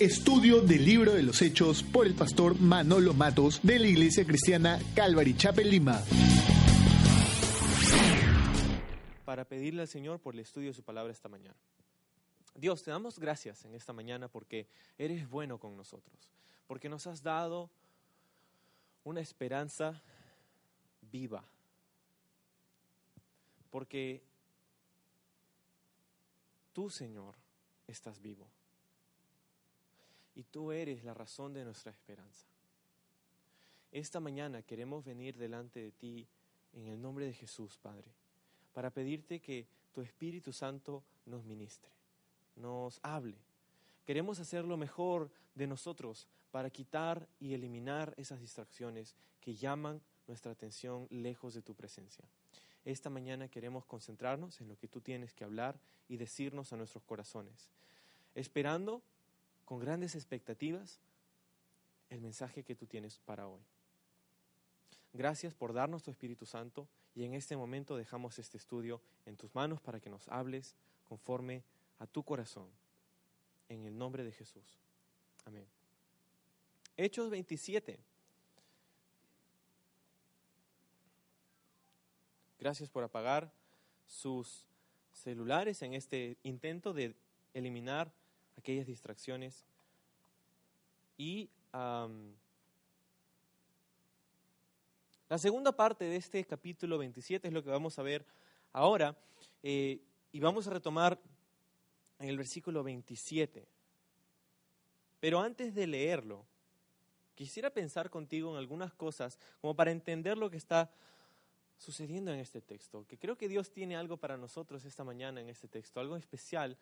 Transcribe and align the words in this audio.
Estudio 0.00 0.60
del 0.60 0.84
libro 0.84 1.14
de 1.14 1.22
los 1.22 1.40
Hechos 1.40 1.82
por 1.82 2.06
el 2.06 2.14
pastor 2.14 2.60
Manolo 2.60 3.14
Matos 3.14 3.60
de 3.62 3.78
la 3.78 3.86
Iglesia 3.86 4.26
Cristiana 4.26 4.78
Calvary 4.94 5.34
Chapel 5.34 5.70
Lima. 5.70 6.02
Para 9.24 9.46
pedirle 9.46 9.80
al 9.80 9.88
Señor 9.88 10.20
por 10.20 10.34
el 10.34 10.40
estudio 10.40 10.68
de 10.68 10.74
su 10.74 10.82
palabra 10.82 11.14
esta 11.14 11.30
mañana. 11.30 11.56
Dios, 12.54 12.82
te 12.82 12.90
damos 12.90 13.18
gracias 13.18 13.64
en 13.64 13.74
esta 13.74 13.94
mañana 13.94 14.28
porque 14.28 14.68
eres 14.98 15.30
bueno 15.30 15.56
con 15.58 15.78
nosotros, 15.78 16.30
porque 16.66 16.90
nos 16.90 17.06
has 17.06 17.22
dado 17.22 17.70
una 19.02 19.22
esperanza 19.22 20.02
viva, 21.10 21.42
porque 23.70 24.22
tú, 26.74 26.90
Señor, 26.90 27.34
estás 27.86 28.20
vivo 28.20 28.46
y 30.36 30.44
tú 30.44 30.70
eres 30.70 31.02
la 31.02 31.14
razón 31.14 31.52
de 31.52 31.64
nuestra 31.64 31.90
esperanza. 31.90 32.46
Esta 33.90 34.20
mañana 34.20 34.62
queremos 34.62 35.04
venir 35.04 35.36
delante 35.36 35.80
de 35.80 35.90
ti 35.90 36.26
en 36.74 36.86
el 36.86 37.00
nombre 37.00 37.24
de 37.24 37.32
Jesús, 37.32 37.78
Padre, 37.78 38.12
para 38.74 38.90
pedirte 38.90 39.40
que 39.40 39.66
tu 39.92 40.02
Espíritu 40.02 40.52
Santo 40.52 41.02
nos 41.24 41.42
ministre, 41.44 41.90
nos 42.54 43.00
hable. 43.02 43.38
Queremos 44.04 44.38
hacer 44.38 44.66
lo 44.66 44.76
mejor 44.76 45.30
de 45.54 45.66
nosotros 45.66 46.28
para 46.50 46.68
quitar 46.68 47.26
y 47.40 47.54
eliminar 47.54 48.12
esas 48.18 48.40
distracciones 48.40 49.16
que 49.40 49.54
llaman 49.54 50.02
nuestra 50.28 50.52
atención 50.52 51.06
lejos 51.10 51.54
de 51.54 51.62
tu 51.62 51.74
presencia. 51.74 52.24
Esta 52.84 53.08
mañana 53.08 53.48
queremos 53.48 53.86
concentrarnos 53.86 54.60
en 54.60 54.68
lo 54.68 54.76
que 54.76 54.86
tú 54.86 55.00
tienes 55.00 55.32
que 55.32 55.44
hablar 55.44 55.80
y 56.08 56.18
decirnos 56.18 56.72
a 56.72 56.76
nuestros 56.76 57.02
corazones, 57.04 57.70
esperando 58.34 59.02
con 59.66 59.80
grandes 59.80 60.14
expectativas 60.14 61.00
el 62.08 62.20
mensaje 62.22 62.62
que 62.62 62.74
tú 62.74 62.86
tienes 62.86 63.18
para 63.18 63.48
hoy. 63.48 63.60
Gracias 65.12 65.54
por 65.54 65.74
darnos 65.74 66.02
tu 66.02 66.10
Espíritu 66.10 66.46
Santo 66.46 66.88
y 67.14 67.24
en 67.24 67.34
este 67.34 67.56
momento 67.56 67.96
dejamos 67.96 68.38
este 68.38 68.56
estudio 68.56 69.02
en 69.26 69.36
tus 69.36 69.54
manos 69.54 69.80
para 69.80 70.00
que 70.00 70.08
nos 70.08 70.28
hables 70.28 70.76
conforme 71.04 71.64
a 71.98 72.06
tu 72.06 72.22
corazón. 72.22 72.68
En 73.68 73.84
el 73.84 73.98
nombre 73.98 74.22
de 74.22 74.30
Jesús. 74.30 74.78
Amén. 75.44 75.66
Hechos 76.96 77.28
27. 77.30 77.98
Gracias 82.60 82.88
por 82.88 83.02
apagar 83.02 83.52
sus 84.06 84.64
celulares 85.12 85.82
en 85.82 85.94
este 85.94 86.36
intento 86.44 86.92
de 86.92 87.16
eliminar 87.52 88.12
aquellas 88.56 88.86
distracciones. 88.86 89.64
Y 91.18 91.48
la 91.72 92.08
segunda 95.38 95.72
parte 95.72 96.04
de 96.04 96.16
este 96.16 96.44
capítulo 96.44 96.98
27 96.98 97.48
es 97.48 97.54
lo 97.54 97.62
que 97.62 97.70
vamos 97.70 97.98
a 97.98 98.02
ver 98.02 98.24
ahora. 98.72 99.16
Eh, 99.62 100.00
y 100.32 100.40
vamos 100.40 100.66
a 100.66 100.70
retomar 100.70 101.18
en 102.18 102.28
el 102.28 102.36
versículo 102.36 102.82
27. 102.82 103.66
Pero 105.20 105.40
antes 105.40 105.74
de 105.74 105.86
leerlo, 105.86 106.44
quisiera 107.34 107.70
pensar 107.70 108.10
contigo 108.10 108.50
en 108.52 108.58
algunas 108.58 108.92
cosas 108.92 109.38
como 109.60 109.74
para 109.74 109.90
entender 109.90 110.36
lo 110.36 110.50
que 110.50 110.56
está 110.56 110.90
sucediendo 111.78 112.32
en 112.32 112.40
este 112.40 112.60
texto, 112.60 113.06
que 113.06 113.18
creo 113.18 113.36
que 113.36 113.48
Dios 113.48 113.70
tiene 113.70 113.96
algo 113.96 114.16
para 114.16 114.36
nosotros 114.36 114.84
esta 114.84 115.04
mañana 115.04 115.40
en 115.40 115.48
este 115.48 115.68
texto, 115.68 116.00
algo 116.00 116.16
especial 116.16 116.76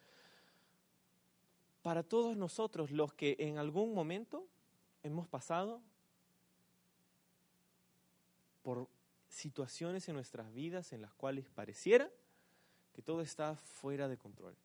para 1.84 2.02
todos 2.02 2.34
nosotros 2.34 2.90
los 2.90 3.12
que 3.12 3.36
en 3.38 3.58
algún 3.58 3.92
momento 3.92 4.48
hemos 5.02 5.28
pasado 5.28 5.82
por 8.62 8.88
situaciones 9.28 10.08
en 10.08 10.14
nuestras 10.14 10.50
vidas 10.54 10.94
en 10.94 11.02
las 11.02 11.12
cuales 11.12 11.46
pareciera 11.50 12.10
que 12.94 13.02
todo 13.02 13.20
está 13.20 13.56
fuera 13.56 14.08
de 14.08 14.16
control. 14.16 14.56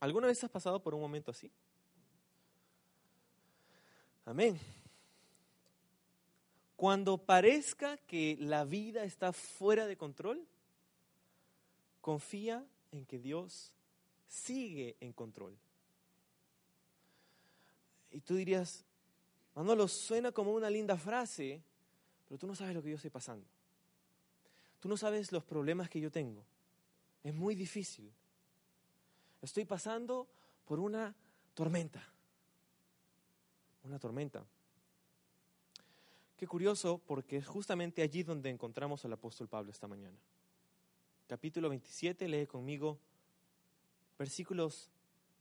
¿Alguna 0.00 0.26
vez 0.26 0.44
has 0.44 0.50
pasado 0.50 0.82
por 0.82 0.94
un 0.94 1.00
momento 1.00 1.30
así? 1.30 1.50
Amén. 4.26 4.60
Cuando 6.76 7.16
parezca 7.16 7.96
que 7.96 8.36
la 8.38 8.66
vida 8.66 9.04
está 9.04 9.32
fuera 9.32 9.86
de 9.86 9.96
control, 9.96 10.46
confía 12.02 12.66
en 12.92 13.06
que 13.06 13.18
Dios 13.18 13.73
sigue 14.34 14.96
en 15.00 15.12
control. 15.12 15.56
Y 18.10 18.20
tú 18.20 18.34
dirías, 18.34 18.84
Manolo, 19.54 19.86
suena 19.86 20.32
como 20.32 20.52
una 20.52 20.68
linda 20.68 20.96
frase, 20.96 21.62
pero 22.26 22.38
tú 22.38 22.46
no 22.46 22.54
sabes 22.54 22.74
lo 22.74 22.82
que 22.82 22.90
yo 22.90 22.96
estoy 22.96 23.10
pasando. 23.10 23.46
Tú 24.80 24.88
no 24.88 24.96
sabes 24.96 25.32
los 25.32 25.44
problemas 25.44 25.88
que 25.88 26.00
yo 26.00 26.10
tengo. 26.10 26.44
Es 27.22 27.32
muy 27.32 27.54
difícil. 27.54 28.12
Estoy 29.40 29.64
pasando 29.64 30.28
por 30.64 30.80
una 30.80 31.14
tormenta. 31.54 32.02
Una 33.84 33.98
tormenta. 33.98 34.44
Qué 36.36 36.46
curioso, 36.46 37.00
porque 37.06 37.38
es 37.38 37.46
justamente 37.46 38.02
allí 38.02 38.24
donde 38.24 38.50
encontramos 38.50 39.04
al 39.04 39.12
apóstol 39.12 39.48
Pablo 39.48 39.70
esta 39.70 39.86
mañana. 39.86 40.18
Capítulo 41.28 41.68
27, 41.68 42.28
lee 42.28 42.46
conmigo 42.46 42.98
versículos 44.18 44.90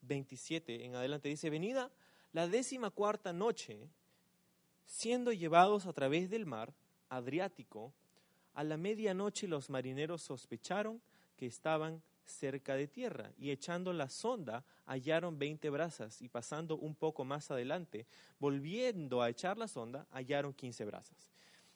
27 0.02 0.86
en 0.86 0.96
adelante, 0.96 1.30
dice, 1.30 1.50
venida 1.50 1.92
la 2.32 2.48
décima 2.48 2.90
cuarta 2.90 3.32
noche, 3.32 3.88
siendo 4.86 5.32
llevados 5.32 5.86
a 5.86 5.94
través 5.94 6.30
del 6.30 6.46
mar 6.46 6.74
Adriático, 7.10 7.94
a 8.56 8.64
la 8.64 8.76
medianoche 8.76 9.48
los 9.48 9.70
marineros 9.70 10.24
sospecharon 10.24 11.00
que 11.38 11.46
estaban 11.46 12.02
cerca 12.26 12.76
de 12.76 12.88
tierra 12.88 13.32
y 13.38 13.52
echando 13.52 13.94
la 13.94 14.10
sonda 14.10 14.64
hallaron 14.86 15.38
veinte 15.38 15.70
brazas 15.70 16.22
y 16.22 16.30
pasando 16.30 16.78
un 16.78 16.96
poco 16.96 17.24
más 17.24 17.52
adelante, 17.52 18.08
volviendo 18.40 19.22
a 19.22 19.30
echar 19.30 19.58
la 19.58 19.68
sonda, 19.68 20.08
hallaron 20.12 20.54
quince 20.54 20.86
brazas. 20.86 21.32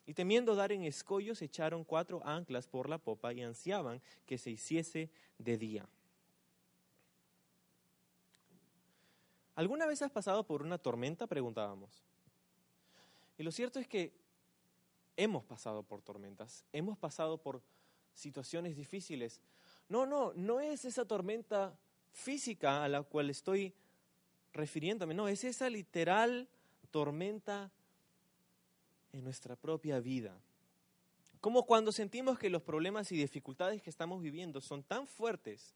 Y 0.08 0.14
temiendo 0.14 0.56
dar 0.56 0.72
en 0.72 0.84
escollos, 0.84 1.42
echaron 1.42 1.84
cuatro 1.84 2.26
anclas 2.26 2.68
por 2.68 2.90
la 2.90 2.98
popa 2.98 3.34
y 3.34 3.42
ansiaban 3.42 4.02
que 4.26 4.38
se 4.38 4.52
hiciese 4.52 5.10
de 5.38 5.58
día. 5.58 5.88
¿Alguna 9.58 9.88
vez 9.88 10.04
has 10.04 10.12
pasado 10.12 10.46
por 10.46 10.62
una 10.62 10.78
tormenta? 10.78 11.26
Preguntábamos. 11.26 12.04
Y 13.40 13.44
lo 13.44 13.52
cierto 13.52 13.80
es 13.80 13.88
que 13.88 14.14
hemos 15.16 15.44
pasado 15.46 15.82
por 15.82 16.04
tormentas, 16.04 16.64
hemos 16.72 16.96
pasado 16.96 17.40
por 17.40 17.64
situaciones 18.14 18.76
difíciles. 18.76 19.42
No, 19.90 20.06
no, 20.06 20.32
no 20.36 20.60
es 20.60 20.86
esa 20.86 21.06
tormenta 21.06 21.76
física 22.12 22.84
a 22.84 22.88
la 22.88 23.02
cual 23.02 23.32
estoy 23.32 23.74
refiriéndome, 24.54 25.16
no, 25.16 25.28
es 25.28 25.44
esa 25.44 25.72
literal 25.72 26.48
tormenta 26.92 27.72
en 29.12 29.24
nuestra 29.24 29.56
propia 29.56 30.00
vida. 30.00 30.40
Como 31.42 31.66
cuando 31.66 31.92
sentimos 31.92 32.38
que 32.38 32.52
los 32.52 32.62
problemas 32.62 33.12
y 33.12 33.18
dificultades 33.18 33.82
que 33.82 33.90
estamos 33.90 34.22
viviendo 34.22 34.62
son 34.62 34.84
tan 34.84 35.08
fuertes 35.08 35.74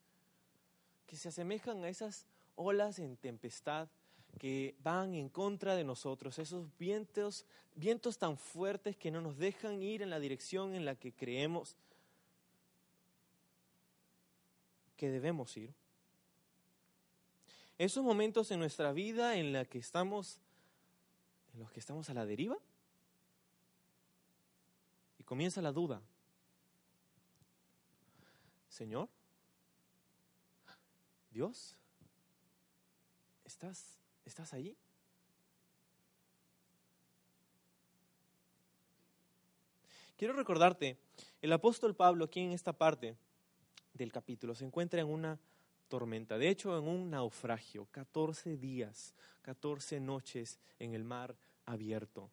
que 1.08 1.16
se 1.16 1.30
asemejan 1.30 1.84
a 1.84 1.90
esas 1.90 2.28
olas 2.62 3.00
en 3.00 3.18
tempestad 3.18 3.90
que 4.40 4.76
van 4.84 5.14
en 5.14 5.30
contra 5.30 5.76
de 5.76 5.84
nosotros, 5.84 6.40
esos 6.40 6.66
vientos, 6.78 7.46
vientos 7.76 8.18
tan 8.18 8.38
fuertes 8.38 8.96
que 8.96 9.12
no 9.12 9.22
nos 9.22 9.38
dejan 9.38 9.82
ir 9.82 10.02
en 10.02 10.10
la 10.10 10.20
dirección 10.20 10.74
en 10.74 10.86
la 10.86 10.96
que 10.96 11.12
creemos 11.12 11.76
que 14.96 15.10
debemos 15.10 15.56
ir. 15.58 15.74
Esos 17.78 18.04
momentos 18.04 18.52
en 18.52 18.60
nuestra 18.60 18.94
vida 18.94 19.36
en 19.36 19.54
la 19.54 19.62
los 19.62 21.72
que 21.72 21.80
estamos 21.80 22.10
a 22.10 22.14
la 22.14 22.26
deriva 22.26 22.58
y 25.18 25.24
comienza 25.24 25.62
la 25.62 25.72
duda. 25.72 26.02
Señor, 28.70 29.10
Dios, 31.32 31.76
¿Estás, 33.62 34.00
¿Estás 34.26 34.54
allí? 34.56 34.76
Quiero 40.18 40.34
recordarte, 40.34 40.98
el 41.44 41.54
apóstol 41.54 41.96
Pablo 41.96 42.26
aquí 42.26 42.40
en 42.40 42.54
esta 42.54 42.74
parte 42.74 43.16
del 43.94 44.12
capítulo 44.12 44.56
se 44.56 44.66
encuentra 44.66 45.00
en 45.00 45.10
una 45.10 45.40
tormenta, 45.90 46.40
de 46.40 46.50
hecho 46.50 46.76
en 46.76 46.88
un 46.88 47.12
naufragio, 47.12 47.86
14 47.92 48.58
días, 48.58 49.14
14 49.44 50.00
noches 50.00 50.58
en 50.80 50.96
el 50.96 51.04
mar 51.04 51.36
abierto. 51.68 52.32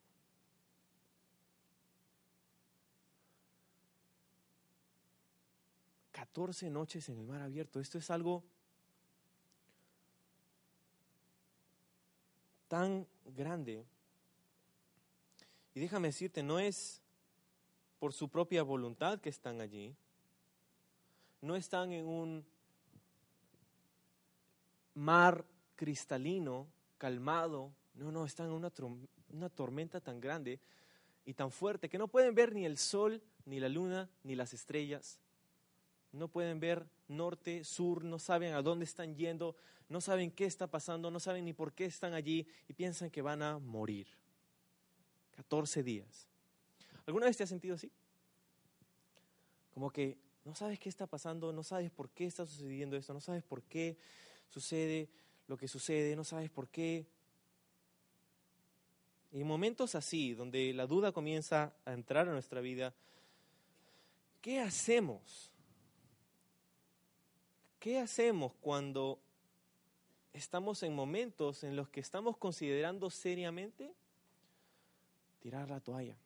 Catorce 6.10 6.70
noches 6.70 7.06
en 7.10 7.18
el 7.18 7.26
mar 7.26 7.42
abierto. 7.42 7.80
Esto 7.80 7.98
es 7.98 8.10
algo 8.10 8.44
tan 12.68 13.06
grande. 13.24 13.84
Y 15.74 15.80
déjame 15.80 16.08
decirte, 16.08 16.42
no 16.42 16.58
es 16.58 17.02
por 17.98 18.12
su 18.12 18.28
propia 18.28 18.62
voluntad 18.62 19.20
que 19.20 19.28
están 19.28 19.60
allí. 19.60 19.94
No 21.40 21.56
están 21.56 21.92
en 21.92 22.06
un 22.06 22.44
mar 24.94 25.44
cristalino, 25.76 26.66
calmado. 26.98 27.72
No, 27.94 28.12
no, 28.12 28.24
están 28.24 28.46
en 28.46 28.52
una, 28.52 28.72
una 29.30 29.48
tormenta 29.48 30.00
tan 30.00 30.20
grande 30.20 30.60
y 31.24 31.34
tan 31.34 31.50
fuerte 31.50 31.88
que 31.88 31.98
no 31.98 32.08
pueden 32.08 32.34
ver 32.34 32.54
ni 32.54 32.64
el 32.64 32.78
sol, 32.78 33.22
ni 33.44 33.60
la 33.60 33.68
luna, 33.68 34.08
ni 34.22 34.34
las 34.34 34.52
estrellas. 34.52 35.18
No 36.18 36.28
pueden 36.28 36.60
ver 36.60 36.86
norte, 37.08 37.64
sur, 37.64 38.04
no 38.04 38.18
saben 38.18 38.52
a 38.54 38.62
dónde 38.62 38.84
están 38.84 39.14
yendo, 39.14 39.56
no 39.88 40.00
saben 40.00 40.30
qué 40.30 40.44
está 40.44 40.66
pasando, 40.66 41.10
no 41.10 41.20
saben 41.20 41.44
ni 41.44 41.52
por 41.52 41.72
qué 41.72 41.86
están 41.86 42.12
allí 42.12 42.46
y 42.68 42.74
piensan 42.74 43.10
que 43.10 43.22
van 43.22 43.42
a 43.42 43.58
morir. 43.58 44.06
14 45.36 45.82
días. 45.82 46.26
¿Alguna 47.06 47.26
vez 47.26 47.36
te 47.36 47.44
has 47.44 47.48
sentido 47.48 47.76
así? 47.76 47.90
Como 49.72 49.90
que 49.90 50.18
no 50.44 50.54
sabes 50.54 50.78
qué 50.78 50.88
está 50.88 51.06
pasando, 51.06 51.52
no 51.52 51.62
sabes 51.62 51.90
por 51.90 52.10
qué 52.10 52.26
está 52.26 52.44
sucediendo 52.44 52.96
esto, 52.96 53.14
no 53.14 53.20
sabes 53.20 53.42
por 53.44 53.62
qué 53.62 53.96
sucede 54.48 55.08
lo 55.46 55.56
que 55.56 55.68
sucede, 55.68 56.14
no 56.16 56.24
sabes 56.24 56.50
por 56.50 56.68
qué. 56.68 57.06
Y 59.32 59.40
en 59.40 59.46
momentos 59.46 59.94
así, 59.94 60.34
donde 60.34 60.72
la 60.72 60.86
duda 60.86 61.12
comienza 61.12 61.74
a 61.84 61.92
entrar 61.92 62.28
a 62.28 62.32
nuestra 62.32 62.60
vida, 62.60 62.94
¿qué 64.40 64.60
hacemos? 64.60 65.50
¿Qué 67.78 67.98
hacemos 67.98 68.52
cuando 68.60 69.20
estamos 70.32 70.82
en 70.82 70.94
momentos 70.94 71.62
en 71.62 71.76
los 71.76 71.88
que 71.88 72.00
estamos 72.00 72.36
considerando 72.36 73.08
seriamente 73.08 73.94
tirar 75.40 75.70
la 75.70 75.80
toalla? 75.80 76.16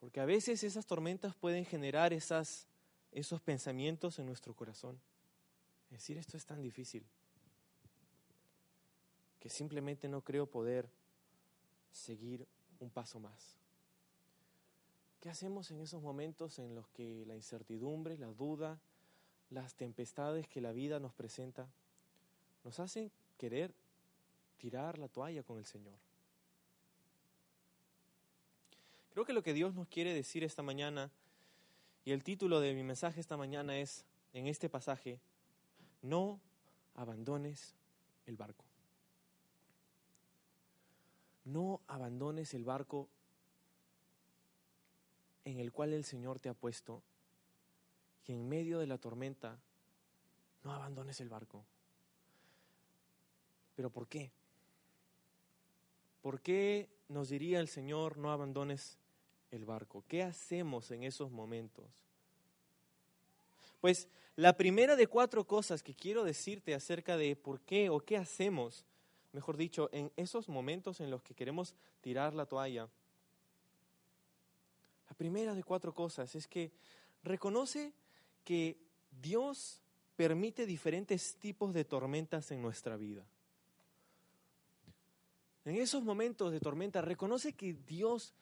Porque 0.00 0.20
a 0.20 0.24
veces 0.24 0.64
esas 0.64 0.86
tormentas 0.86 1.36
pueden 1.36 1.64
generar 1.64 2.12
esas, 2.12 2.66
esos 3.12 3.40
pensamientos 3.40 4.18
en 4.18 4.26
nuestro 4.26 4.54
corazón. 4.54 4.98
Es 5.90 5.98
decir, 5.98 6.18
esto 6.18 6.36
es 6.36 6.46
tan 6.46 6.62
difícil 6.62 7.04
que 9.38 9.48
simplemente 9.48 10.08
no 10.08 10.20
creo 10.22 10.46
poder 10.46 10.88
seguir 11.92 12.46
un 12.80 12.90
paso 12.90 13.20
más. 13.20 13.59
¿Qué 15.20 15.28
hacemos 15.28 15.70
en 15.70 15.80
esos 15.80 16.02
momentos 16.02 16.58
en 16.58 16.74
los 16.74 16.88
que 16.88 17.24
la 17.26 17.36
incertidumbre, 17.36 18.16
la 18.16 18.28
duda, 18.28 18.80
las 19.50 19.74
tempestades 19.74 20.48
que 20.48 20.62
la 20.62 20.72
vida 20.72 20.98
nos 20.98 21.12
presenta 21.12 21.68
nos 22.64 22.80
hacen 22.80 23.10
querer 23.36 23.74
tirar 24.58 24.98
la 24.98 25.08
toalla 25.08 25.42
con 25.42 25.58
el 25.58 25.66
Señor? 25.66 25.94
Creo 29.12 29.26
que 29.26 29.34
lo 29.34 29.42
que 29.42 29.52
Dios 29.52 29.74
nos 29.74 29.88
quiere 29.88 30.14
decir 30.14 30.42
esta 30.42 30.62
mañana, 30.62 31.10
y 32.06 32.12
el 32.12 32.24
título 32.24 32.60
de 32.60 32.72
mi 32.74 32.82
mensaje 32.82 33.20
esta 33.20 33.36
mañana 33.36 33.76
es, 33.78 34.06
en 34.32 34.46
este 34.46 34.70
pasaje, 34.70 35.20
no 36.00 36.40
abandones 36.94 37.74
el 38.26 38.36
barco. 38.36 38.64
No 41.44 41.80
abandones 41.88 42.54
el 42.54 42.64
barco 42.64 43.08
en 45.44 45.60
el 45.60 45.72
cual 45.72 45.92
el 45.92 46.04
Señor 46.04 46.38
te 46.38 46.48
ha 46.48 46.54
puesto 46.54 47.02
y 48.26 48.32
en 48.32 48.48
medio 48.48 48.78
de 48.78 48.86
la 48.86 48.98
tormenta 48.98 49.58
no 50.62 50.72
abandones 50.72 51.20
el 51.20 51.28
barco. 51.28 51.64
¿Pero 53.74 53.90
por 53.90 54.06
qué? 54.08 54.30
¿Por 56.22 56.40
qué 56.40 56.88
nos 57.08 57.30
diría 57.30 57.60
el 57.60 57.68
Señor 57.68 58.18
no 58.18 58.30
abandones 58.30 58.98
el 59.50 59.64
barco? 59.64 60.04
¿Qué 60.06 60.22
hacemos 60.22 60.90
en 60.90 61.02
esos 61.02 61.30
momentos? 61.30 61.86
Pues 63.80 64.08
la 64.36 64.56
primera 64.56 64.96
de 64.96 65.06
cuatro 65.06 65.46
cosas 65.46 65.82
que 65.82 65.94
quiero 65.94 66.24
decirte 66.24 66.74
acerca 66.74 67.16
de 67.16 67.36
por 67.36 67.60
qué 67.62 67.88
o 67.88 68.00
qué 68.00 68.16
hacemos, 68.16 68.84
mejor 69.32 69.56
dicho, 69.56 69.88
en 69.92 70.12
esos 70.16 70.48
momentos 70.48 71.00
en 71.00 71.10
los 71.10 71.22
que 71.22 71.34
queremos 71.34 71.74
tirar 72.00 72.34
la 72.34 72.46
toalla. 72.46 72.88
Primera 75.20 75.54
de 75.54 75.62
cuatro 75.62 75.92
cosas 75.92 76.34
es 76.34 76.46
que 76.46 76.72
reconoce 77.22 77.92
que 78.42 78.78
Dios 79.20 79.82
permite 80.16 80.64
diferentes 80.64 81.34
tipos 81.34 81.74
de 81.74 81.84
tormentas 81.84 82.50
en 82.52 82.62
nuestra 82.62 82.96
vida. 82.96 83.22
En 85.66 85.76
esos 85.76 86.02
momentos 86.02 86.50
de 86.52 86.58
tormenta, 86.58 87.02
reconoce 87.02 87.52
que 87.52 87.74
Dios 87.74 88.32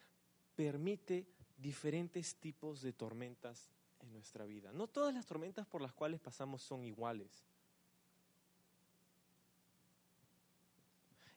permite 0.55 1.27
diferentes 1.57 2.37
tipos 2.37 2.81
de 2.81 2.93
tormentas 2.93 3.73
en 3.99 4.13
nuestra 4.13 4.47
vida. 4.47 4.71
No 4.71 4.87
todas 4.87 5.13
las 5.13 5.27
tormentas 5.27 5.67
por 5.67 5.83
las 5.83 5.93
cuales 5.93 6.21
pasamos 6.21 6.63
son 6.63 6.85
iguales. 6.85 7.43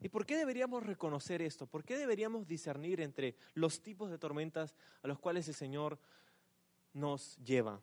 ¿Y 0.01 0.09
por 0.09 0.25
qué 0.25 0.36
deberíamos 0.36 0.83
reconocer 0.83 1.44
esto? 1.44 1.68
¿Por 1.68 1.83
qué 1.83 1.95
deberíamos 1.95 2.48
discernir 2.48 3.01
entre 3.01 3.36
los 3.53 3.81
tipos 3.81 4.09
de 4.09 4.18
tormentas 4.18 4.74
a 5.03 5.07
los 5.07 5.19
cuales 5.19 5.48
el 5.48 5.53
Señor 5.53 6.00
nos 6.94 7.38
lleva? 7.38 7.80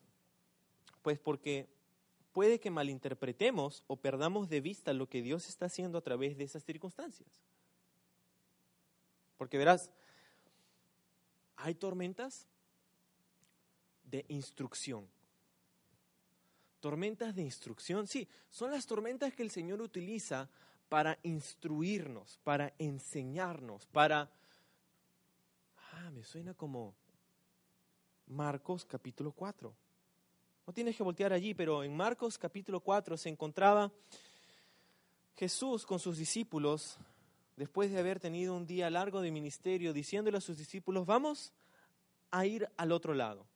Pues 1.03 1.21
porque 1.21 1.69
puede 2.33 2.59
que 2.59 2.71
malinterpretemos 2.71 3.85
o 3.87 3.97
perdamos 3.97 4.49
de 4.49 4.61
vista 4.61 4.93
lo 4.93 5.09
que 5.09 5.23
Dios 5.23 5.49
está 5.49 5.67
haciendo 5.67 5.99
a 5.99 6.03
través 6.03 6.37
de 6.37 6.45
esas 6.45 6.65
circunstancias. 6.65 7.29
Porque 9.37 9.57
verás, 9.57 9.89
hay 11.55 11.77
tormentas 11.77 12.49
de 14.03 14.25
instrucción. 14.29 15.09
Tormentas 16.81 17.35
de 17.35 17.43
instrucción, 17.43 18.09
sí, 18.09 18.29
son 18.51 18.73
las 18.73 18.87
tormentas 18.87 19.35
que 19.35 19.43
el 19.43 19.51
Señor 19.51 19.81
utiliza 19.81 20.49
para 20.89 21.19
instruirnos, 21.23 22.39
para 22.45 22.73
enseñarnos, 22.79 23.87
para... 23.87 24.31
Ah, 25.93 26.11
me 26.11 26.25
suena 26.25 26.55
como 26.55 26.95
Marcos 28.27 28.85
capítulo 28.85 29.33
4. 29.33 29.75
No 30.67 30.73
tienes 30.73 30.97
que 30.97 31.03
voltear 31.03 31.33
allí, 31.33 31.55
pero 31.55 31.83
en 31.83 31.97
Marcos 31.97 32.37
capítulo 32.39 32.81
4 32.81 33.17
se 33.17 33.29
encontraba 33.29 33.91
Jesús 35.35 35.87
con 35.87 35.99
sus 35.99 36.19
discípulos 36.19 36.99
después 37.57 37.91
de 37.91 37.99
haber 37.99 38.21
tenido 38.21 38.55
un 38.55 38.67
día 38.67 38.89
largo 38.89 39.21
de 39.21 39.31
ministerio, 39.31 39.93
diciéndole 39.93 40.39
a 40.39 40.41
sus 40.41 40.57
discípulos, 40.57 41.07
vamos 41.07 41.53
a 42.31 42.47
ir 42.47 42.69
al 42.77 42.93
otro 42.93 43.15
lado. 43.15 43.47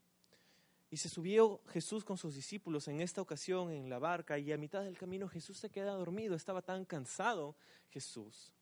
Y 0.92 0.98
se 0.98 1.08
subió 1.08 1.62
Jesús 1.68 2.04
con 2.04 2.18
sus 2.18 2.34
discípulos 2.34 2.86
en 2.86 3.00
esta 3.00 3.22
ocasión 3.22 3.72
en 3.72 3.88
la 3.88 3.98
barca 3.98 4.38
y 4.38 4.52
a 4.52 4.58
mitad 4.58 4.82
del 4.82 4.98
camino 4.98 5.26
Jesús 5.26 5.56
se 5.56 5.70
queda 5.70 5.92
dormido, 5.92 6.34
estaba 6.34 6.60
tan 6.60 6.84
cansado 6.84 7.56
Jesús 7.88 8.52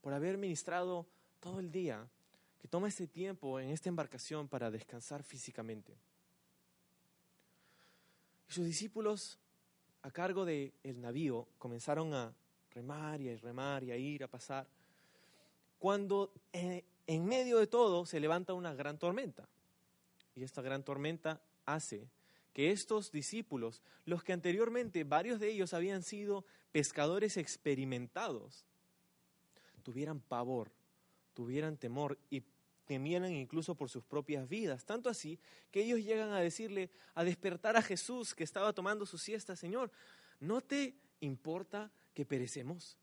por 0.00 0.12
haber 0.12 0.36
ministrado 0.36 1.06
todo 1.38 1.60
el 1.60 1.70
día 1.70 2.04
que 2.60 2.66
toma 2.66 2.88
este 2.88 3.06
tiempo 3.06 3.60
en 3.60 3.70
esta 3.70 3.88
embarcación 3.88 4.48
para 4.48 4.72
descansar 4.72 5.22
físicamente. 5.22 5.96
Y 8.48 8.52
sus 8.52 8.66
discípulos 8.66 9.38
a 10.02 10.10
cargo 10.10 10.44
del 10.44 10.72
el 10.82 11.00
navío 11.00 11.46
comenzaron 11.58 12.12
a 12.12 12.34
remar 12.72 13.20
y 13.20 13.28
a 13.28 13.36
remar 13.36 13.84
y 13.84 13.92
a 13.92 13.96
ir, 13.96 14.24
a 14.24 14.26
pasar, 14.26 14.66
cuando 15.78 16.32
eh, 16.52 16.82
en 17.06 17.24
medio 17.24 17.58
de 17.58 17.68
todo 17.68 18.04
se 18.04 18.18
levanta 18.18 18.52
una 18.52 18.74
gran 18.74 18.98
tormenta. 18.98 19.48
Y 20.34 20.42
esta 20.42 20.62
gran 20.62 20.84
tormenta 20.84 21.40
hace 21.64 22.08
que 22.52 22.70
estos 22.70 23.10
discípulos, 23.10 23.82
los 24.04 24.22
que 24.22 24.32
anteriormente 24.32 25.04
varios 25.04 25.40
de 25.40 25.50
ellos 25.50 25.74
habían 25.74 26.02
sido 26.02 26.44
pescadores 26.72 27.36
experimentados, 27.36 28.64
tuvieran 29.82 30.20
pavor, 30.20 30.72
tuvieran 31.34 31.76
temor 31.76 32.18
y 32.30 32.42
temieran 32.86 33.32
incluso 33.32 33.74
por 33.74 33.90
sus 33.90 34.04
propias 34.04 34.48
vidas. 34.48 34.84
Tanto 34.84 35.08
así 35.08 35.38
que 35.70 35.82
ellos 35.82 36.00
llegan 36.00 36.32
a 36.32 36.40
decirle, 36.40 36.90
a 37.14 37.24
despertar 37.24 37.76
a 37.76 37.82
Jesús 37.82 38.34
que 38.34 38.44
estaba 38.44 38.72
tomando 38.72 39.06
su 39.06 39.18
siesta, 39.18 39.56
Señor, 39.56 39.90
¿no 40.40 40.60
te 40.60 40.94
importa 41.20 41.90
que 42.12 42.24
perecemos? 42.24 42.96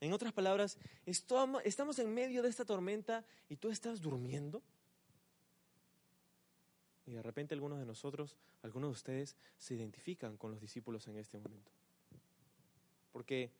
En 0.00 0.12
otras 0.12 0.32
palabras, 0.32 0.78
estamos 1.04 1.98
en 1.98 2.14
medio 2.14 2.42
de 2.42 2.48
esta 2.48 2.64
tormenta 2.64 3.24
y 3.48 3.56
tú 3.56 3.70
estás 3.70 4.00
durmiendo. 4.00 4.62
Y 7.08 7.12
de 7.12 7.22
repente 7.22 7.54
algunos 7.54 7.78
de 7.78 7.86
nosotros, 7.86 8.36
algunos 8.62 8.90
de 8.90 8.92
ustedes, 8.92 9.36
se 9.56 9.74
identifican 9.74 10.36
con 10.36 10.50
los 10.50 10.60
discípulos 10.60 11.08
en 11.08 11.16
este 11.16 11.38
momento. 11.38 11.72
Porque 13.12 13.50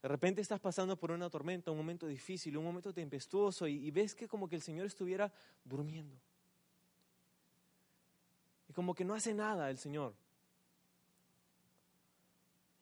de 0.00 0.08
repente 0.08 0.40
estás 0.40 0.60
pasando 0.60 0.96
por 0.96 1.10
una 1.10 1.28
tormenta, 1.28 1.70
un 1.70 1.76
momento 1.76 2.06
difícil, 2.06 2.56
un 2.56 2.64
momento 2.64 2.94
tempestuoso 2.94 3.66
y, 3.66 3.90
ves 3.90 4.14
que 4.14 4.26
como 4.26 4.48
que 4.48 4.56
el 4.56 4.62
Señor 4.62 4.86
estuviera 4.86 5.30
durmiendo. 5.62 6.16
Y 8.66 8.72
como 8.72 8.94
que 8.94 9.04
no 9.04 9.12
hace 9.12 9.34
nada 9.34 9.68
el 9.68 9.76
Señor. 9.76 10.14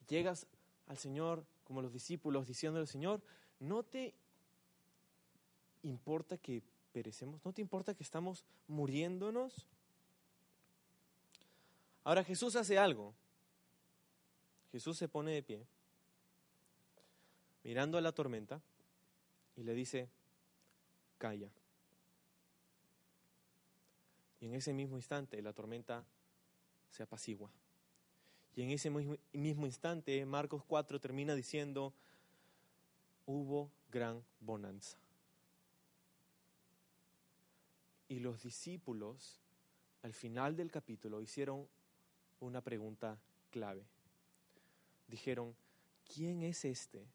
Llegas 0.07 0.47
al 0.87 0.97
Señor 0.97 1.45
como 1.65 1.83
los 1.83 1.93
discípulos 1.93 2.47
diciéndole, 2.47 2.87
Señor, 2.87 3.21
¿no 3.59 3.83
te 3.83 4.15
importa 5.83 6.39
que 6.39 6.63
perecemos? 6.93 7.45
¿No 7.45 7.53
te 7.53 7.63
importa 7.63 7.95
que 7.95 8.05
estamos 8.05 8.45
muriéndonos? 8.69 9.67
Ahora 12.09 12.25
Jesús 12.25 12.57
hace 12.57 12.79
algo. 12.79 13.13
Jesús 14.73 14.97
se 14.97 15.09
pone 15.09 15.31
de 15.31 15.43
pie, 15.43 15.67
mirando 17.63 17.99
a 17.99 18.01
la 18.01 18.13
tormenta, 18.13 18.63
y 19.57 19.63
le 19.63 19.75
dice, 19.75 20.09
calla. 21.19 21.51
Y 24.41 24.47
en 24.47 24.55
ese 24.55 24.73
mismo 24.73 24.97
instante 24.97 25.43
la 25.43 25.53
tormenta 25.53 26.03
se 26.93 27.03
apacigua. 27.03 27.51
Y 28.57 28.63
en 28.63 28.71
ese 28.71 28.89
mismo 28.89 29.67
instante 29.67 30.25
Marcos 30.25 30.65
4 30.65 30.99
termina 31.01 31.35
diciendo, 31.35 31.93
hubo 33.27 33.71
gran 33.93 34.25
bonanza. 34.41 34.97
Y 38.09 38.21
los 38.21 38.43
discípulos 38.43 39.43
al 40.01 40.15
final 40.15 40.57
del 40.57 40.71
capítulo 40.71 41.21
hicieron 41.21 41.69
una 42.41 42.61
pregunta 42.61 43.19
clave. 43.51 43.85
Dijeron, 45.07 45.55
¿quién 46.15 46.43
es 46.43 46.65
este 46.65 47.07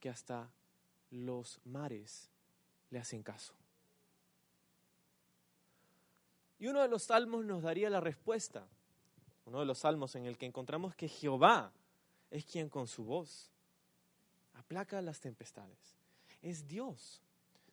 que 0.00 0.08
hasta 0.08 0.50
los 1.10 1.60
mares 1.64 2.30
le 2.90 2.98
hacen 2.98 3.22
caso? 3.22 3.54
Y 6.58 6.66
uno 6.66 6.82
de 6.82 6.88
los 6.88 7.04
salmos 7.04 7.44
nos 7.44 7.62
daría 7.62 7.88
la 7.88 8.00
respuesta, 8.00 8.66
uno 9.46 9.60
de 9.60 9.66
los 9.66 9.78
salmos 9.78 10.14
en 10.14 10.26
el 10.26 10.36
que 10.36 10.46
encontramos 10.46 10.94
que 10.94 11.08
Jehová 11.08 11.72
es 12.30 12.44
quien 12.44 12.68
con 12.68 12.86
su 12.86 13.04
voz 13.04 13.50
aplaca 14.54 15.00
las 15.00 15.20
tempestades. 15.20 15.96
Es 16.42 16.68
Dios. 16.68 17.22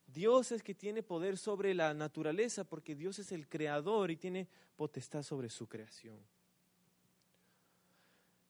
Dios 0.07 0.53
es 0.53 0.63
que 0.63 0.73
tiene 0.73 1.03
poder 1.03 1.37
sobre 1.37 1.73
la 1.73 1.93
naturaleza 1.93 2.63
porque 2.63 2.95
Dios 2.95 3.19
es 3.19 3.31
el 3.33 3.47
creador 3.47 4.09
y 4.09 4.15
tiene 4.15 4.47
potestad 4.77 5.21
sobre 5.21 5.49
su 5.49 5.67
creación. 5.67 6.17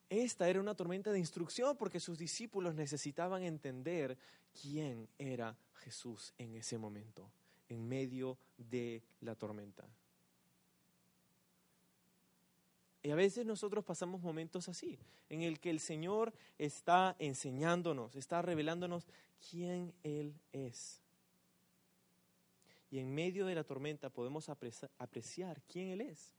Esta 0.09 0.47
era 0.47 0.61
una 0.61 0.75
tormenta 0.75 1.11
de 1.11 1.19
instrucción 1.19 1.75
porque 1.75 1.99
sus 1.99 2.17
discípulos 2.17 2.75
necesitaban 2.75 3.43
entender 3.43 4.17
quién 4.61 5.07
era 5.17 5.57
Jesús 5.75 6.33
en 6.37 6.55
ese 6.55 6.77
momento, 6.77 7.29
en 7.67 7.87
medio 7.87 8.37
de 8.57 9.03
la 9.21 9.35
tormenta. 9.35 9.85
Y 13.03 13.11
a 13.11 13.15
veces 13.15 13.45
nosotros 13.45 13.83
pasamos 13.83 14.21
momentos 14.21 14.67
así, 14.69 14.97
en 15.29 15.41
el 15.41 15.59
que 15.59 15.69
el 15.69 15.79
Señor 15.79 16.33
está 16.57 17.15
enseñándonos, 17.19 18.15
está 18.15 18.41
revelándonos 18.41 19.07
quién 19.49 19.93
Él 20.03 20.33
es. 20.51 21.01
Y 22.89 22.99
en 22.99 23.13
medio 23.13 23.45
de 23.45 23.55
la 23.55 23.63
tormenta 23.63 24.09
podemos 24.09 24.49
apreciar 24.49 25.61
quién 25.63 25.89
Él 25.89 26.01
es. 26.01 26.36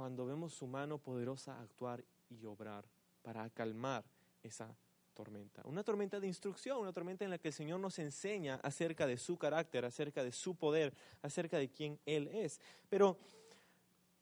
Cuando 0.00 0.24
vemos 0.24 0.54
su 0.54 0.66
mano 0.66 0.96
poderosa 0.96 1.60
actuar 1.60 2.02
y 2.30 2.46
obrar 2.46 2.86
para 3.20 3.50
calmar 3.50 4.02
esa 4.42 4.74
tormenta. 5.12 5.60
Una 5.66 5.84
tormenta 5.84 6.18
de 6.18 6.26
instrucción, 6.26 6.78
una 6.78 6.90
tormenta 6.90 7.26
en 7.26 7.30
la 7.30 7.36
que 7.36 7.48
el 7.48 7.52
Señor 7.52 7.80
nos 7.80 7.98
enseña 7.98 8.58
acerca 8.62 9.06
de 9.06 9.18
su 9.18 9.36
carácter, 9.36 9.84
acerca 9.84 10.24
de 10.24 10.32
su 10.32 10.54
poder, 10.54 10.94
acerca 11.20 11.58
de 11.58 11.68
quién 11.68 12.00
Él 12.06 12.28
es. 12.28 12.62
Pero 12.88 13.18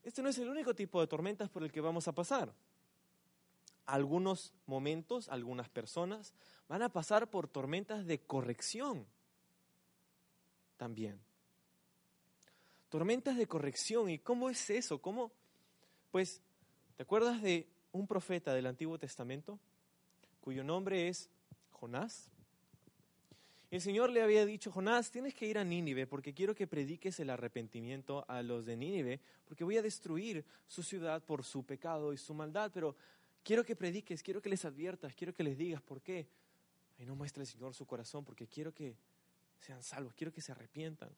este 0.02 0.20
no 0.20 0.30
es 0.30 0.38
el 0.38 0.48
único 0.48 0.74
tipo 0.74 1.00
de 1.00 1.06
tormentas 1.06 1.48
por 1.48 1.62
el 1.62 1.70
que 1.70 1.80
vamos 1.80 2.08
a 2.08 2.12
pasar. 2.12 2.52
Algunos 3.86 4.52
momentos, 4.66 5.28
algunas 5.28 5.68
personas 5.68 6.34
van 6.66 6.82
a 6.82 6.88
pasar 6.88 7.30
por 7.30 7.46
tormentas 7.46 8.04
de 8.04 8.18
corrección 8.18 9.06
también. 10.76 11.20
Tormentas 12.88 13.36
de 13.36 13.46
corrección. 13.46 14.10
¿Y 14.10 14.18
cómo 14.18 14.50
es 14.50 14.70
eso? 14.70 15.00
¿Cómo, 15.00 15.30
pues, 16.10 16.40
¿te 16.96 17.02
acuerdas 17.02 17.42
de 17.42 17.68
un 17.92 18.06
profeta 18.06 18.54
del 18.54 18.66
Antiguo 18.66 18.98
Testamento 18.98 19.58
cuyo 20.40 20.64
nombre 20.64 21.08
es 21.08 21.30
Jonás? 21.70 22.30
El 23.70 23.82
Señor 23.82 24.08
le 24.10 24.22
había 24.22 24.46
dicho, 24.46 24.72
Jonás, 24.72 25.10
tienes 25.10 25.34
que 25.34 25.46
ir 25.46 25.58
a 25.58 25.64
Nínive 25.64 26.06
porque 26.06 26.32
quiero 26.32 26.54
que 26.54 26.66
prediques 26.66 27.20
el 27.20 27.28
arrepentimiento 27.28 28.24
a 28.26 28.42
los 28.42 28.64
de 28.64 28.76
Nínive, 28.76 29.20
porque 29.44 29.62
voy 29.62 29.76
a 29.76 29.82
destruir 29.82 30.44
su 30.66 30.82
ciudad 30.82 31.22
por 31.22 31.44
su 31.44 31.64
pecado 31.66 32.14
y 32.14 32.16
su 32.16 32.32
maldad, 32.32 32.70
pero 32.72 32.96
quiero 33.42 33.64
que 33.64 33.76
prediques, 33.76 34.22
quiero 34.22 34.40
que 34.40 34.48
les 34.48 34.64
adviertas, 34.64 35.14
quiero 35.14 35.34
que 35.34 35.42
les 35.42 35.58
digas 35.58 35.82
por 35.82 36.00
qué. 36.00 36.26
Y 36.98 37.04
no 37.04 37.14
muestra 37.14 37.42
el 37.42 37.46
Señor 37.46 37.74
su 37.74 37.86
corazón 37.86 38.24
porque 38.24 38.46
quiero 38.46 38.72
que 38.72 38.96
sean 39.60 39.82
salvos, 39.82 40.14
quiero 40.14 40.32
que 40.32 40.40
se 40.40 40.52
arrepientan. 40.52 41.10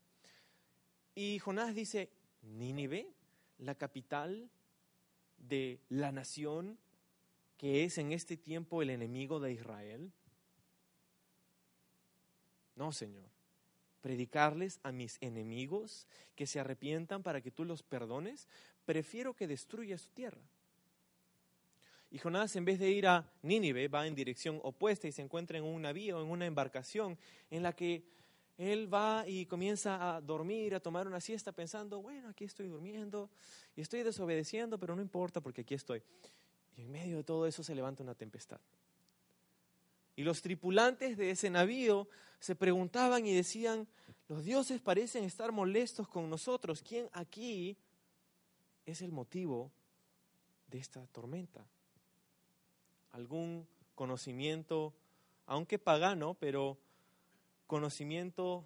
Y 1.15 1.39
Jonás 1.39 1.73
dice, 1.73 2.11
Nínive, 2.43 3.13
la 3.59 3.77
capital 3.77 4.51
de 5.41 5.81
la 5.89 6.13
nación 6.13 6.79
que 7.57 7.85
es 7.85 7.99
en 7.99 8.13
este 8.13 8.37
tiempo 8.37 8.81
el 8.81 8.91
enemigo 8.91 9.41
de 9.41 9.53
Israel? 9.53 10.13
No, 12.77 12.93
Señor. 12.93 13.29
Predicarles 14.01 14.81
a 14.83 14.93
mis 14.93 15.19
enemigos 15.21 16.07
que 16.35 16.47
se 16.47 16.61
arrepientan 16.61 17.23
para 17.23 17.43
que 17.43 17.51
tú 17.51 17.67
los 17.67 17.83
perdones, 17.83 18.49
prefiero 18.87 19.35
que 19.35 19.47
destruya 19.47 19.99
su 19.99 20.09
tierra. 20.11 20.41
Y 22.11 22.19
Jonás, 22.19 22.57
en 22.57 22.65
vez 22.65 22.79
de 22.79 22.91
ir 22.91 23.07
a 23.07 23.31
Nínive, 23.43 23.89
va 23.89 24.07
en 24.07 24.15
dirección 24.15 24.59
opuesta 24.63 25.07
y 25.07 25.13
se 25.13 25.23
encuentra 25.23 25.59
en 25.59 25.65
un 25.65 25.83
navío, 25.83 26.21
en 26.21 26.29
una 26.29 26.47
embarcación, 26.47 27.19
en 27.51 27.63
la 27.63 27.75
que 27.75 28.03
él 28.61 28.93
va 28.93 29.25
y 29.27 29.47
comienza 29.47 30.17
a 30.17 30.21
dormir, 30.21 30.75
a 30.75 30.81
tomar 30.81 31.07
una 31.07 31.19
siesta 31.19 31.51
pensando, 31.51 32.03
bueno, 32.03 32.29
aquí 32.29 32.45
estoy 32.45 32.69
durmiendo 32.69 33.31
y 33.75 33.81
estoy 33.81 34.03
desobedeciendo, 34.03 34.79
pero 34.79 34.95
no 34.95 35.01
importa 35.01 35.41
porque 35.41 35.63
aquí 35.63 35.73
estoy. 35.73 36.03
Y 36.77 36.83
en 36.83 36.93
medio 36.93 37.17
de 37.17 37.25
todo 37.25 37.47
eso 37.47 37.63
se 37.63 37.75
levanta 37.75 38.03
una 38.03 38.15
tempestad. 38.15 38.61
Y 40.15 40.25
los 40.25 40.43
tripulantes 40.43 41.17
de 41.17 41.31
ese 41.31 41.49
navío 41.49 42.07
se 42.39 42.55
preguntaban 42.55 43.25
y 43.25 43.35
decían, 43.35 43.89
los 44.29 44.45
dioses 44.45 44.83
parecen 44.83 45.25
estar 45.25 45.53
molestos 45.53 46.07
con 46.07 46.29
nosotros. 46.29 46.83
¿Quién 46.83 47.09
aquí 47.13 47.79
es 48.85 49.01
el 49.01 49.11
motivo 49.11 49.73
de 50.67 50.79
esta 50.79 51.07
tormenta? 51.07 51.65
¿Algún 53.13 53.67
conocimiento, 53.95 54.93
aunque 55.47 55.79
pagano, 55.79 56.35
pero 56.35 56.77
conocimiento 57.71 58.65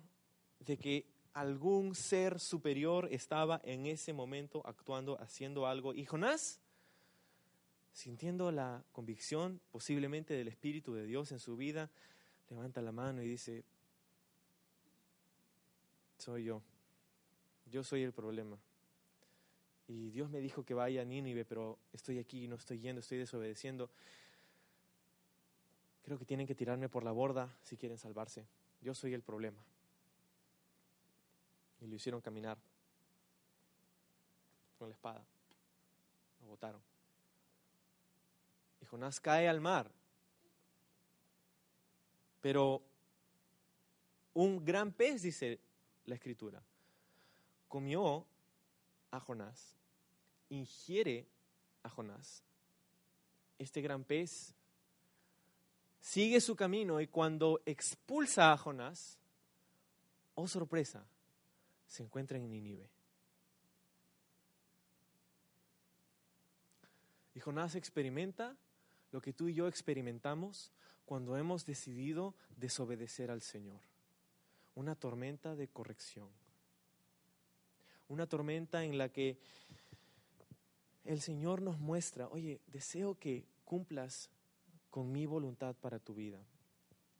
de 0.60 0.78
que 0.78 1.04
algún 1.34 1.94
ser 1.94 2.40
superior 2.40 3.06
estaba 3.10 3.60
en 3.62 3.84
ese 3.84 4.14
momento 4.14 4.62
actuando, 4.64 5.20
haciendo 5.20 5.66
algo. 5.66 5.92
Y 5.92 6.06
Jonás, 6.06 6.58
sintiendo 7.92 8.50
la 8.50 8.82
convicción 8.92 9.60
posiblemente 9.70 10.32
del 10.32 10.48
Espíritu 10.48 10.94
de 10.94 11.04
Dios 11.04 11.32
en 11.32 11.38
su 11.38 11.54
vida, 11.54 11.90
levanta 12.48 12.80
la 12.80 12.92
mano 12.92 13.22
y 13.22 13.28
dice, 13.28 13.62
soy 16.16 16.44
yo, 16.44 16.62
yo 17.70 17.84
soy 17.84 18.04
el 18.04 18.12
problema. 18.14 18.58
Y 19.86 20.12
Dios 20.12 20.30
me 20.30 20.40
dijo 20.40 20.64
que 20.64 20.72
vaya 20.72 21.02
a 21.02 21.04
Nínive, 21.04 21.44
pero 21.44 21.78
estoy 21.92 22.18
aquí, 22.18 22.48
no 22.48 22.56
estoy 22.56 22.78
yendo, 22.78 23.00
estoy 23.00 23.18
desobedeciendo. 23.18 23.90
Creo 26.00 26.18
que 26.18 26.24
tienen 26.24 26.46
que 26.46 26.54
tirarme 26.54 26.88
por 26.88 27.04
la 27.04 27.12
borda 27.12 27.54
si 27.60 27.76
quieren 27.76 27.98
salvarse 27.98 28.46
yo 28.84 28.94
soy 28.94 29.14
el 29.14 29.22
problema. 29.22 29.64
Y 31.80 31.86
lo 31.86 31.96
hicieron 31.96 32.20
caminar 32.20 32.58
con 34.78 34.90
la 34.90 34.94
espada. 34.94 35.24
Lo 36.42 36.48
botaron. 36.48 36.82
Y 38.82 38.84
Jonás 38.84 39.20
cae 39.20 39.48
al 39.48 39.62
mar. 39.62 39.90
Pero 42.42 42.82
un 44.34 44.62
gran 44.62 44.92
pez, 44.92 45.22
dice 45.22 45.58
la 46.04 46.14
escritura. 46.14 46.62
Comió 47.68 48.26
a 49.10 49.18
Jonás, 49.18 49.74
ingiere 50.50 51.26
a 51.82 51.88
Jonás. 51.88 52.42
Este 53.58 53.80
gran 53.80 54.04
pez 54.04 54.54
sigue 56.04 56.38
su 56.42 56.54
camino 56.54 57.00
y 57.00 57.06
cuando 57.06 57.62
expulsa 57.64 58.52
a 58.52 58.58
Jonás, 58.58 59.18
oh 60.34 60.46
sorpresa, 60.46 61.02
se 61.86 62.02
encuentra 62.02 62.36
en 62.36 62.50
Nínive. 62.50 62.90
Y 67.34 67.40
Jonás 67.40 67.74
experimenta 67.74 68.54
lo 69.12 69.22
que 69.22 69.32
tú 69.32 69.48
y 69.48 69.54
yo 69.54 69.66
experimentamos 69.66 70.72
cuando 71.06 71.38
hemos 71.38 71.64
decidido 71.64 72.34
desobedecer 72.58 73.30
al 73.30 73.40
Señor. 73.40 73.80
Una 74.74 74.94
tormenta 74.94 75.56
de 75.56 75.68
corrección. 75.68 76.28
Una 78.08 78.26
tormenta 78.26 78.84
en 78.84 78.98
la 78.98 79.08
que 79.08 79.38
el 81.06 81.22
Señor 81.22 81.62
nos 81.62 81.78
muestra, 81.78 82.28
oye, 82.28 82.60
deseo 82.66 83.18
que 83.18 83.46
cumplas 83.64 84.28
con 84.94 85.10
mi 85.10 85.26
voluntad 85.26 85.74
para 85.74 85.98
tu 85.98 86.14
vida. 86.14 86.38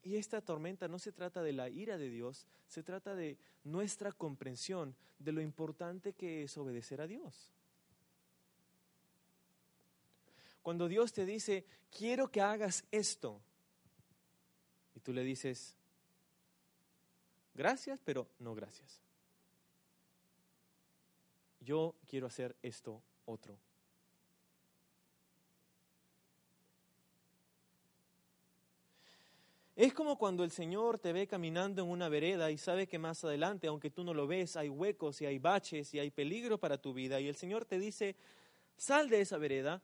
Y 0.01 0.15
esta 0.15 0.39
tormenta 0.39 0.87
no 0.87 0.97
se 0.97 1.11
trata 1.11 1.43
de 1.43 1.51
la 1.51 1.67
ira 1.67 1.97
de 1.97 2.09
Dios, 2.09 2.47
se 2.69 2.83
trata 2.83 3.15
de 3.15 3.37
nuestra 3.65 4.13
comprensión 4.13 4.95
de 5.19 5.33
lo 5.33 5.41
importante 5.41 6.13
que 6.13 6.43
es 6.43 6.57
obedecer 6.57 7.01
a 7.01 7.07
Dios. 7.07 7.51
Cuando 10.61 10.87
Dios 10.87 11.11
te 11.11 11.25
dice, 11.25 11.65
quiero 11.91 12.31
que 12.31 12.39
hagas 12.39 12.85
esto, 12.91 13.41
y 14.95 15.01
tú 15.01 15.11
le 15.11 15.25
dices, 15.25 15.75
gracias, 17.55 17.99
pero 18.05 18.29
no 18.39 18.55
gracias. 18.55 19.01
Yo 21.59 21.93
quiero 22.07 22.27
hacer 22.27 22.55
esto 22.61 23.03
otro. 23.25 23.64
Es 29.75 29.93
como 29.93 30.17
cuando 30.17 30.45
el 30.45 30.51
Señor 30.51 30.99
te 30.99 31.11
ve 31.11 31.27
caminando 31.27 31.81
en 31.81 31.89
una 31.89 32.07
vereda 32.07 32.49
y 32.49 32.57
sabe 32.57 32.87
que 32.87 32.97
más 32.97 33.25
adelante, 33.25 33.67
aunque 33.67 33.89
tú 33.89 34.05
no 34.05 34.13
lo 34.13 34.25
ves, 34.25 34.55
hay 34.55 34.69
huecos 34.69 35.21
y 35.21 35.25
hay 35.25 35.37
baches 35.37 35.93
y 35.93 35.99
hay 35.99 36.11
peligro 36.11 36.57
para 36.57 36.77
tu 36.77 36.93
vida. 36.93 37.19
Y 37.19 37.27
el 37.27 37.35
Señor 37.35 37.65
te 37.65 37.77
dice, 37.77 38.15
sal 38.77 39.09
de 39.09 39.19
esa 39.19 39.37
vereda, 39.37 39.81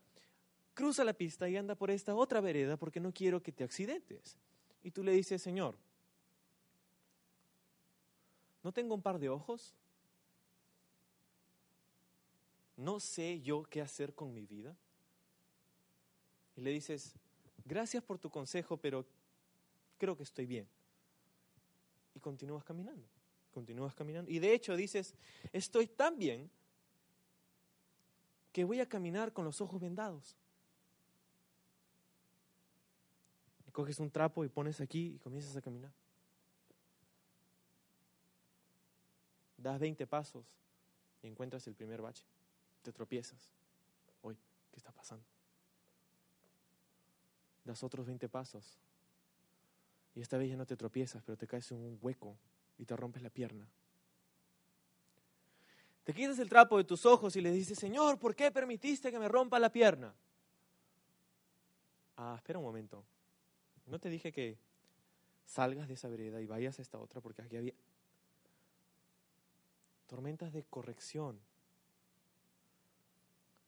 cruza 0.73 1.03
la 1.03 1.11
pista 1.11 1.49
y 1.49 1.57
anda 1.57 1.75
por 1.75 1.91
esta 1.91 2.15
otra 2.15 2.39
vereda 2.39 2.77
porque 2.77 3.01
no 3.01 3.11
quiero 3.11 3.43
que 3.43 3.51
te 3.51 3.65
accidentes. 3.65 4.37
Y 4.81 4.91
tú 4.91 5.03
le 5.03 5.11
dices, 5.11 5.41
Señor, 5.41 5.75
¿no 8.63 8.71
tengo 8.71 8.95
un 8.95 9.01
par 9.01 9.19
de 9.19 9.27
ojos? 9.27 9.73
¿No 12.77 13.01
sé 13.01 13.41
yo 13.41 13.63
qué 13.63 13.81
hacer 13.81 14.15
con 14.15 14.33
mi 14.33 14.45
vida? 14.45 14.73
Y 16.55 16.61
le 16.61 16.71
dices, 16.71 17.13
gracias 17.65 18.01
por 18.01 18.17
tu 18.17 18.29
consejo, 18.29 18.77
pero 18.77 19.05
creo 20.01 20.17
que 20.17 20.23
estoy 20.23 20.47
bien. 20.47 20.67
Y 22.15 22.19
continúas 22.19 22.63
caminando, 22.63 23.07
continúas 23.51 23.93
caminando. 23.93 24.31
Y 24.31 24.39
de 24.39 24.51
hecho 24.51 24.75
dices, 24.75 25.13
estoy 25.53 25.85
tan 25.85 26.17
bien 26.17 26.49
que 28.51 28.63
voy 28.63 28.79
a 28.79 28.89
caminar 28.89 29.31
con 29.31 29.45
los 29.45 29.61
ojos 29.61 29.79
vendados. 29.79 30.35
Y 33.67 33.71
coges 33.71 33.99
un 33.99 34.09
trapo 34.09 34.43
y 34.43 34.49
pones 34.49 34.81
aquí 34.81 35.13
y 35.13 35.19
comienzas 35.19 35.55
a 35.55 35.61
caminar. 35.61 35.93
Das 39.55 39.79
20 39.79 40.07
pasos 40.07 40.47
y 41.21 41.27
encuentras 41.27 41.67
el 41.67 41.75
primer 41.75 42.01
bache. 42.01 42.25
Te 42.81 42.91
tropiezas. 42.91 43.53
Hoy, 44.23 44.35
¿qué 44.71 44.77
está 44.77 44.91
pasando? 44.91 45.23
Das 47.63 47.83
otros 47.83 48.07
20 48.07 48.27
pasos 48.27 48.79
y 50.15 50.21
esta 50.21 50.37
vez 50.37 50.49
ya 50.49 50.57
no 50.57 50.65
te 50.65 50.75
tropiezas, 50.75 51.23
pero 51.23 51.37
te 51.37 51.47
caes 51.47 51.71
en 51.71 51.77
un 51.77 51.97
hueco 52.01 52.37
y 52.77 52.85
te 52.85 52.95
rompes 52.95 53.21
la 53.21 53.29
pierna. 53.29 53.67
Te 56.03 56.13
quitas 56.13 56.39
el 56.39 56.49
trapo 56.49 56.77
de 56.77 56.83
tus 56.83 57.05
ojos 57.05 57.35
y 57.35 57.41
le 57.41 57.51
dices, 57.51 57.77
Señor, 57.77 58.17
¿por 58.17 58.35
qué 58.35 58.51
permitiste 58.51 59.11
que 59.11 59.19
me 59.19 59.27
rompa 59.27 59.59
la 59.59 59.71
pierna? 59.71 60.13
Ah, 62.17 62.33
espera 62.35 62.59
un 62.59 62.65
momento. 62.65 63.03
No 63.85 63.99
te 63.99 64.09
dije 64.09 64.31
que 64.31 64.57
salgas 65.45 65.87
de 65.87 65.93
esa 65.93 66.07
vereda 66.07 66.41
y 66.41 66.47
vayas 66.47 66.79
a 66.79 66.81
esta 66.81 66.97
otra 66.97 67.21
porque 67.21 67.41
aquí 67.41 67.55
había 67.55 67.73
tormentas 70.07 70.51
de 70.51 70.63
corrección. 70.63 71.39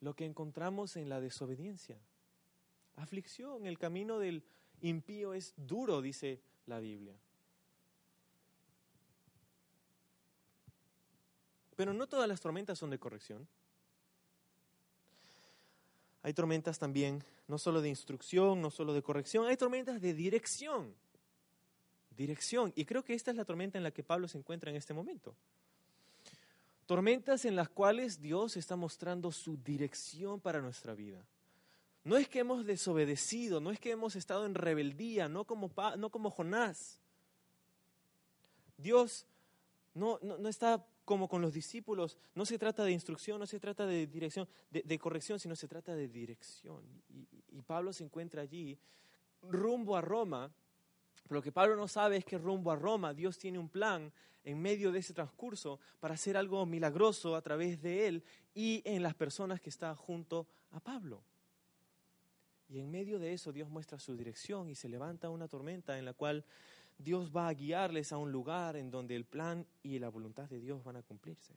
Lo 0.01 0.15
que 0.15 0.25
encontramos 0.25 0.97
en 0.97 1.07
la 1.07 1.21
desobediencia. 1.21 1.97
Aflicción, 2.95 3.65
el 3.65 3.77
camino 3.79 4.19
del 4.19 4.43
impío 4.87 5.33
es 5.33 5.53
duro, 5.57 6.01
dice 6.01 6.39
la 6.67 6.79
Biblia. 6.79 7.15
Pero 11.75 11.93
no 11.93 12.07
todas 12.07 12.27
las 12.27 12.39
tormentas 12.39 12.77
son 12.77 12.91
de 12.91 12.99
corrección. 12.99 13.47
Hay 16.21 16.33
tormentas 16.33 16.79
también, 16.79 17.23
no 17.47 17.57
solo 17.57 17.81
de 17.81 17.89
instrucción, 17.89 18.61
no 18.61 18.69
solo 18.69 18.93
de 18.93 19.01
corrección, 19.01 19.45
hay 19.47 19.57
tormentas 19.57 19.99
de 19.99 20.13
dirección. 20.13 20.93
Dirección. 22.15 22.71
Y 22.75 22.85
creo 22.85 23.03
que 23.03 23.13
esta 23.13 23.31
es 23.31 23.37
la 23.37 23.43
tormenta 23.45 23.77
en 23.77 23.83
la 23.83 23.91
que 23.91 24.03
Pablo 24.03 24.27
se 24.27 24.37
encuentra 24.37 24.69
en 24.69 24.77
este 24.77 24.93
momento. 24.93 25.35
Tormentas 26.85 27.45
en 27.45 27.55
las 27.55 27.69
cuales 27.69 28.21
Dios 28.21 28.55
está 28.55 28.75
mostrando 28.75 29.31
su 29.31 29.57
dirección 29.57 30.39
para 30.39 30.61
nuestra 30.61 30.93
vida. 30.93 31.25
No 32.03 32.17
es 32.17 32.27
que 32.27 32.39
hemos 32.39 32.65
desobedecido, 32.65 33.61
no 33.61 33.71
es 33.71 33.79
que 33.79 33.91
hemos 33.91 34.15
estado 34.15 34.45
en 34.45 34.55
rebeldía, 34.55 35.29
no 35.29 35.45
como, 35.45 35.71
no 35.97 36.09
como 36.09 36.29
Jonás. 36.29 36.99
Dios 38.77 39.25
no, 39.93 40.19
no, 40.21 40.49
está 40.49 40.85
como 41.05 41.29
con 41.29 41.41
los 41.41 41.53
discípulos, 41.53 42.17
no 42.35 42.45
se 42.45 42.57
trata 42.57 42.83
de 42.83 42.91
instrucción, 42.91 43.39
no 43.39 43.45
se 43.45 43.59
trata 43.59 43.85
de 43.85 44.07
dirección, 44.07 44.47
de, 44.71 44.99
corrección, 44.99 45.39
sino 45.39 45.55
se 45.55 45.67
trata 45.67 45.95
de 45.95 46.07
dirección. 46.07 46.83
Y, 47.09 47.27
y, 47.51 47.61
Pablo 47.61 47.93
se 47.93 48.03
encuentra 48.03 48.41
allí 48.41 48.77
rumbo 49.41 49.95
a 49.95 50.01
Roma, 50.01 50.51
lo 51.29 51.41
que 51.41 51.51
Pablo 51.51 51.75
no 51.75 51.87
sabe 51.87 52.17
es 52.17 52.25
que 52.25 52.37
rumbo 52.37 52.71
a 52.71 52.75
Roma 52.75 53.13
Dios 53.13 53.37
tiene 53.37 53.59
un 53.59 53.69
plan 53.69 54.11
en 54.43 54.61
medio 54.61 54.91
de 54.91 54.99
ese 54.99 55.13
transcurso 55.13 55.79
para 55.99 56.15
hacer 56.15 56.35
algo 56.35 56.65
milagroso 56.65 57.35
a 57.35 57.41
través 57.41 57.81
de 57.81 58.07
él 58.07 58.23
y 58.53 58.81
en 58.85 59.01
las 59.01 59.13
personas 59.13 59.61
que 59.61 59.69
están 59.69 59.95
junto 59.95 60.47
a 60.71 60.79
Pablo. 60.79 61.23
Y 62.69 62.79
en 62.79 62.89
medio 62.89 63.19
de 63.19 63.33
eso 63.33 63.51
Dios 63.51 63.69
muestra 63.69 63.99
su 63.99 64.15
dirección 64.15 64.69
y 64.69 64.75
se 64.75 64.89
levanta 64.89 65.29
una 65.29 65.47
tormenta 65.47 65.97
en 65.97 66.05
la 66.05 66.13
cual 66.13 66.43
Dios 66.97 67.35
va 67.35 67.47
a 67.47 67.53
guiarles 67.53 68.11
a 68.11 68.17
un 68.17 68.31
lugar 68.31 68.75
en 68.75 68.89
donde 68.89 69.15
el 69.15 69.25
plan 69.25 69.65
y 69.81 69.99
la 69.99 70.09
voluntad 70.09 70.49
de 70.49 70.59
Dios 70.59 70.83
van 70.83 70.95
a 70.95 71.03
cumplirse. 71.03 71.53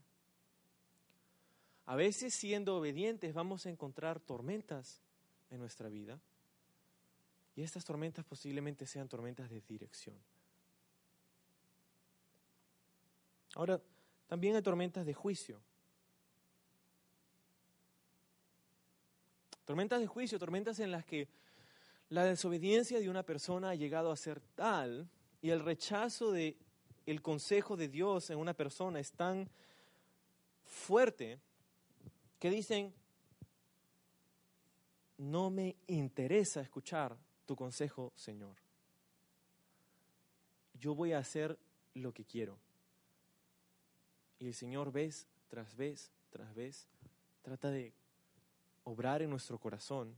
A 1.86 1.94
veces 1.94 2.34
siendo 2.34 2.76
obedientes 2.76 3.32
vamos 3.32 3.64
a 3.66 3.70
encontrar 3.70 4.20
tormentas 4.20 5.00
en 5.50 5.60
nuestra 5.60 5.88
vida 5.88 6.18
y 7.54 7.62
estas 7.62 7.84
tormentas 7.84 8.24
posiblemente 8.24 8.86
sean 8.86 9.08
tormentas 9.08 9.48
de 9.48 9.60
dirección. 9.62 10.16
Ahora, 13.54 13.80
también 14.26 14.56
hay 14.56 14.62
tormentas 14.62 15.06
de 15.06 15.14
juicio. 15.14 15.58
Tormentas 19.66 20.00
de 20.00 20.06
juicio, 20.06 20.38
tormentas 20.38 20.78
en 20.78 20.92
las 20.92 21.04
que 21.04 21.28
la 22.08 22.24
desobediencia 22.24 23.00
de 23.00 23.10
una 23.10 23.24
persona 23.24 23.70
ha 23.70 23.74
llegado 23.74 24.12
a 24.12 24.16
ser 24.16 24.40
tal 24.54 25.10
y 25.42 25.50
el 25.50 25.60
rechazo 25.60 26.30
de 26.30 26.56
el 27.04 27.20
consejo 27.20 27.76
de 27.76 27.88
Dios 27.88 28.30
en 28.30 28.38
una 28.38 28.54
persona 28.54 29.00
es 29.00 29.12
tan 29.12 29.50
fuerte 30.64 31.40
que 32.38 32.48
dicen 32.48 32.94
no 35.18 35.50
me 35.50 35.74
interesa 35.88 36.60
escuchar 36.60 37.16
tu 37.44 37.56
consejo, 37.56 38.12
Señor. 38.14 38.56
Yo 40.74 40.94
voy 40.94 41.12
a 41.12 41.18
hacer 41.18 41.58
lo 41.94 42.12
que 42.12 42.24
quiero. 42.24 42.58
Y 44.38 44.46
el 44.46 44.54
Señor 44.54 44.92
vez 44.92 45.26
tras 45.48 45.74
vez 45.74 46.12
tras 46.30 46.54
vez 46.54 46.86
trata 47.42 47.70
de 47.70 47.92
obrar 48.86 49.20
en 49.20 49.30
nuestro 49.30 49.58
corazón 49.58 50.16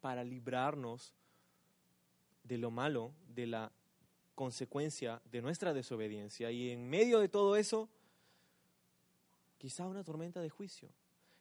para 0.00 0.22
librarnos 0.22 1.14
de 2.44 2.58
lo 2.58 2.70
malo, 2.70 3.12
de 3.34 3.46
la 3.46 3.72
consecuencia 4.34 5.22
de 5.24 5.40
nuestra 5.40 5.72
desobediencia. 5.72 6.50
Y 6.50 6.70
en 6.70 6.88
medio 6.88 7.18
de 7.18 7.30
todo 7.30 7.56
eso, 7.56 7.88
quizá 9.56 9.86
una 9.86 10.04
tormenta 10.04 10.40
de 10.40 10.50
juicio. 10.50 10.90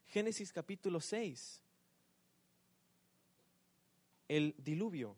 Génesis 0.08 0.54
capítulo 0.54 1.02
6, 1.02 1.62
el 4.30 4.56
diluvio. 4.58 5.18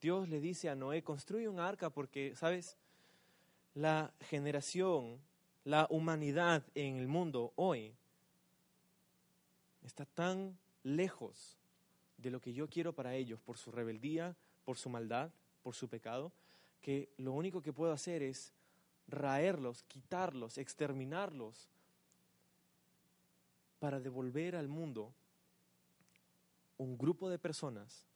Dios 0.00 0.26
le 0.26 0.40
dice 0.40 0.70
a 0.70 0.74
Noé, 0.74 1.02
construye 1.02 1.48
un 1.48 1.60
arca 1.60 1.90
porque, 1.90 2.34
¿sabes? 2.34 2.78
La 3.74 4.14
generación, 4.20 5.20
la 5.64 5.86
humanidad 5.90 6.64
en 6.74 6.96
el 6.96 7.08
mundo 7.08 7.52
hoy 7.56 7.94
está 9.86 10.04
tan 10.04 10.58
lejos 10.82 11.56
de 12.18 12.30
lo 12.30 12.40
que 12.40 12.52
yo 12.52 12.68
quiero 12.68 12.92
para 12.92 13.14
ellos 13.14 13.40
por 13.40 13.58
su 13.58 13.70
rebeldía, 13.70 14.36
por 14.64 14.78
su 14.78 14.88
maldad, 14.88 15.30
por 15.62 15.74
su 15.74 15.88
pecado, 15.88 16.32
que 16.80 17.10
lo 17.16 17.32
único 17.32 17.62
que 17.62 17.72
puedo 17.72 17.92
hacer 17.92 18.22
es 18.22 18.52
raerlos, 19.08 19.82
quitarlos, 19.84 20.58
exterminarlos, 20.58 21.68
para 23.78 24.00
devolver 24.00 24.56
al 24.56 24.68
mundo 24.68 25.12
un 26.78 26.96
grupo 26.96 27.28
de 27.28 27.38
personas 27.38 28.06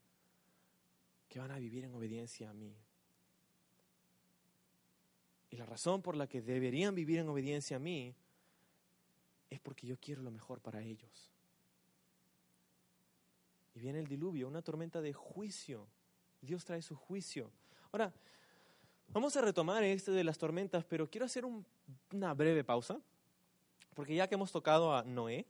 que 1.28 1.38
van 1.38 1.50
a 1.50 1.58
vivir 1.58 1.84
en 1.84 1.94
obediencia 1.94 2.50
a 2.50 2.54
mí. 2.54 2.74
Y 5.50 5.56
la 5.56 5.66
razón 5.66 6.02
por 6.02 6.16
la 6.16 6.26
que 6.26 6.40
deberían 6.40 6.94
vivir 6.94 7.18
en 7.18 7.28
obediencia 7.28 7.76
a 7.76 7.80
mí 7.80 8.14
es 9.50 9.60
porque 9.60 9.86
yo 9.86 9.98
quiero 9.98 10.22
lo 10.22 10.30
mejor 10.30 10.60
para 10.60 10.82
ellos. 10.82 11.30
Y 13.74 13.80
viene 13.80 13.98
el 13.98 14.06
diluvio, 14.06 14.48
una 14.48 14.62
tormenta 14.62 15.00
de 15.00 15.12
juicio. 15.12 15.86
Dios 16.40 16.64
trae 16.64 16.82
su 16.82 16.96
juicio. 16.96 17.50
Ahora, 17.92 18.12
vamos 19.08 19.36
a 19.36 19.40
retomar 19.40 19.82
este 19.82 20.10
de 20.10 20.24
las 20.24 20.38
tormentas, 20.38 20.84
pero 20.84 21.08
quiero 21.08 21.26
hacer 21.26 21.44
una 21.44 22.34
breve 22.34 22.64
pausa, 22.64 23.00
porque 23.94 24.14
ya 24.14 24.28
que 24.28 24.34
hemos 24.34 24.52
tocado 24.52 24.94
a 24.94 25.02
Noé, 25.02 25.46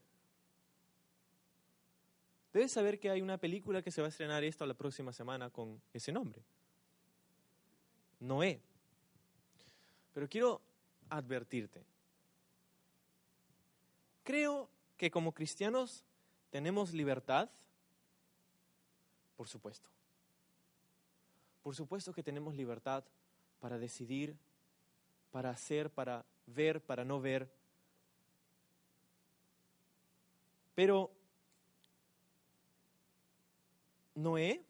debes 2.53 2.71
saber 2.71 2.99
que 2.99 3.09
hay 3.09 3.21
una 3.21 3.37
película 3.37 3.81
que 3.81 3.91
se 3.91 4.01
va 4.01 4.07
a 4.07 4.09
estrenar 4.09 4.43
esta 4.43 4.65
la 4.65 4.73
próxima 4.73 5.13
semana 5.13 5.49
con 5.49 5.81
ese 5.93 6.11
nombre. 6.11 6.43
Noé. 8.19 8.61
Pero 10.13 10.27
quiero 10.27 10.61
advertirte. 11.09 11.83
Creo 14.23 14.69
que 14.97 15.09
como 15.09 15.33
cristianos 15.33 16.03
tenemos 16.51 16.93
libertad 16.93 17.49
por 19.41 19.47
supuesto. 19.47 19.89
Por 21.63 21.73
supuesto 21.73 22.13
que 22.13 22.21
tenemos 22.21 22.53
libertad 22.53 23.03
para 23.59 23.79
decidir, 23.79 24.37
para 25.31 25.49
hacer, 25.49 25.89
para 25.89 26.23
ver, 26.45 26.79
para 26.79 27.03
no 27.03 27.19
ver. 27.19 27.51
Pero 30.75 31.09
Noé, 34.13 34.63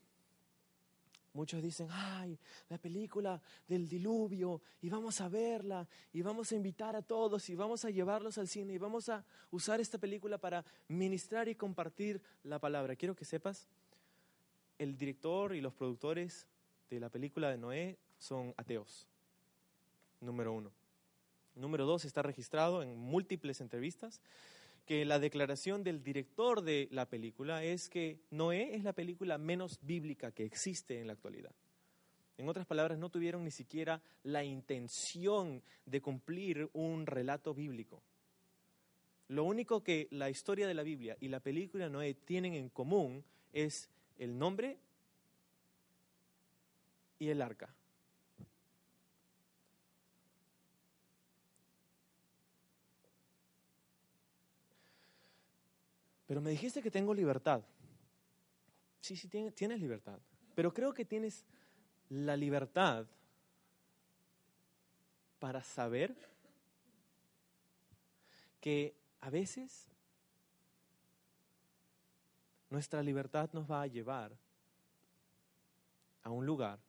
muchos 1.33 1.61
dicen, 1.61 1.89
ay, 1.91 2.39
la 2.69 2.77
película 2.77 3.41
del 3.67 3.89
diluvio, 3.89 4.61
y 4.81 4.87
vamos 4.87 5.19
a 5.19 5.27
verla, 5.27 5.85
y 6.13 6.21
vamos 6.21 6.49
a 6.53 6.55
invitar 6.55 6.95
a 6.95 7.01
todos, 7.01 7.49
y 7.49 7.55
vamos 7.55 7.83
a 7.83 7.89
llevarlos 7.89 8.37
al 8.37 8.47
cine, 8.47 8.71
y 8.71 8.77
vamos 8.77 9.09
a 9.09 9.25
usar 9.51 9.81
esta 9.81 9.97
película 9.97 10.37
para 10.37 10.63
ministrar 10.87 11.49
y 11.49 11.55
compartir 11.55 12.21
la 12.43 12.57
palabra. 12.57 12.95
Quiero 12.95 13.17
que 13.17 13.25
sepas 13.25 13.67
el 14.81 14.97
director 14.97 15.55
y 15.55 15.61
los 15.61 15.75
productores 15.75 16.47
de 16.89 16.99
la 16.99 17.09
película 17.09 17.51
de 17.51 17.57
Noé 17.59 17.99
son 18.17 18.51
ateos. 18.57 19.07
Número 20.21 20.51
uno. 20.53 20.71
Número 21.53 21.85
dos, 21.85 22.03
está 22.03 22.23
registrado 22.23 22.81
en 22.81 22.97
múltiples 22.97 23.61
entrevistas 23.61 24.21
que 24.87 25.05
la 25.05 25.19
declaración 25.19 25.83
del 25.83 26.01
director 26.01 26.63
de 26.63 26.87
la 26.89 27.07
película 27.07 27.63
es 27.63 27.89
que 27.89 28.21
Noé 28.31 28.75
es 28.75 28.83
la 28.83 28.93
película 28.93 29.37
menos 29.37 29.77
bíblica 29.83 30.31
que 30.31 30.45
existe 30.45 30.99
en 30.99 31.05
la 31.05 31.13
actualidad. 31.13 31.53
En 32.39 32.49
otras 32.49 32.65
palabras, 32.65 32.97
no 32.97 33.09
tuvieron 33.11 33.43
ni 33.43 33.51
siquiera 33.51 34.01
la 34.23 34.43
intención 34.43 35.61
de 35.85 36.01
cumplir 36.01 36.71
un 36.73 37.05
relato 37.05 37.53
bíblico. 37.53 38.01
Lo 39.27 39.43
único 39.43 39.83
que 39.83 40.07
la 40.09 40.31
historia 40.31 40.65
de 40.65 40.73
la 40.73 40.81
Biblia 40.81 41.17
y 41.19 41.27
la 41.27 41.39
película 41.39 41.87
Noé 41.87 42.15
tienen 42.15 42.55
en 42.55 42.69
común 42.69 43.23
es 43.53 43.90
el 44.21 44.37
nombre 44.37 44.77
y 47.17 47.29
el 47.29 47.41
arca. 47.41 47.73
Pero 56.27 56.39
me 56.39 56.51
dijiste 56.51 56.83
que 56.83 56.91
tengo 56.91 57.15
libertad. 57.15 57.63
Sí, 58.99 59.15
sí, 59.15 59.27
tienes 59.27 59.81
libertad. 59.81 60.19
Pero 60.53 60.71
creo 60.71 60.93
que 60.93 61.03
tienes 61.03 61.43
la 62.09 62.37
libertad 62.37 63.07
para 65.39 65.63
saber 65.63 66.15
que 68.59 68.95
a 69.19 69.31
veces 69.31 69.87
nuestra 72.71 73.03
libertad 73.03 73.49
nos 73.53 73.69
va 73.69 73.83
a 73.83 73.87
llevar 73.87 74.31
a 76.23 76.29
un 76.31 76.45
lugar 76.45 76.79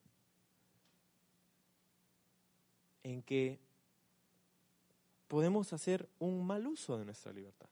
en 3.02 3.20
que 3.22 3.58
podemos 5.26 5.72
hacer 5.72 6.08
un 6.20 6.46
mal 6.46 6.66
uso 6.66 6.96
de 6.96 7.04
nuestra 7.04 7.32
libertad. 7.32 7.68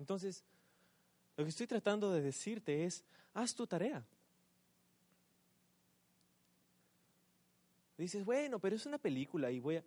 Entonces, 0.00 0.42
lo 1.36 1.44
que 1.44 1.50
estoy 1.50 1.66
tratando 1.68 2.12
de 2.12 2.22
decirte 2.22 2.84
es, 2.84 3.04
haz 3.32 3.54
tu 3.54 3.66
tarea. 3.66 4.04
Dices, 7.96 8.24
bueno, 8.24 8.58
pero 8.58 8.74
es 8.74 8.84
una 8.84 8.98
película 8.98 9.50
y 9.50 9.60
voy 9.60 9.76
a, 9.76 9.84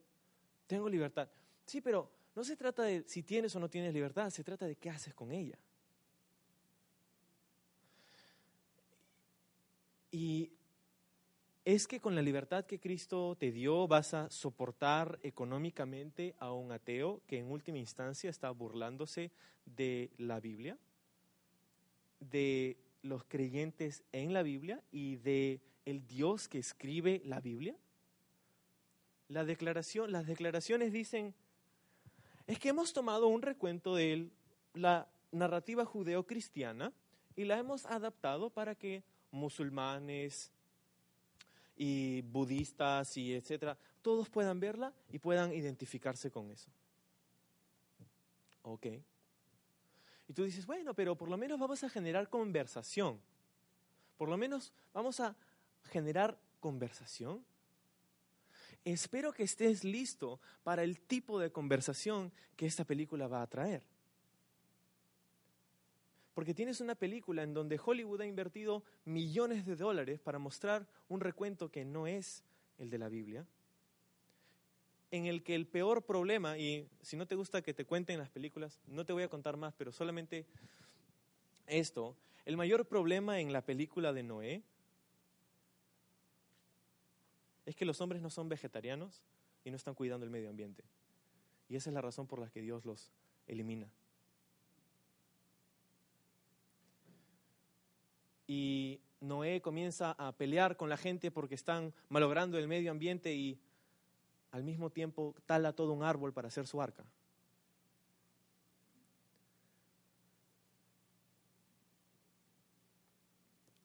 tengo 0.67 0.87
libertad. 0.87 1.27
Sí, 1.65 1.81
pero 1.81 2.09
no 2.35 2.43
se 2.43 2.55
trata 2.55 2.83
de 2.83 3.03
si 3.07 3.23
tienes 3.23 3.55
o 3.55 3.59
no 3.59 3.69
tienes 3.69 3.93
libertad, 3.93 4.29
se 4.29 4.43
trata 4.43 4.65
de 4.65 4.75
qué 4.75 4.89
haces 4.89 5.13
con 5.13 5.31
ella. 5.31 5.57
Y 10.11 10.51
es 11.65 11.87
que 11.87 11.99
con 11.99 12.15
la 12.15 12.21
libertad 12.21 12.65
que 12.65 12.79
Cristo 12.79 13.35
te 13.39 13.51
dio 13.51 13.87
vas 13.87 14.13
a 14.13 14.29
soportar 14.29 15.19
económicamente 15.21 16.35
a 16.39 16.51
un 16.51 16.71
ateo 16.71 17.21
que 17.27 17.37
en 17.37 17.51
última 17.51 17.77
instancia 17.77 18.29
está 18.29 18.49
burlándose 18.49 19.31
de 19.65 20.09
la 20.17 20.39
Biblia, 20.39 20.77
de 22.19 22.77
los 23.03 23.23
creyentes 23.25 24.03
en 24.11 24.33
la 24.33 24.41
Biblia 24.41 24.81
y 24.91 25.17
de 25.17 25.61
el 25.85 26.05
Dios 26.07 26.47
que 26.47 26.59
escribe 26.59 27.21
la 27.25 27.39
Biblia. 27.39 27.75
Las 29.27 29.45
declaraciones 29.45 30.91
dicen, 30.91 31.35
es 32.49 32.57
que 32.57 32.69
hemos 32.69 32.93
tomado 32.93 33.27
un 33.27 33.43
recuento 33.43 33.93
de 33.93 34.27
la 34.73 35.07
narrativa 35.31 35.85
judeo-cristiana 35.85 36.91
y 37.35 37.45
la 37.45 37.59
hemos 37.59 37.85
adaptado 37.85 38.49
para 38.49 38.73
que 38.73 39.03
musulmanes 39.29 40.51
y 41.77 42.23
budistas 42.23 43.15
y 43.17 43.35
etcétera, 43.35 43.77
todos 44.01 44.29
puedan 44.29 44.59
verla 44.59 44.91
y 45.11 45.19
puedan 45.19 45.53
identificarse 45.53 46.31
con 46.31 46.49
eso. 46.49 46.71
Ok. 48.63 48.87
Y 50.27 50.33
tú 50.33 50.43
dices, 50.43 50.65
bueno, 50.65 50.95
pero 50.95 51.15
por 51.15 51.29
lo 51.29 51.37
menos 51.37 51.59
vamos 51.59 51.83
a 51.83 51.89
generar 51.89 52.29
conversación. 52.29 53.21
Por 54.17 54.27
lo 54.27 54.37
menos 54.37 54.73
vamos 54.91 55.19
a 55.19 55.35
generar 55.83 56.35
conversación. 56.59 57.45
Espero 58.91 59.33
que 59.33 59.43
estés 59.43 59.83
listo 59.83 60.39
para 60.63 60.83
el 60.83 60.99
tipo 60.99 61.39
de 61.39 61.51
conversación 61.51 62.31
que 62.55 62.65
esta 62.65 62.85
película 62.85 63.27
va 63.27 63.43
a 63.43 63.47
traer. 63.47 63.83
Porque 66.33 66.55
tienes 66.55 66.81
una 66.81 66.95
película 66.95 67.43
en 67.43 67.53
donde 67.53 67.79
Hollywood 67.83 68.21
ha 68.21 68.25
invertido 68.25 68.83
millones 69.05 69.65
de 69.65 69.75
dólares 69.75 70.19
para 70.19 70.39
mostrar 70.39 70.87
un 71.07 71.19
recuento 71.19 71.69
que 71.69 71.85
no 71.85 72.07
es 72.07 72.43
el 72.79 72.89
de 72.89 72.97
la 72.97 73.09
Biblia, 73.09 73.45
en 75.11 75.25
el 75.25 75.43
que 75.43 75.53
el 75.53 75.67
peor 75.67 76.03
problema, 76.03 76.57
y 76.57 76.87
si 77.01 77.15
no 77.15 77.27
te 77.27 77.35
gusta 77.35 77.61
que 77.61 77.73
te 77.73 77.85
cuenten 77.85 78.17
las 78.17 78.29
películas, 78.29 78.79
no 78.87 79.05
te 79.05 79.13
voy 79.13 79.23
a 79.23 79.29
contar 79.29 79.57
más, 79.57 79.73
pero 79.77 79.91
solamente 79.91 80.45
esto, 81.67 82.15
el 82.45 82.57
mayor 82.57 82.87
problema 82.87 83.39
en 83.39 83.53
la 83.53 83.61
película 83.61 84.13
de 84.13 84.23
Noé 84.23 84.63
es 87.69 87.75
que 87.75 87.85
los 87.85 88.01
hombres 88.01 88.19
no 88.19 88.31
son 88.31 88.49
vegetarianos 88.49 89.21
y 89.63 89.69
no 89.69 89.75
están 89.75 89.93
cuidando 89.93 90.25
el 90.25 90.31
medio 90.31 90.49
ambiente. 90.49 90.83
Y 91.67 91.75
esa 91.75 91.91
es 91.91 91.93
la 91.93 92.01
razón 92.01 92.25
por 92.25 92.39
la 92.39 92.49
que 92.49 92.63
Dios 92.63 92.83
los 92.83 93.11
elimina. 93.45 93.87
Y 98.47 98.99
Noé 99.21 99.61
comienza 99.61 100.13
a 100.13 100.31
pelear 100.31 100.77
con 100.77 100.89
la 100.89 100.97
gente 100.97 101.29
porque 101.29 101.53
están 101.53 101.93
malogrando 102.09 102.57
el 102.57 102.67
medio 102.67 102.89
ambiente 102.89 103.35
y 103.35 103.59
al 104.49 104.63
mismo 104.63 104.89
tiempo 104.89 105.35
tala 105.45 105.73
todo 105.73 105.93
un 105.93 106.01
árbol 106.01 106.33
para 106.33 106.47
hacer 106.47 106.65
su 106.65 106.81
arca. 106.81 107.05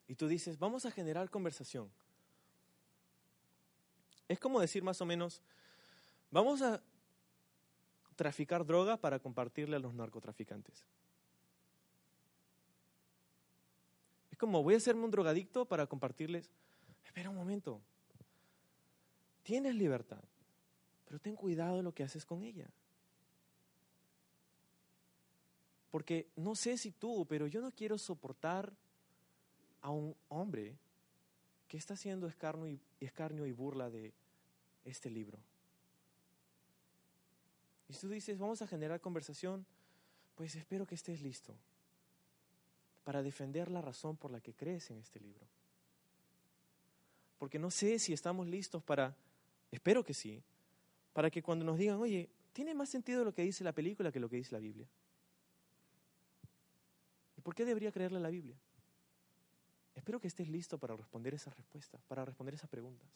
Y 0.09 0.15
tú 0.15 0.27
dices, 0.27 0.59
vamos 0.59 0.87
a 0.87 0.91
generar 0.91 1.29
conversación. 1.29 1.93
Es 4.29 4.39
como 4.39 4.61
decir 4.61 4.83
más 4.83 5.01
o 5.01 5.07
menos, 5.07 5.43
vamos 6.31 6.63
a 6.63 6.83
traficar 8.17 8.65
droga 8.65 8.97
para 8.97 9.19
compartirle 9.19 9.77
a 9.77 9.81
los 9.81 9.95
narcotraficantes. 9.95 10.85
Es 14.31 14.39
como, 14.39 14.63
voy 14.63 14.75
a 14.75 14.79
hacerme 14.79 15.05
un 15.05 15.11
drogadicto 15.11 15.65
para 15.65 15.87
compartirles. 15.87 16.51
Espera 17.05 17.31
un 17.31 17.37
momento. 17.37 17.81
Tienes 19.43 19.75
libertad, 19.75 20.25
pero 21.05 21.21
ten 21.21 21.37
cuidado 21.37 21.77
de 21.77 21.83
lo 21.83 21.93
que 21.93 22.03
haces 22.03 22.25
con 22.25 22.43
ella. 22.43 22.69
Porque 25.91 26.27
no 26.35 26.57
sé 26.57 26.77
si 26.79 26.91
tú, 26.91 27.27
pero 27.29 27.47
yo 27.47 27.61
no 27.61 27.71
quiero 27.71 27.99
soportar 27.99 28.73
a 29.81 29.91
un 29.91 30.17
hombre 30.29 30.77
que 31.75 31.79
está 31.79 31.95
haciendo 31.95 32.29
escarnio 32.29 32.69
y, 32.69 32.81
escarnio 33.01 33.47
y 33.47 33.51
burla 33.51 33.91
de 33.91 34.13
este 34.85 35.11
libro. 35.11 35.41
Y 37.89 37.95
tú 37.95 38.09
dices, 38.09 38.39
vamos 38.39 38.63
a 38.63 38.69
generar 38.69 39.01
conversación, 39.01 39.67
pues 40.37 40.55
espero 40.55 40.87
que 40.87 40.95
estés 40.95 41.21
listo 41.21 41.53
para 43.03 43.25
defender 43.25 43.73
la 43.73 43.83
razón 43.83 44.17
por 44.17 44.31
la 44.31 44.41
que 44.41 44.55
crees 44.55 44.89
en 44.93 44.99
este 44.99 45.19
libro. 45.19 45.45
Porque 47.41 47.59
no 47.59 47.73
sé 47.73 47.99
si 47.99 48.13
estamos 48.13 48.47
listos 48.47 48.81
para, 48.81 49.17
espero 49.73 50.05
que 50.05 50.15
sí, 50.15 50.45
para 51.13 51.29
que 51.29 51.43
cuando 51.43 51.65
nos 51.65 51.77
digan, 51.77 51.97
oye, 51.97 52.31
tiene 52.53 52.73
más 52.73 52.89
sentido 52.89 53.25
lo 53.25 53.35
que 53.35 53.43
dice 53.43 53.65
la 53.65 53.73
película 53.73 54.13
que 54.13 54.21
lo 54.21 54.29
que 54.29 54.37
dice 54.37 54.53
la 54.53 54.61
Biblia. 54.61 54.87
¿Y 57.37 57.41
por 57.41 57.53
qué 57.53 57.65
debería 57.65 57.91
creerle 57.91 58.21
la 58.21 58.31
Biblia? 58.31 58.55
Espero 60.05 60.21
que 60.21 60.29
estés 60.29 60.51
listo 60.51 60.77
para 60.77 60.95
responder 60.95 61.33
esas 61.33 61.57
respuestas, 61.57 61.99
para 62.03 62.27
responder 62.27 62.53
esas 62.53 62.69
preguntas. 62.69 63.09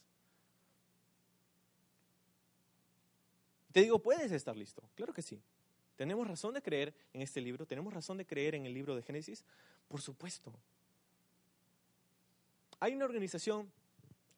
Te 3.73 3.83
digo, 3.83 3.99
puedes 3.99 4.33
estar 4.33 4.57
listo, 4.57 4.83
claro 4.95 5.13
que 5.13 5.21
sí. 5.21 5.39
¿Tenemos 5.97 6.27
razón 6.27 6.55
de 6.55 6.63
creer 6.63 6.95
en 7.13 7.21
este 7.21 7.43
libro? 7.43 7.67
¿Tenemos 7.67 7.93
razón 7.93 8.17
de 8.17 8.25
creer 8.25 8.55
en 8.55 8.65
el 8.65 8.73
libro 8.73 8.97
de 8.97 9.03
Génesis? 9.03 9.45
Por 9.87 10.01
supuesto. 10.01 10.51
Hay 12.81 12.95
una 12.95 13.05
organización 13.05 13.71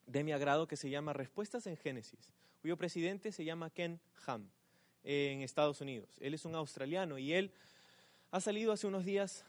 de 0.08 0.24
mi 0.24 0.32
agrado 0.32 0.66
que 0.66 0.76
se 0.76 0.90
llama 0.90 1.12
Respuestas 1.12 1.68
en 1.68 1.76
Génesis, 1.76 2.32
cuyo 2.62 2.76
presidente 2.76 3.30
se 3.30 3.44
llama 3.44 3.70
Ken 3.70 4.00
Ham 4.26 4.50
en 5.04 5.42
Estados 5.42 5.80
Unidos. 5.80 6.16
Él 6.18 6.34
es 6.34 6.44
un 6.44 6.56
australiano 6.56 7.16
y 7.16 7.32
él 7.32 7.52
ha 8.32 8.40
salido 8.40 8.72
hace 8.72 8.88
unos 8.88 9.04
días, 9.04 9.44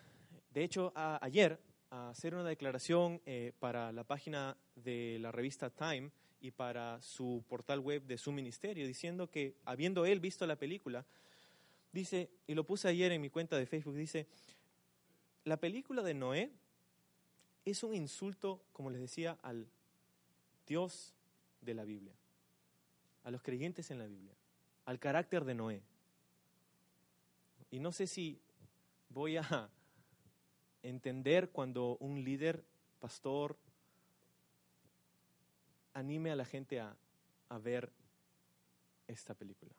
de 0.53 0.63
hecho 0.63 0.93
ayer, 0.95 1.59
a 1.91 2.09
hacer 2.09 2.33
una 2.33 2.45
declaración 2.45 3.21
eh, 3.25 3.51
para 3.59 3.91
la 3.91 4.05
página 4.05 4.57
de 4.75 5.17
la 5.19 5.31
revista 5.31 5.69
Time 5.69 6.09
y 6.39 6.51
para 6.51 7.01
su 7.01 7.43
portal 7.47 7.81
web 7.81 8.03
de 8.03 8.17
su 8.17 8.31
ministerio, 8.31 8.87
diciendo 8.87 9.29
que 9.29 9.57
habiendo 9.65 10.05
él 10.05 10.21
visto 10.21 10.47
la 10.47 10.55
película, 10.55 11.05
dice, 11.91 12.29
y 12.47 12.55
lo 12.55 12.65
puse 12.65 12.87
ayer 12.87 13.11
en 13.11 13.21
mi 13.21 13.29
cuenta 13.29 13.57
de 13.57 13.65
Facebook, 13.65 13.95
dice, 13.95 14.25
la 15.43 15.57
película 15.57 16.01
de 16.01 16.13
Noé 16.13 16.51
es 17.65 17.83
un 17.83 17.93
insulto, 17.93 18.63
como 18.71 18.89
les 18.89 19.01
decía, 19.01 19.37
al 19.41 19.67
Dios 20.65 21.13
de 21.59 21.73
la 21.73 21.83
Biblia, 21.83 22.13
a 23.25 23.31
los 23.31 23.41
creyentes 23.41 23.91
en 23.91 23.99
la 23.99 24.07
Biblia, 24.07 24.33
al 24.85 24.97
carácter 24.97 25.43
de 25.43 25.55
Noé. 25.55 25.81
Y 27.69 27.79
no 27.79 27.91
sé 27.91 28.07
si 28.07 28.39
voy 29.09 29.37
a 29.37 29.69
entender 30.83 31.49
cuando 31.49 31.97
un 31.97 32.23
líder, 32.23 32.63
pastor, 32.99 33.57
anime 35.93 36.31
a 36.31 36.35
la 36.35 36.45
gente 36.45 36.79
a, 36.79 36.95
a 37.49 37.57
ver 37.57 37.91
esta 39.07 39.33
película. 39.33 39.73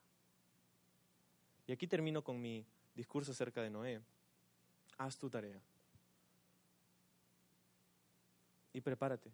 Y 1.66 1.72
aquí 1.72 1.86
termino 1.86 2.22
con 2.22 2.40
mi 2.40 2.66
discurso 2.94 3.32
acerca 3.32 3.62
de 3.62 3.70
Noé. 3.70 4.00
Haz 4.98 5.16
tu 5.16 5.30
tarea. 5.30 5.60
Y 8.72 8.80
prepárate. 8.80 9.30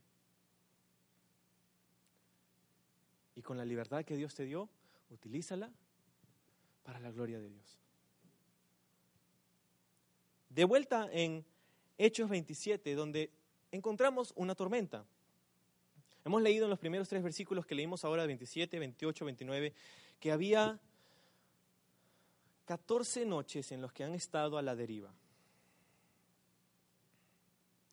Y 3.34 3.42
con 3.42 3.56
la 3.56 3.64
libertad 3.64 4.04
que 4.04 4.16
Dios 4.16 4.34
te 4.34 4.44
dio, 4.44 4.68
utilízala 5.10 5.70
para 6.82 6.98
la 7.00 7.10
gloria 7.10 7.38
de 7.38 7.48
Dios. 7.48 7.78
De 10.50 10.64
vuelta 10.64 11.08
en 11.12 11.44
Hechos 11.98 12.30
27, 12.30 12.94
donde 12.94 13.30
encontramos 13.72 14.32
una 14.36 14.54
tormenta. 14.54 15.04
Hemos 16.24 16.42
leído 16.42 16.64
en 16.64 16.70
los 16.70 16.78
primeros 16.78 17.08
tres 17.08 17.22
versículos 17.24 17.66
que 17.66 17.74
leímos 17.74 18.04
ahora, 18.04 18.24
27, 18.24 18.78
28, 18.78 19.24
29, 19.24 19.74
que 20.20 20.30
había 20.30 20.78
14 22.66 23.26
noches 23.26 23.72
en 23.72 23.80
los 23.80 23.92
que 23.92 24.04
han 24.04 24.14
estado 24.14 24.58
a 24.58 24.62
la 24.62 24.76
deriva. 24.76 25.12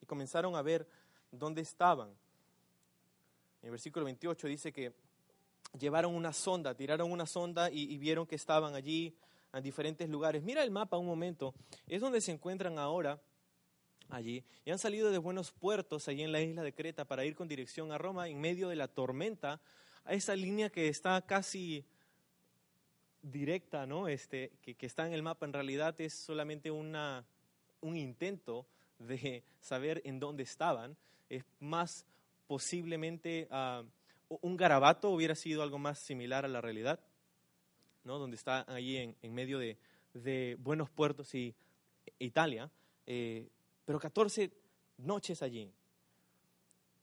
Y 0.01 0.05
comenzaron 0.05 0.55
a 0.55 0.61
ver 0.61 0.87
dónde 1.31 1.61
estaban. 1.61 2.09
En 2.09 3.67
el 3.67 3.71
versículo 3.71 4.05
28 4.05 4.47
dice 4.47 4.71
que 4.71 4.93
llevaron 5.79 6.13
una 6.13 6.31
sonda, 6.31 6.75
tiraron 6.75 7.11
una 7.11 7.25
sonda 7.25 7.71
y, 7.71 7.91
y, 7.91 7.97
vieron 7.97 8.27
que 8.27 8.35
estaban 8.35 8.75
allí 8.75 9.15
en 9.51 9.63
diferentes 9.63 10.07
lugares. 10.09 10.43
Mira 10.43 10.61
el 10.61 10.69
mapa 10.69 10.97
un 10.97 11.07
momento, 11.07 11.55
es 11.87 12.01
donde 12.01 12.21
se 12.21 12.31
encuentran 12.31 12.77
ahora 12.77 13.19
allí 14.09 14.43
y 14.65 14.71
han 14.71 14.79
salido 14.79 15.11
de 15.11 15.17
buenos 15.17 15.51
puertos 15.51 16.07
allí 16.07 16.23
en 16.23 16.31
la 16.31 16.41
isla 16.41 16.63
de 16.63 16.73
Creta 16.73 17.05
para 17.05 17.25
ir 17.25 17.35
con 17.35 17.47
dirección 17.47 17.91
a 17.91 17.97
Roma 17.97 18.27
en 18.27 18.39
medio 18.39 18.69
de 18.69 18.75
la 18.75 18.87
tormenta, 18.87 19.61
a 20.03 20.13
esa 20.13 20.35
línea 20.35 20.69
que 20.69 20.87
está 20.87 21.21
casi 21.21 21.85
directa, 23.21 23.85
¿no? 23.85 24.07
Este, 24.07 24.51
que, 24.61 24.75
que, 24.75 24.85
está 24.85 25.07
en 25.07 25.13
el 25.13 25.23
mapa, 25.23 25.45
en 25.45 25.53
realidad 25.53 25.99
es 25.99 26.13
solamente 26.13 26.69
una, 26.69 27.25
un 27.81 27.97
intento 27.97 28.67
de 28.99 29.43
saber 29.59 30.01
en 30.05 30.19
dónde 30.19 30.43
estaban. 30.43 30.95
Es 31.29 31.43
más 31.59 32.05
posiblemente 32.47 33.47
uh, 33.51 33.83
un 34.41 34.57
garabato 34.57 35.09
hubiera 35.09 35.35
sido 35.35 35.63
algo 35.63 35.79
más 35.79 35.99
similar 35.99 36.45
a 36.45 36.49
la 36.49 36.61
realidad, 36.61 36.99
¿no? 38.03 38.19
Donde 38.19 38.35
está 38.35 38.65
allí 38.67 38.97
en, 38.97 39.15
en 39.21 39.33
medio 39.33 39.59
de, 39.59 39.77
de, 40.13 40.55
buenos 40.59 40.89
puertos 40.89 41.33
y 41.35 41.55
Italia, 42.19 42.69
eh, 43.07 43.49
pero 43.85 43.99
14 43.99 44.51
noches 44.97 45.41
allí. 45.41 45.71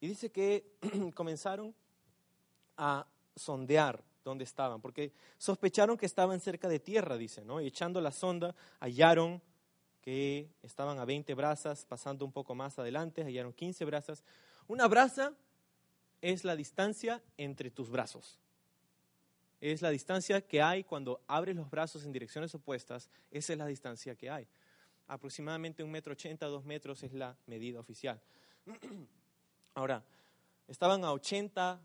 Y 0.00 0.08
dice 0.08 0.30
que 0.30 0.76
comenzaron 1.14 1.74
a 2.76 3.06
sondear 3.36 4.02
dónde 4.24 4.44
estaban, 4.44 4.80
porque 4.80 5.12
sospecharon 5.38 5.96
que 5.96 6.06
estaban 6.06 6.40
cerca 6.40 6.68
de 6.68 6.78
tierra, 6.78 7.16
dice, 7.16 7.44
¿no? 7.44 7.60
Y 7.60 7.66
echando 7.66 8.00
la 8.00 8.12
sonda, 8.12 8.54
hallaron 8.80 9.40
que 10.00 10.50
estaban 10.62 10.98
a 10.98 11.04
20 11.04 11.34
brazas, 11.34 11.86
pasando 11.86 12.24
un 12.24 12.32
poco 12.32 12.54
más 12.54 12.78
adelante, 12.78 13.22
hallaron 13.22 13.52
15 13.52 13.84
brazas. 13.84 14.24
Una 14.66 14.88
braza 14.88 15.32
es 16.20 16.44
la 16.44 16.56
distancia 16.56 17.22
entre 17.36 17.70
tus 17.70 17.88
brazos. 17.88 18.38
Es 19.60 19.80
la 19.80 19.90
distancia 19.90 20.40
que 20.40 20.60
hay 20.60 20.82
cuando 20.82 21.20
abres 21.28 21.54
los 21.54 21.70
brazos 21.70 22.04
en 22.04 22.12
direcciones 22.12 22.52
opuestas, 22.54 23.08
esa 23.30 23.52
es 23.52 23.58
la 23.58 23.66
distancia 23.66 24.16
que 24.16 24.28
hay. 24.28 24.48
Aproximadamente 25.12 25.84
un 25.84 25.90
metro 25.90 26.14
ochenta, 26.14 26.46
dos 26.46 26.64
metros 26.64 27.02
es 27.02 27.12
la 27.12 27.36
medida 27.44 27.78
oficial. 27.78 28.18
Ahora, 29.74 30.02
estaban 30.66 31.04
a 31.04 31.12
80 31.12 31.82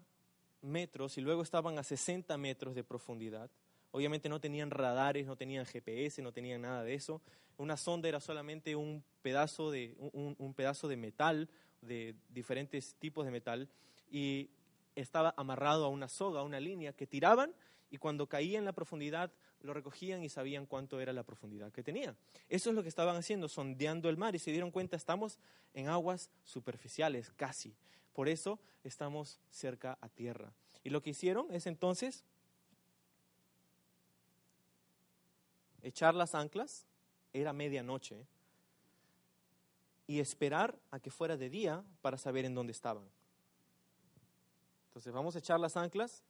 metros 0.61 1.17
y 1.17 1.21
luego 1.21 1.41
estaban 1.41 1.77
a 1.77 1.83
60 1.83 2.37
metros 2.37 2.73
de 2.73 2.85
profundidad. 2.85 3.51
Obviamente 3.91 4.29
no 4.29 4.39
tenían 4.39 4.71
radares, 4.71 5.25
no 5.25 5.35
tenían 5.35 5.65
GPS, 5.65 6.21
no 6.21 6.31
tenían 6.31 6.61
nada 6.61 6.83
de 6.83 6.93
eso. 6.93 7.21
Una 7.57 7.75
sonda 7.75 8.07
era 8.07 8.21
solamente 8.21 8.77
un 8.77 9.03
pedazo 9.21 9.71
de, 9.71 9.93
un, 9.97 10.33
un 10.37 10.53
pedazo 10.53 10.87
de 10.87 10.95
metal, 10.95 11.49
de 11.81 12.15
diferentes 12.29 12.95
tipos 12.95 13.25
de 13.25 13.31
metal, 13.31 13.67
y 14.09 14.51
estaba 14.95 15.33
amarrado 15.35 15.83
a 15.83 15.89
una 15.89 16.07
soga, 16.07 16.39
a 16.39 16.43
una 16.43 16.61
línea 16.61 16.93
que 16.93 17.07
tiraban 17.07 17.53
y 17.89 17.97
cuando 17.97 18.27
caía 18.27 18.57
en 18.57 18.63
la 18.63 18.71
profundidad 18.71 19.33
lo 19.61 19.73
recogían 19.73 20.23
y 20.23 20.29
sabían 20.29 20.65
cuánto 20.65 20.99
era 20.99 21.13
la 21.13 21.23
profundidad 21.23 21.71
que 21.71 21.83
tenía. 21.83 22.15
Eso 22.49 22.69
es 22.69 22.75
lo 22.75 22.83
que 22.83 22.89
estaban 22.89 23.15
haciendo, 23.15 23.47
sondeando 23.47 24.09
el 24.09 24.17
mar 24.17 24.35
y 24.35 24.39
se 24.39 24.51
dieron 24.51 24.71
cuenta, 24.71 24.95
estamos 24.95 25.39
en 25.73 25.89
aguas 25.89 26.29
superficiales, 26.43 27.31
casi. 27.35 27.75
Por 28.13 28.29
eso 28.29 28.59
estamos 28.83 29.39
cerca 29.49 29.97
a 30.01 30.09
tierra. 30.09 30.53
Y 30.83 30.89
lo 30.89 31.01
que 31.01 31.11
hicieron 31.11 31.47
es 31.51 31.67
entonces 31.67 32.23
echar 35.81 36.15
las 36.15 36.35
anclas, 36.35 36.85
era 37.33 37.53
medianoche, 37.53 38.25
y 40.07 40.21
esperar 40.21 40.79
a 40.89 40.99
que 40.99 41.11
fuera 41.11 41.35
de 41.35 41.49
día 41.49 41.83
para 42.01 42.17
saber 42.17 42.45
en 42.45 42.55
dónde 42.55 42.71
estaban. 42.71 43.03
Entonces 44.87 45.13
vamos 45.13 45.35
a 45.35 45.39
echar 45.39 45.59
las 45.59 45.75
anclas 45.75 46.23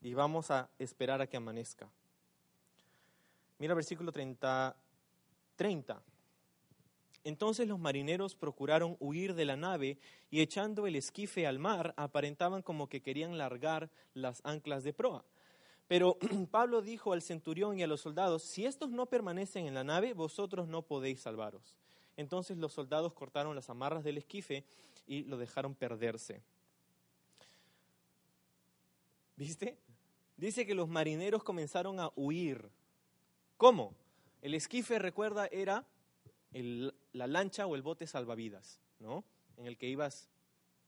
y 0.00 0.14
vamos 0.14 0.50
a 0.50 0.70
esperar 0.78 1.20
a 1.20 1.26
que 1.26 1.36
amanezca. 1.36 1.90
Mira 3.64 3.72
versículo 3.72 4.12
30, 4.12 4.76
30. 5.56 6.02
Entonces 7.24 7.66
los 7.66 7.78
marineros 7.78 8.34
procuraron 8.34 8.98
huir 9.00 9.34
de 9.34 9.46
la 9.46 9.56
nave 9.56 9.96
y 10.30 10.42
echando 10.42 10.86
el 10.86 10.96
esquife 10.96 11.46
al 11.46 11.58
mar 11.58 11.94
aparentaban 11.96 12.60
como 12.60 12.90
que 12.90 13.00
querían 13.00 13.38
largar 13.38 13.88
las 14.12 14.42
anclas 14.44 14.84
de 14.84 14.92
proa. 14.92 15.24
Pero 15.88 16.18
Pablo 16.50 16.82
dijo 16.82 17.14
al 17.14 17.22
centurión 17.22 17.78
y 17.78 17.82
a 17.82 17.86
los 17.86 18.02
soldados, 18.02 18.42
si 18.42 18.66
estos 18.66 18.90
no 18.90 19.06
permanecen 19.06 19.66
en 19.66 19.72
la 19.72 19.82
nave, 19.82 20.12
vosotros 20.12 20.68
no 20.68 20.82
podéis 20.82 21.20
salvaros. 21.20 21.78
Entonces 22.18 22.58
los 22.58 22.74
soldados 22.74 23.14
cortaron 23.14 23.54
las 23.56 23.70
amarras 23.70 24.04
del 24.04 24.18
esquife 24.18 24.66
y 25.06 25.22
lo 25.22 25.38
dejaron 25.38 25.74
perderse. 25.74 26.42
¿Viste? 29.36 29.78
Dice 30.36 30.66
que 30.66 30.74
los 30.74 30.86
marineros 30.86 31.42
comenzaron 31.42 31.98
a 31.98 32.12
huir. 32.14 32.70
¿Cómo? 33.56 33.94
El 34.42 34.54
esquife, 34.54 34.98
recuerda, 34.98 35.46
era 35.46 35.84
la 36.52 37.26
lancha 37.26 37.66
o 37.66 37.74
el 37.74 37.82
bote 37.82 38.06
salvavidas, 38.06 38.80
¿no? 39.00 39.24
En 39.56 39.66
el 39.66 39.76
que 39.76 39.88
ibas 39.88 40.28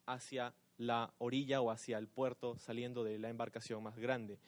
hacia 0.07 0.55
la 0.79 1.13
orilla 1.19 1.61
o 1.61 1.71
hacia 1.71 1.99
el 1.99 2.07
puerto 2.07 2.59
saliendo 2.59 3.03
de 3.03 3.19
la 3.19 3.31
embarcación 3.31 3.83
más 3.83 3.99
grande. 3.99 4.39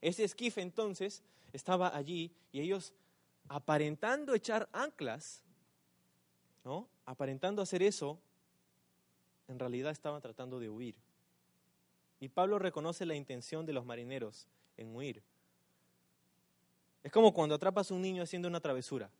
Ese 0.00 0.24
esquife 0.24 0.60
entonces 0.60 1.22
estaba 1.52 1.96
allí 1.96 2.32
y 2.52 2.60
ellos 2.60 2.92
aparentando 3.48 4.34
echar 4.34 4.68
anclas, 4.72 5.42
¿no? 6.64 6.88
Aparentando 7.06 7.62
hacer 7.62 7.82
eso, 7.82 8.18
en 9.48 9.58
realidad 9.58 9.90
estaban 9.90 10.20
tratando 10.20 10.60
de 10.60 10.68
huir. 10.68 10.94
Y 12.20 12.28
Pablo 12.28 12.58
reconoce 12.58 13.06
la 13.06 13.14
intención 13.14 13.64
de 13.64 13.72
los 13.72 13.84
marineros 13.84 14.46
en 14.76 14.94
huir. 14.94 15.22
Es 17.08 17.12
como 17.12 17.32
cuando 17.32 17.54
atrapas 17.54 17.90
a 17.90 17.94
un 17.94 18.02
niño 18.02 18.22
haciendo 18.22 18.48
una 18.48 18.60
travesura 18.60 19.10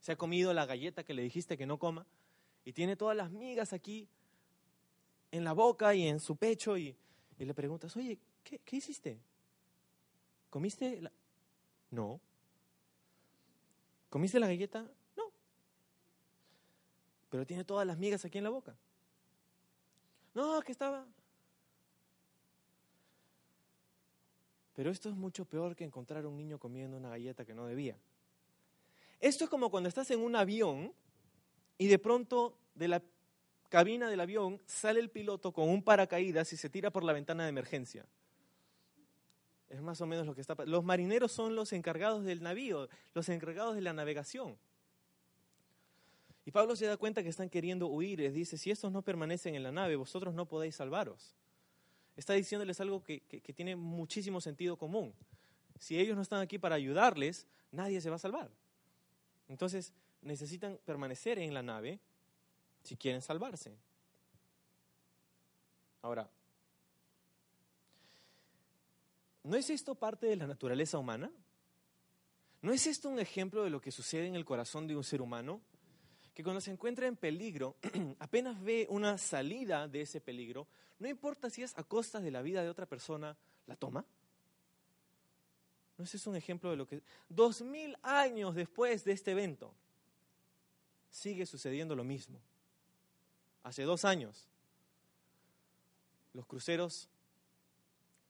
se 0.00 0.10
ha 0.10 0.16
comido 0.16 0.52
la 0.52 0.66
galleta 0.66 1.04
que 1.04 1.14
le 1.14 1.22
dijiste 1.22 1.56
que 1.56 1.66
no 1.66 1.78
coma 1.78 2.04
y 2.64 2.72
tiene 2.72 2.96
todas 2.96 3.16
las 3.16 3.30
migas 3.30 3.72
aquí 3.72 4.08
en 5.30 5.44
la 5.44 5.52
boca 5.52 5.94
y 5.94 6.08
en 6.08 6.18
su 6.18 6.34
pecho 6.34 6.76
y, 6.76 6.96
le 7.38 7.54
preguntas, 7.54 7.96
oye, 7.96 8.18
¿qué, 8.42 8.76
hiciste? 8.76 9.20
¿Comiste 10.50 11.00
la... 11.00 11.12
No. 11.92 12.20
¿Comiste 14.10 14.40
la 14.40 14.48
galleta? 14.48 14.84
No. 15.16 15.30
Pero 17.30 17.46
tiene 17.46 17.62
todas 17.62 17.86
las 17.86 17.98
migas 17.98 18.24
aquí 18.24 18.38
en 18.38 18.44
la 18.44 18.50
boca. 18.50 18.74
No, 20.34 20.60
que 20.62 20.72
estaba... 20.72 21.06
Pero 24.74 24.90
esto 24.90 25.08
es 25.08 25.14
mucho 25.14 25.44
peor 25.44 25.76
que 25.76 25.84
encontrar 25.84 26.24
a 26.24 26.28
un 26.28 26.36
niño 26.36 26.58
comiendo 26.58 26.96
una 26.96 27.10
galleta 27.10 27.44
que 27.44 27.54
no 27.54 27.66
debía. 27.66 27.96
Esto 29.20 29.44
es 29.44 29.50
como 29.50 29.70
cuando 29.70 29.88
estás 29.88 30.10
en 30.10 30.20
un 30.20 30.34
avión 30.34 30.92
y 31.78 31.86
de 31.86 31.98
pronto 31.98 32.58
de 32.74 32.88
la 32.88 33.02
cabina 33.68 34.08
del 34.10 34.20
avión 34.20 34.60
sale 34.66 35.00
el 35.00 35.10
piloto 35.10 35.52
con 35.52 35.68
un 35.68 35.82
paracaídas 35.82 36.52
y 36.52 36.56
se 36.56 36.68
tira 36.68 36.90
por 36.90 37.04
la 37.04 37.12
ventana 37.12 37.44
de 37.44 37.50
emergencia. 37.50 38.06
Es 39.68 39.80
más 39.80 40.00
o 40.00 40.06
menos 40.06 40.26
lo 40.26 40.34
que 40.34 40.42
está 40.42 40.54
pasando. 40.54 40.76
Los 40.76 40.84
marineros 40.84 41.32
son 41.32 41.54
los 41.54 41.72
encargados 41.72 42.24
del 42.24 42.42
navío, 42.42 42.88
los 43.14 43.28
encargados 43.28 43.74
de 43.74 43.80
la 43.80 43.92
navegación. 43.92 44.58
Y 46.44 46.50
Pablo 46.50 46.76
se 46.76 46.86
da 46.86 46.96
cuenta 46.96 47.22
que 47.22 47.28
están 47.28 47.48
queriendo 47.48 47.86
huir. 47.86 48.32
Dice, 48.32 48.58
si 48.58 48.70
estos 48.70 48.92
no 48.92 49.02
permanecen 49.02 49.54
en 49.54 49.62
la 49.62 49.72
nave, 49.72 49.96
vosotros 49.96 50.34
no 50.34 50.46
podéis 50.46 50.76
salvaros. 50.76 51.34
Está 52.16 52.34
diciéndoles 52.34 52.80
algo 52.80 53.02
que, 53.02 53.20
que 53.20 53.52
tiene 53.52 53.76
muchísimo 53.76 54.40
sentido 54.40 54.76
común. 54.76 55.14
Si 55.78 55.98
ellos 55.98 56.14
no 56.16 56.22
están 56.22 56.40
aquí 56.40 56.58
para 56.58 56.76
ayudarles, 56.76 57.46
nadie 57.70 58.00
se 58.00 58.10
va 58.10 58.16
a 58.16 58.20
salvar. 58.20 58.50
Entonces 59.48 59.92
necesitan 60.22 60.78
permanecer 60.84 61.38
en 61.38 61.52
la 61.54 61.62
nave 61.62 62.00
si 62.82 62.96
quieren 62.96 63.22
salvarse. 63.22 63.76
Ahora, 66.02 66.28
¿no 69.44 69.56
es 69.56 69.70
esto 69.70 69.94
parte 69.94 70.26
de 70.26 70.36
la 70.36 70.46
naturaleza 70.46 70.98
humana? 70.98 71.30
¿No 72.60 72.72
es 72.72 72.86
esto 72.86 73.08
un 73.08 73.18
ejemplo 73.18 73.64
de 73.64 73.70
lo 73.70 73.80
que 73.80 73.90
sucede 73.90 74.26
en 74.26 74.34
el 74.34 74.44
corazón 74.44 74.86
de 74.86 74.96
un 74.96 75.04
ser 75.04 75.20
humano? 75.20 75.60
Que 76.34 76.42
cuando 76.42 76.60
se 76.60 76.70
encuentra 76.70 77.06
en 77.06 77.16
peligro, 77.16 77.76
apenas 78.18 78.60
ve 78.62 78.86
una 78.88 79.18
salida 79.18 79.86
de 79.88 80.02
ese 80.02 80.20
peligro, 80.20 80.66
no 80.98 81.08
importa 81.08 81.50
si 81.50 81.62
es 81.62 81.76
a 81.76 81.82
costas 81.82 82.22
de 82.22 82.30
la 82.30 82.42
vida 82.42 82.62
de 82.62 82.70
otra 82.70 82.86
persona, 82.86 83.36
la 83.66 83.76
toma. 83.76 84.04
¿No 85.98 86.04
ese 86.04 86.16
es 86.16 86.26
un 86.26 86.36
ejemplo 86.36 86.70
de 86.70 86.76
lo 86.76 86.86
que... 86.86 87.02
Dos 87.28 87.62
mil 87.62 87.96
años 88.02 88.54
después 88.54 89.04
de 89.04 89.12
este 89.12 89.32
evento, 89.32 89.74
sigue 91.10 91.44
sucediendo 91.44 91.94
lo 91.94 92.04
mismo. 92.04 92.40
Hace 93.62 93.82
dos 93.82 94.04
años, 94.04 94.48
los 96.32 96.46
cruceros, 96.46 97.08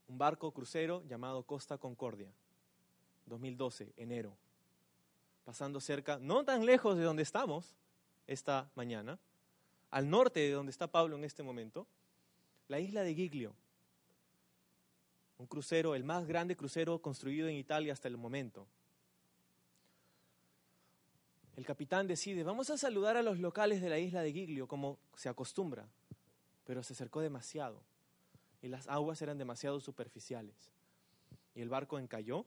un 0.08 0.18
barco 0.18 0.50
crucero 0.52 1.02
llamado 1.06 1.44
Costa 1.44 1.78
Concordia, 1.78 2.30
2012, 3.26 3.92
enero, 3.96 4.36
pasando 5.44 5.80
cerca, 5.80 6.18
no 6.18 6.44
tan 6.44 6.66
lejos 6.66 6.96
de 6.96 7.04
donde 7.04 7.22
estamos 7.22 7.74
esta 8.26 8.70
mañana, 8.74 9.18
al 9.90 10.08
norte 10.08 10.40
de 10.40 10.52
donde 10.52 10.70
está 10.70 10.86
Pablo 10.86 11.16
en 11.16 11.24
este 11.24 11.42
momento, 11.42 11.86
la 12.68 12.80
isla 12.80 13.02
de 13.02 13.14
Giglio, 13.14 13.54
un 15.38 15.46
crucero, 15.46 15.94
el 15.94 16.04
más 16.04 16.26
grande 16.26 16.56
crucero 16.56 17.00
construido 17.00 17.48
en 17.48 17.56
Italia 17.56 17.92
hasta 17.92 18.08
el 18.08 18.16
momento. 18.16 18.66
El 21.56 21.66
capitán 21.66 22.06
decide, 22.06 22.44
vamos 22.44 22.70
a 22.70 22.78
saludar 22.78 23.16
a 23.16 23.22
los 23.22 23.38
locales 23.38 23.82
de 23.82 23.90
la 23.90 23.98
isla 23.98 24.22
de 24.22 24.32
Giglio 24.32 24.66
como 24.66 24.98
se 25.16 25.28
acostumbra, 25.28 25.86
pero 26.64 26.82
se 26.82 26.94
acercó 26.94 27.20
demasiado 27.20 27.82
y 28.62 28.68
las 28.68 28.88
aguas 28.88 29.20
eran 29.20 29.36
demasiado 29.36 29.80
superficiales. 29.80 30.70
Y 31.54 31.60
el 31.60 31.68
barco 31.68 31.98
encalló 31.98 32.46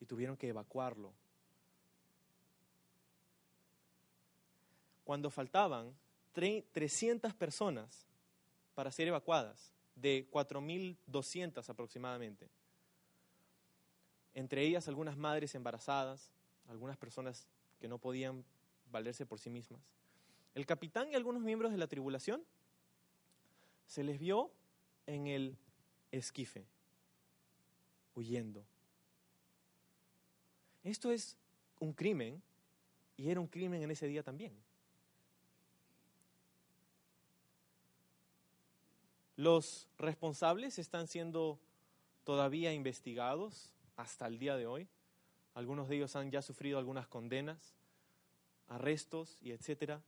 y 0.00 0.06
tuvieron 0.06 0.36
que 0.36 0.48
evacuarlo. 0.48 1.14
Cuando 5.04 5.30
faltaban 5.30 5.94
300 6.32 7.34
personas 7.34 8.06
para 8.74 8.90
ser 8.90 9.08
evacuadas, 9.08 9.72
de 9.94 10.28
4.200 10.30 11.68
aproximadamente. 11.68 12.48
Entre 14.34 14.62
ellas 14.62 14.88
algunas 14.88 15.16
madres 15.16 15.54
embarazadas, 15.54 16.30
algunas 16.68 16.96
personas 16.96 17.46
que 17.80 17.88
no 17.88 17.98
podían 17.98 18.44
valerse 18.90 19.26
por 19.26 19.38
sí 19.38 19.50
mismas. 19.50 19.80
El 20.54 20.66
capitán 20.66 21.10
y 21.10 21.14
algunos 21.14 21.42
miembros 21.42 21.70
de 21.72 21.78
la 21.78 21.86
tribulación 21.86 22.42
se 23.86 24.02
les 24.02 24.18
vio 24.18 24.50
en 25.06 25.26
el 25.26 25.56
esquife, 26.10 26.64
huyendo. 28.14 28.64
Esto 30.82 31.12
es 31.12 31.36
un 31.78 31.92
crimen 31.92 32.42
y 33.16 33.30
era 33.30 33.40
un 33.40 33.46
crimen 33.46 33.82
en 33.82 33.90
ese 33.90 34.06
día 34.06 34.22
también. 34.22 34.63
Los 39.36 39.88
responsables 39.98 40.78
están 40.78 41.08
siendo 41.08 41.58
todavía 42.22 42.72
investigados 42.72 43.72
hasta 43.96 44.26
el 44.26 44.38
día 44.38 44.56
de 44.56 44.66
hoy. 44.66 44.88
Algunos 45.54 45.88
de 45.88 45.96
ellos 45.96 46.14
han 46.14 46.30
ya 46.30 46.40
sufrido 46.40 46.78
algunas 46.78 47.08
condenas, 47.08 47.74
arrestos 48.68 49.36
y 49.40 49.50
etcétera. 49.50 50.02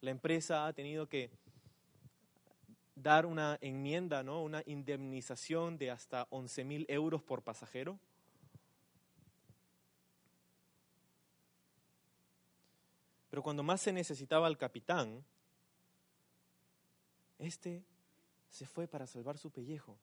La 0.00 0.10
empresa 0.10 0.66
ha 0.66 0.72
tenido 0.72 1.08
que 1.08 1.30
dar 2.94 3.26
una 3.26 3.58
enmienda, 3.60 4.22
¿no? 4.22 4.42
una 4.42 4.62
indemnización 4.64 5.76
de 5.76 5.90
hasta 5.90 6.26
11 6.30 6.64
mil 6.64 6.86
euros 6.88 7.22
por 7.22 7.42
pasajero. 7.42 7.98
Pero 13.28 13.42
cuando 13.42 13.62
más 13.62 13.80
se 13.80 13.92
necesitaba 13.92 14.46
al 14.46 14.56
capitán, 14.56 15.24
este 17.38 17.84
se 18.50 18.66
fue 18.66 18.86
para 18.86 19.06
salvar 19.06 19.38
su 19.38 19.50
pellejo. 19.50 19.96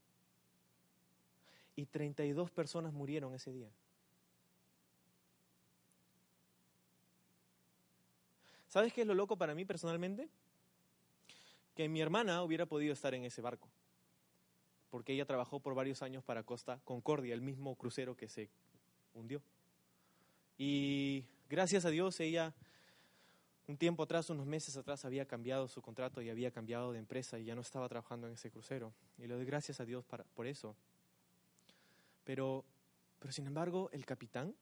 Y 1.75 1.85
32 1.85 2.51
personas 2.51 2.93
murieron 2.93 3.33
ese 3.33 3.51
día. 3.51 3.69
¿Sabes 8.67 8.91
qué 8.91 9.01
es 9.01 9.07
lo 9.07 9.13
loco 9.13 9.37
para 9.37 9.53
mí 9.53 9.65
personalmente? 9.65 10.29
Que 11.75 11.87
mi 11.87 12.01
hermana 12.01 12.43
hubiera 12.43 12.65
podido 12.65 12.93
estar 12.93 13.13
en 13.13 13.23
ese 13.23 13.41
barco, 13.41 13.69
porque 14.89 15.13
ella 15.13 15.25
trabajó 15.25 15.59
por 15.59 15.75
varios 15.75 16.01
años 16.01 16.23
para 16.23 16.43
Costa 16.43 16.79
Concordia, 16.83 17.35
el 17.35 17.41
mismo 17.41 17.75
crucero 17.75 18.15
que 18.15 18.27
se 18.27 18.49
hundió. 19.13 19.43
Y 20.57 21.25
gracias 21.49 21.85
a 21.85 21.89
Dios 21.89 22.19
ella 22.19 22.55
un 23.67 23.77
tiempo 23.77 24.03
atrás, 24.03 24.29
unos 24.29 24.45
meses 24.45 24.75
atrás, 24.75 25.05
había 25.05 25.25
cambiado 25.25 25.67
su 25.67 25.81
contrato 25.81 26.21
y 26.21 26.29
había 26.29 26.51
cambiado 26.51 26.91
de 26.91 26.99
empresa 26.99 27.39
y 27.39 27.45
ya 27.45 27.55
no 27.55 27.61
estaba 27.61 27.87
trabajando 27.87 28.27
en 28.27 28.33
ese 28.33 28.51
crucero. 28.51 28.93
Y 29.17 29.27
le 29.27 29.35
doy 29.35 29.45
gracias 29.45 29.79
a 29.79 29.85
Dios 29.85 30.05
por 30.05 30.47
eso. 30.47 30.75
Pero, 32.23 32.65
pero 33.19 33.31
sin 33.31 33.47
embargo, 33.47 33.89
el 33.93 34.05
capitán, 34.05 34.55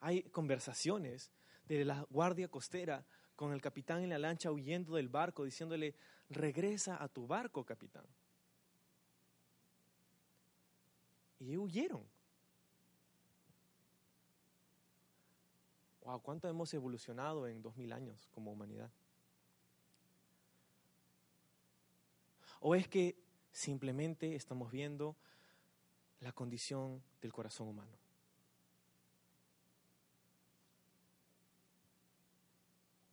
hay 0.00 0.22
conversaciones 0.24 1.30
de 1.68 1.84
la 1.84 2.04
guardia 2.10 2.48
costera 2.48 3.04
con 3.36 3.52
el 3.52 3.60
capitán 3.60 4.02
en 4.02 4.10
la 4.10 4.18
lancha 4.18 4.50
huyendo 4.50 4.96
del 4.96 5.08
barco, 5.08 5.44
diciéndole, 5.44 5.94
regresa 6.30 7.02
a 7.02 7.08
tu 7.08 7.26
barco, 7.26 7.64
capitán. 7.64 8.04
Y 11.38 11.56
huyeron. 11.56 12.04
Wow, 16.04 16.20
cuánto 16.20 16.48
hemos 16.48 16.72
evolucionado 16.74 17.46
en 17.46 17.62
dos 17.62 17.76
mil 17.76 17.92
años 17.92 18.28
como 18.32 18.50
humanidad. 18.52 18.90
¿O 22.60 22.74
es 22.74 22.88
que 22.88 23.16
simplemente 23.52 24.34
estamos 24.34 24.70
viendo 24.70 25.16
la 26.20 26.32
condición 26.32 27.02
del 27.20 27.32
corazón 27.32 27.68
humano? 27.68 27.90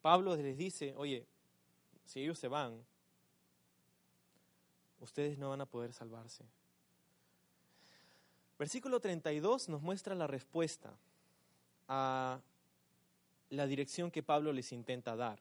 Pablo 0.02 0.36
les 0.36 0.58
dice, 0.58 0.94
oye, 0.96 1.26
si 2.06 2.22
ellos 2.22 2.40
se 2.40 2.48
van, 2.48 2.84
ustedes 5.00 5.38
no 5.38 5.50
van 5.50 5.62
a 5.62 5.66
poder 5.66 5.94
salvarse. 5.94 6.46
Versículo 8.58 9.00
32 9.00 9.70
nos 9.70 9.82
muestra 9.82 10.16
la 10.16 10.28
respuesta 10.28 10.94
a 11.88 12.40
la 13.50 13.68
dirección 13.68 14.12
que 14.12 14.24
Pablo 14.24 14.54
les 14.54 14.72
intenta 14.72 15.16
dar. 15.16 15.39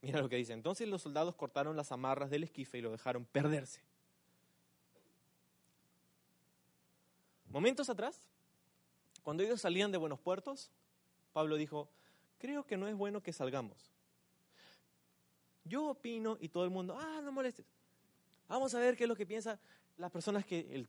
Mira 0.00 0.20
lo 0.20 0.28
que 0.28 0.36
dice. 0.36 0.52
Entonces 0.52 0.88
los 0.88 1.02
soldados 1.02 1.36
cortaron 1.36 1.76
las 1.76 1.92
amarras 1.92 2.30
del 2.30 2.44
esquife 2.44 2.78
y 2.78 2.80
lo 2.80 2.90
dejaron 2.90 3.24
perderse. 3.24 3.80
Momentos 7.48 7.88
atrás, 7.90 8.18
cuando 9.22 9.42
ellos 9.42 9.60
salían 9.60 9.92
de 9.92 9.98
Buenos 9.98 10.18
Puertos, 10.18 10.70
Pablo 11.32 11.56
dijo, 11.56 11.88
creo 12.38 12.66
que 12.66 12.76
no 12.76 12.88
es 12.88 12.96
bueno 12.96 13.22
que 13.22 13.32
salgamos. 13.32 13.92
Yo 15.64 15.86
opino 15.90 16.38
y 16.40 16.48
todo 16.48 16.64
el 16.64 16.70
mundo, 16.70 16.96
ah, 16.98 17.20
no 17.22 17.30
molestes. 17.30 17.66
Vamos 18.48 18.74
a 18.74 18.80
ver 18.80 18.96
qué 18.96 19.04
es 19.04 19.08
lo 19.08 19.14
que 19.16 19.26
piensa 19.26 19.60
las 19.96 20.10
personas 20.10 20.44
que, 20.44 20.60
el, 20.72 20.88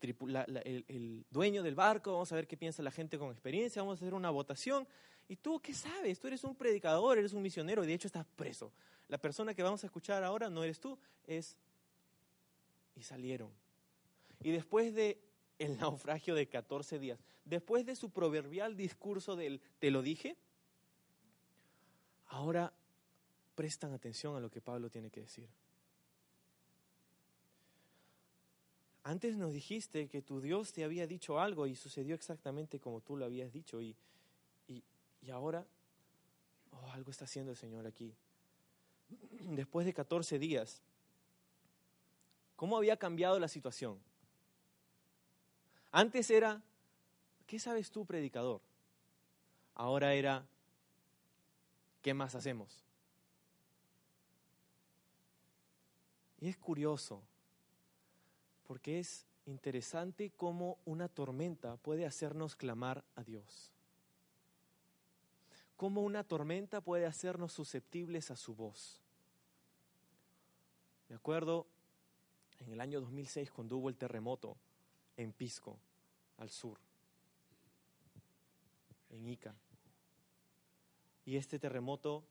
el, 0.87 1.25
dueño 1.29 1.61
del 1.61 1.75
barco, 1.75 2.13
vamos 2.13 2.31
a 2.31 2.35
ver 2.35 2.47
qué 2.47 2.57
piensa 2.57 2.81
la 2.81 2.91
gente 2.91 3.19
con 3.19 3.31
experiencia, 3.31 3.81
vamos 3.81 4.01
a 4.01 4.05
hacer 4.05 4.13
una 4.13 4.29
votación. 4.29 4.87
¿Y 5.27 5.35
tú 5.37 5.59
qué 5.59 5.73
sabes? 5.73 6.19
Tú 6.19 6.27
eres 6.27 6.43
un 6.43 6.55
predicador, 6.55 7.17
eres 7.17 7.33
un 7.33 7.41
misionero 7.41 7.83
y 7.83 7.87
de 7.87 7.93
hecho 7.93 8.07
estás 8.07 8.25
preso. 8.35 8.71
La 9.07 9.17
persona 9.17 9.53
que 9.53 9.63
vamos 9.63 9.83
a 9.83 9.87
escuchar 9.87 10.23
ahora 10.23 10.49
no 10.49 10.63
eres 10.63 10.79
tú, 10.79 10.97
es... 11.25 11.55
Y 12.95 13.03
salieron. 13.03 13.49
Y 14.41 14.51
después 14.51 14.93
de 14.93 15.19
el 15.59 15.77
naufragio 15.79 16.35
de 16.35 16.47
14 16.47 16.99
días, 16.99 17.19
después 17.45 17.85
de 17.85 17.95
su 17.95 18.09
proverbial 18.09 18.75
discurso 18.75 19.35
del 19.35 19.61
te 19.79 19.91
lo 19.91 20.01
dije, 20.01 20.35
ahora 22.27 22.73
prestan 23.55 23.93
atención 23.93 24.35
a 24.35 24.39
lo 24.39 24.49
que 24.49 24.61
Pablo 24.61 24.89
tiene 24.89 25.09
que 25.09 25.21
decir. 25.21 25.47
Antes 29.03 29.35
nos 29.35 29.51
dijiste 29.51 30.07
que 30.07 30.21
tu 30.21 30.39
Dios 30.39 30.71
te 30.71 30.83
había 30.83 31.05
dicho 31.07 31.39
algo 31.39 31.67
y 31.67 31.75
sucedió 31.75 32.15
exactamente 32.15 32.79
como 32.79 33.01
tú 33.01 33.17
lo 33.17 33.25
habías 33.25 33.51
dicho 33.51 33.81
y, 33.81 33.95
y, 35.25 35.31
ahora 35.31 35.65
oh, 36.71 36.91
algo 36.91 37.11
está 37.11 37.25
haciendo 37.25 37.51
el 37.51 37.57
Señor 37.57 37.87
aquí. 37.87 38.13
Después 39.39 39.85
de 39.85 39.93
14 39.93 40.39
días, 40.39 40.81
¿cómo 42.55 42.77
había 42.77 42.97
cambiado 42.97 43.39
la 43.39 43.47
situación? 43.47 43.99
Antes 45.91 46.29
era, 46.29 46.61
¿qué 47.45 47.59
sabes 47.59 47.91
tú, 47.91 48.05
predicador? 48.05 48.61
Ahora 49.75 50.13
era, 50.13 50.45
¿qué 52.01 52.13
más 52.13 52.35
hacemos? 52.35 52.83
Y 56.39 56.49
es 56.49 56.57
curioso 56.57 57.21
porque 58.67 58.99
es 58.99 59.25
interesante 59.45 60.31
cómo 60.31 60.77
una 60.85 61.07
tormenta 61.07 61.77
puede 61.77 62.05
hacernos 62.05 62.55
clamar 62.55 63.03
a 63.15 63.23
Dios. 63.23 63.72
Cómo 65.75 66.01
una 66.01 66.23
tormenta 66.23 66.81
puede 66.81 67.05
hacernos 67.05 67.51
susceptibles 67.53 68.31
a 68.31 68.35
su 68.35 68.55
voz. 68.55 69.01
Me 71.09 71.15
acuerdo 71.15 71.67
en 72.59 72.71
el 72.71 72.81
año 72.81 73.01
2006 73.01 73.51
cuando 73.51 73.77
hubo 73.77 73.89
el 73.89 73.97
terremoto 73.97 74.57
en 75.17 75.33
Pisco, 75.33 75.77
al 76.37 76.49
sur, 76.49 76.79
en 79.09 79.27
Ica. 79.27 79.55
Y 81.25 81.37
este 81.37 81.59
terremoto 81.59 82.23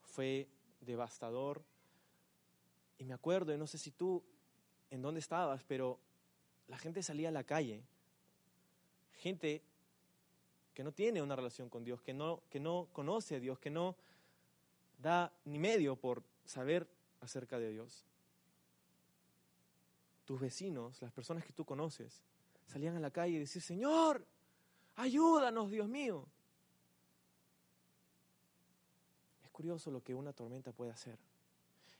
fue 0.00 0.48
devastador. 0.80 1.62
Y 2.98 3.04
me 3.04 3.14
acuerdo, 3.14 3.54
y 3.54 3.58
no 3.58 3.66
sé 3.66 3.78
si 3.78 3.90
tú 3.90 4.22
en 4.90 5.02
dónde 5.02 5.20
estabas, 5.20 5.62
pero 5.64 6.00
la 6.66 6.78
gente 6.78 7.02
salía 7.02 7.28
a 7.28 7.32
la 7.32 7.44
calle. 7.44 7.84
Gente 9.12 9.62
que 10.78 10.84
no 10.84 10.92
tiene 10.92 11.20
una 11.20 11.34
relación 11.34 11.68
con 11.68 11.82
Dios, 11.82 12.00
que 12.02 12.14
no, 12.14 12.40
que 12.48 12.60
no 12.60 12.86
conoce 12.92 13.34
a 13.34 13.40
Dios, 13.40 13.58
que 13.58 13.68
no 13.68 13.96
da 14.96 15.32
ni 15.44 15.58
medio 15.58 15.96
por 15.96 16.22
saber 16.44 16.86
acerca 17.20 17.58
de 17.58 17.72
Dios. 17.72 18.06
Tus 20.24 20.40
vecinos, 20.40 21.02
las 21.02 21.10
personas 21.10 21.44
que 21.44 21.52
tú 21.52 21.64
conoces, 21.64 22.22
salían 22.68 22.94
a 22.94 23.00
la 23.00 23.10
calle 23.10 23.32
y 23.32 23.38
decían, 23.40 23.64
Señor, 23.64 24.24
ayúdanos, 24.94 25.68
Dios 25.68 25.88
mío. 25.88 26.28
Es 29.42 29.50
curioso 29.50 29.90
lo 29.90 30.00
que 30.00 30.14
una 30.14 30.32
tormenta 30.32 30.70
puede 30.70 30.92
hacer. 30.92 31.18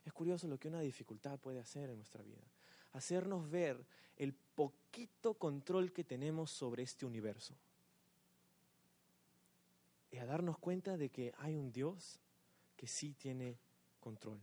Es 0.05 0.13
curioso 0.13 0.47
lo 0.47 0.57
que 0.57 0.69
una 0.69 0.83
dificultad 0.83 1.37
puede 1.41 1.59
hacer 1.59 1.91
en 1.91 1.97
nuestra 1.97 2.23
vida 2.23 2.45
hacernos 2.93 3.51
ver 3.51 3.85
el 4.17 4.35
poquito 4.35 5.35
control 5.35 5.93
que 5.93 6.05
tenemos 6.05 6.53
sobre 6.53 6.85
este 6.85 7.07
universo. 7.07 7.57
A 10.21 10.27
darnos 10.27 10.59
cuenta 10.59 10.97
de 10.97 11.11
que 11.11 11.33
hay 11.39 11.57
un 11.57 11.71
Dios 11.71 12.19
que 12.77 12.87
sí 12.87 13.15
tiene 13.15 13.59
control. 14.01 14.41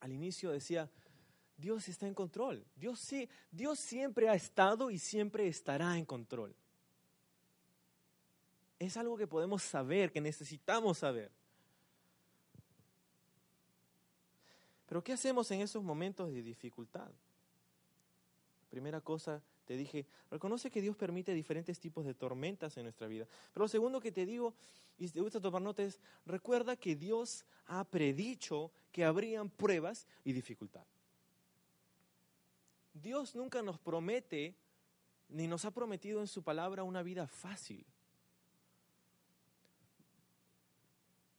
Al 0.00 0.12
inicio 0.12 0.50
decía, 0.50 0.90
Dios 1.56 1.88
está 1.88 2.06
en 2.06 2.14
control. 2.14 2.64
Dios 2.74 2.98
sí, 2.98 3.28
Dios 3.50 3.78
siempre 3.78 4.28
ha 4.28 4.34
estado 4.34 4.90
y 4.90 4.98
siempre 4.98 5.46
estará 5.46 5.96
en 5.98 6.04
control. 6.04 6.54
Es 8.78 8.96
algo 8.96 9.16
que 9.16 9.26
podemos 9.26 9.62
saber, 9.62 10.10
que 10.10 10.20
necesitamos 10.20 10.98
saber. 10.98 11.30
Pero 14.86 15.04
¿qué 15.04 15.12
hacemos 15.12 15.50
en 15.50 15.60
esos 15.60 15.82
momentos 15.82 16.32
de 16.32 16.42
dificultad? 16.42 17.10
Primera 18.70 19.00
cosa, 19.00 19.42
te 19.70 19.76
dije, 19.76 20.04
reconoce 20.32 20.68
que 20.68 20.82
Dios 20.82 20.96
permite 20.96 21.32
diferentes 21.32 21.78
tipos 21.78 22.04
de 22.04 22.12
tormentas 22.12 22.76
en 22.76 22.82
nuestra 22.82 23.06
vida. 23.06 23.28
Pero 23.52 23.66
lo 23.66 23.68
segundo 23.68 24.00
que 24.00 24.10
te 24.10 24.26
digo, 24.26 24.52
y 24.98 25.08
te 25.08 25.20
gusta 25.20 25.40
tomar 25.40 25.62
nota, 25.62 25.84
es, 25.84 26.00
recuerda 26.26 26.74
que 26.74 26.96
Dios 26.96 27.44
ha 27.66 27.84
predicho 27.84 28.72
que 28.90 29.04
habrían 29.04 29.48
pruebas 29.48 30.08
y 30.24 30.32
dificultad. 30.32 30.84
Dios 32.92 33.36
nunca 33.36 33.62
nos 33.62 33.78
promete, 33.78 34.56
ni 35.28 35.46
nos 35.46 35.64
ha 35.64 35.70
prometido 35.70 36.18
en 36.20 36.26
su 36.26 36.42
palabra 36.42 36.82
una 36.82 37.04
vida 37.04 37.28
fácil. 37.28 37.86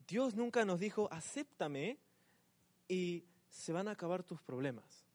Dios 0.08 0.36
nunca 0.36 0.64
nos 0.64 0.80
dijo, 0.80 1.10
acéptame 1.12 1.98
y 2.88 3.26
se 3.50 3.74
van 3.74 3.90
a 3.90 3.92
acabar 3.92 4.24
tus 4.24 4.42
problemas. 4.42 5.11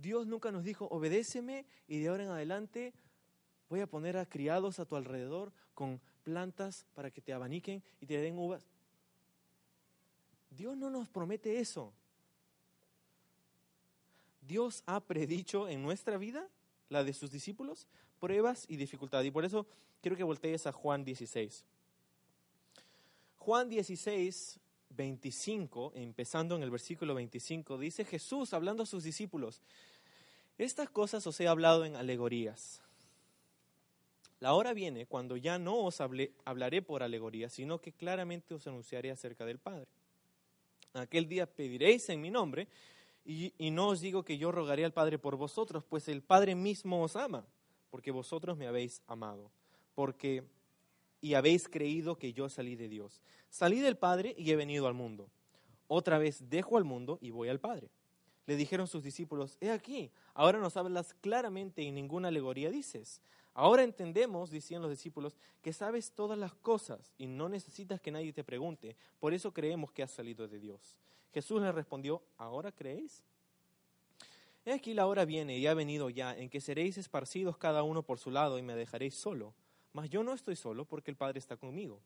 Dios 0.00 0.26
nunca 0.26 0.50
nos 0.50 0.64
dijo, 0.64 0.88
obedéceme 0.90 1.66
y 1.86 2.00
de 2.00 2.08
ahora 2.08 2.24
en 2.24 2.30
adelante 2.30 2.92
voy 3.68 3.80
a 3.80 3.86
poner 3.86 4.16
a 4.16 4.26
criados 4.26 4.80
a 4.80 4.86
tu 4.86 4.96
alrededor 4.96 5.52
con 5.72 6.00
plantas 6.24 6.84
para 6.94 7.12
que 7.12 7.20
te 7.20 7.32
abaniquen 7.32 7.82
y 8.00 8.06
te 8.06 8.18
den 8.18 8.36
uvas. 8.36 8.66
Dios 10.50 10.76
no 10.76 10.90
nos 10.90 11.08
promete 11.08 11.60
eso. 11.60 11.92
Dios 14.40 14.82
ha 14.86 15.00
predicho 15.00 15.68
en 15.68 15.82
nuestra 15.82 16.18
vida, 16.18 16.48
la 16.88 17.04
de 17.04 17.12
sus 17.12 17.30
discípulos, 17.30 17.86
pruebas 18.18 18.64
y 18.68 18.76
dificultades. 18.76 19.28
Y 19.28 19.30
por 19.30 19.44
eso 19.44 19.64
quiero 20.02 20.16
que 20.16 20.24
voltees 20.24 20.66
a 20.66 20.72
Juan 20.72 21.04
16. 21.04 21.64
Juan 23.36 23.68
16 23.68 24.58
25, 24.96 25.92
empezando 25.94 26.56
en 26.56 26.62
el 26.62 26.70
versículo 26.70 27.14
25, 27.14 27.78
dice 27.78 28.04
Jesús 28.04 28.52
hablando 28.52 28.82
a 28.82 28.86
sus 28.86 29.04
discípulos, 29.04 29.60
estas 30.58 30.88
cosas 30.88 31.26
os 31.26 31.38
he 31.40 31.48
hablado 31.48 31.84
en 31.84 31.96
alegorías. 31.96 32.80
La 34.40 34.54
hora 34.54 34.74
viene 34.74 35.06
cuando 35.06 35.36
ya 35.36 35.58
no 35.58 35.78
os 35.78 36.00
hablaré 36.00 36.82
por 36.82 37.02
alegorías, 37.02 37.52
sino 37.52 37.80
que 37.80 37.92
claramente 37.92 38.54
os 38.54 38.66
anunciaré 38.66 39.10
acerca 39.10 39.44
del 39.44 39.58
Padre. 39.58 39.86
Aquel 40.92 41.28
día 41.28 41.46
pediréis 41.46 42.08
en 42.08 42.20
mi 42.20 42.30
nombre, 42.30 42.68
y, 43.24 43.52
y 43.58 43.70
no 43.70 43.88
os 43.88 44.00
digo 44.00 44.22
que 44.22 44.38
yo 44.38 44.52
rogaré 44.52 44.84
al 44.84 44.92
Padre 44.92 45.18
por 45.18 45.36
vosotros, 45.36 45.82
pues 45.88 46.08
el 46.08 46.22
Padre 46.22 46.54
mismo 46.54 47.02
os 47.02 47.16
ama, 47.16 47.44
porque 47.90 48.10
vosotros 48.10 48.56
me 48.56 48.66
habéis 48.66 49.00
amado. 49.06 49.50
Porque 49.94 50.44
y 51.24 51.32
habéis 51.32 51.70
creído 51.70 52.18
que 52.18 52.34
yo 52.34 52.50
salí 52.50 52.76
de 52.76 52.86
Dios. 52.86 53.22
Salí 53.48 53.80
del 53.80 53.96
Padre 53.96 54.34
y 54.36 54.50
he 54.50 54.56
venido 54.56 54.86
al 54.86 54.92
mundo. 54.92 55.30
Otra 55.88 56.18
vez 56.18 56.50
dejo 56.50 56.76
al 56.76 56.84
mundo 56.84 57.16
y 57.22 57.30
voy 57.30 57.48
al 57.48 57.60
Padre. 57.60 57.88
Le 58.44 58.56
dijeron 58.56 58.86
sus 58.86 59.02
discípulos, 59.02 59.56
he 59.62 59.70
aquí, 59.70 60.10
ahora 60.34 60.58
nos 60.58 60.76
hablas 60.76 61.14
claramente 61.22 61.80
y 61.80 61.90
ninguna 61.92 62.28
alegoría 62.28 62.68
dices. 62.68 63.22
Ahora 63.54 63.84
entendemos, 63.84 64.50
decían 64.50 64.82
los 64.82 64.90
discípulos, 64.90 65.38
que 65.62 65.72
sabes 65.72 66.12
todas 66.12 66.36
las 66.36 66.52
cosas 66.52 67.14
y 67.16 67.26
no 67.26 67.48
necesitas 67.48 68.02
que 68.02 68.10
nadie 68.10 68.34
te 68.34 68.44
pregunte. 68.44 68.94
Por 69.18 69.32
eso 69.32 69.50
creemos 69.50 69.92
que 69.92 70.02
has 70.02 70.10
salido 70.10 70.46
de 70.46 70.60
Dios. 70.60 70.98
Jesús 71.32 71.62
le 71.62 71.72
respondió, 71.72 72.20
¿ahora 72.36 72.70
creéis? 72.70 73.22
He 74.66 74.74
aquí 74.74 74.92
la 74.92 75.06
hora 75.06 75.24
viene 75.24 75.56
y 75.56 75.66
ha 75.68 75.72
venido 75.72 76.10
ya 76.10 76.36
en 76.36 76.50
que 76.50 76.60
seréis 76.60 76.98
esparcidos 76.98 77.56
cada 77.56 77.82
uno 77.82 78.02
por 78.02 78.18
su 78.18 78.30
lado 78.30 78.58
y 78.58 78.62
me 78.62 78.74
dejaréis 78.74 79.14
solo. 79.14 79.54
Mas 79.94 80.10
yo 80.10 80.22
no 80.22 80.34
estoy 80.34 80.56
solo 80.56 80.84
porque 80.84 81.10
el 81.10 81.16
Padre 81.16 81.38
está 81.38 81.56
conmigo. 81.56 82.00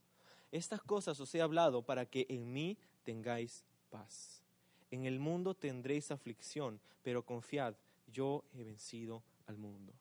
Estas 0.52 0.80
cosas 0.82 1.18
os 1.18 1.34
he 1.34 1.40
hablado 1.40 1.82
para 1.82 2.06
que 2.06 2.26
en 2.28 2.52
mí 2.52 2.76
tengáis 3.02 3.64
paz. 3.90 4.42
En 4.90 5.06
el 5.06 5.18
mundo 5.18 5.54
tendréis 5.54 6.10
aflicción, 6.10 6.80
pero 7.02 7.24
confiad, 7.24 7.74
yo 8.06 8.44
he 8.54 8.62
vencido 8.62 9.22
al 9.46 9.56
mundo. 9.56 9.92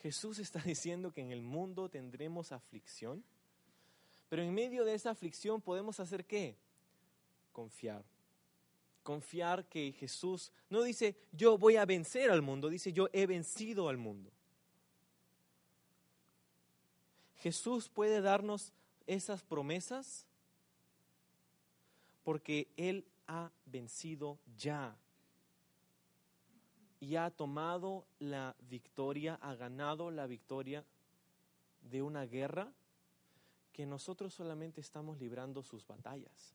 Jesús 0.00 0.38
está 0.38 0.60
diciendo 0.64 1.12
que 1.12 1.20
en 1.20 1.32
el 1.32 1.42
mundo 1.42 1.88
tendremos 1.88 2.52
aflicción, 2.52 3.22
pero 4.28 4.42
en 4.42 4.54
medio 4.54 4.84
de 4.84 4.94
esa 4.94 5.10
aflicción 5.10 5.60
podemos 5.60 5.98
hacer 5.98 6.24
qué? 6.24 6.56
Confiar. 7.52 8.04
Confiar 9.02 9.64
que 9.64 9.92
Jesús 9.92 10.52
no 10.68 10.82
dice 10.82 11.16
yo 11.32 11.58
voy 11.58 11.76
a 11.76 11.84
vencer 11.84 12.30
al 12.30 12.42
mundo, 12.42 12.68
dice 12.68 12.92
yo 12.92 13.08
he 13.12 13.26
vencido 13.26 13.88
al 13.88 13.96
mundo. 13.96 14.30
Jesús 17.40 17.88
puede 17.88 18.20
darnos 18.20 18.72
esas 19.06 19.42
promesas 19.42 20.26
porque 22.22 22.68
Él 22.76 23.04
ha 23.26 23.50
vencido 23.64 24.38
ya 24.58 24.94
y 27.00 27.16
ha 27.16 27.30
tomado 27.30 28.04
la 28.18 28.54
victoria, 28.68 29.38
ha 29.40 29.54
ganado 29.54 30.10
la 30.10 30.26
victoria 30.26 30.84
de 31.90 32.02
una 32.02 32.26
guerra 32.26 32.70
que 33.72 33.86
nosotros 33.86 34.34
solamente 34.34 34.82
estamos 34.82 35.18
librando 35.18 35.62
sus 35.62 35.86
batallas. 35.86 36.54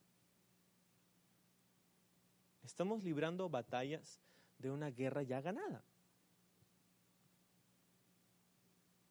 Estamos 2.64 3.04
librando 3.04 3.50
batallas 3.50 4.20
de 4.60 4.70
una 4.70 4.92
guerra 4.92 5.24
ya 5.24 5.42
ganada. 5.42 5.84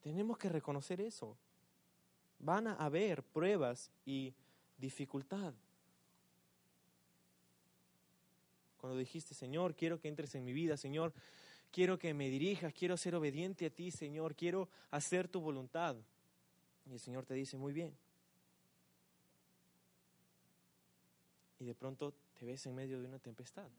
Tenemos 0.00 0.38
que 0.38 0.48
reconocer 0.48 1.00
eso. 1.00 1.36
Van 2.44 2.66
a 2.66 2.74
haber 2.74 3.22
pruebas 3.22 3.90
y 4.04 4.34
dificultad. 4.76 5.54
Cuando 8.76 8.98
dijiste, 8.98 9.32
Señor, 9.32 9.74
quiero 9.74 9.98
que 9.98 10.08
entres 10.08 10.34
en 10.34 10.44
mi 10.44 10.52
vida, 10.52 10.76
Señor, 10.76 11.14
quiero 11.72 11.98
que 11.98 12.12
me 12.12 12.28
dirijas, 12.28 12.74
quiero 12.74 12.98
ser 12.98 13.14
obediente 13.14 13.64
a 13.64 13.70
ti, 13.70 13.90
Señor, 13.90 14.34
quiero 14.34 14.68
hacer 14.90 15.26
tu 15.26 15.40
voluntad. 15.40 15.96
Y 16.84 16.92
el 16.92 17.00
Señor 17.00 17.24
te 17.24 17.32
dice, 17.32 17.56
muy 17.56 17.72
bien. 17.72 17.96
Y 21.60 21.64
de 21.64 21.74
pronto 21.74 22.12
te 22.38 22.44
ves 22.44 22.66
en 22.66 22.74
medio 22.74 23.00
de 23.00 23.06
una 23.06 23.18
tempestad. 23.18 23.70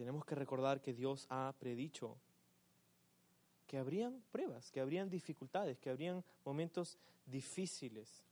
Tenemos 0.00 0.24
que 0.24 0.34
recordar 0.34 0.80
que 0.80 0.94
Dios 0.94 1.26
ha 1.28 1.54
predicho 1.58 2.16
que 3.66 3.76
habrían 3.76 4.22
pruebas, 4.32 4.70
que 4.70 4.80
habrían 4.80 5.10
dificultades, 5.10 5.78
que 5.78 5.90
habrían 5.90 6.24
momentos 6.42 6.96
difíciles. 7.26 8.24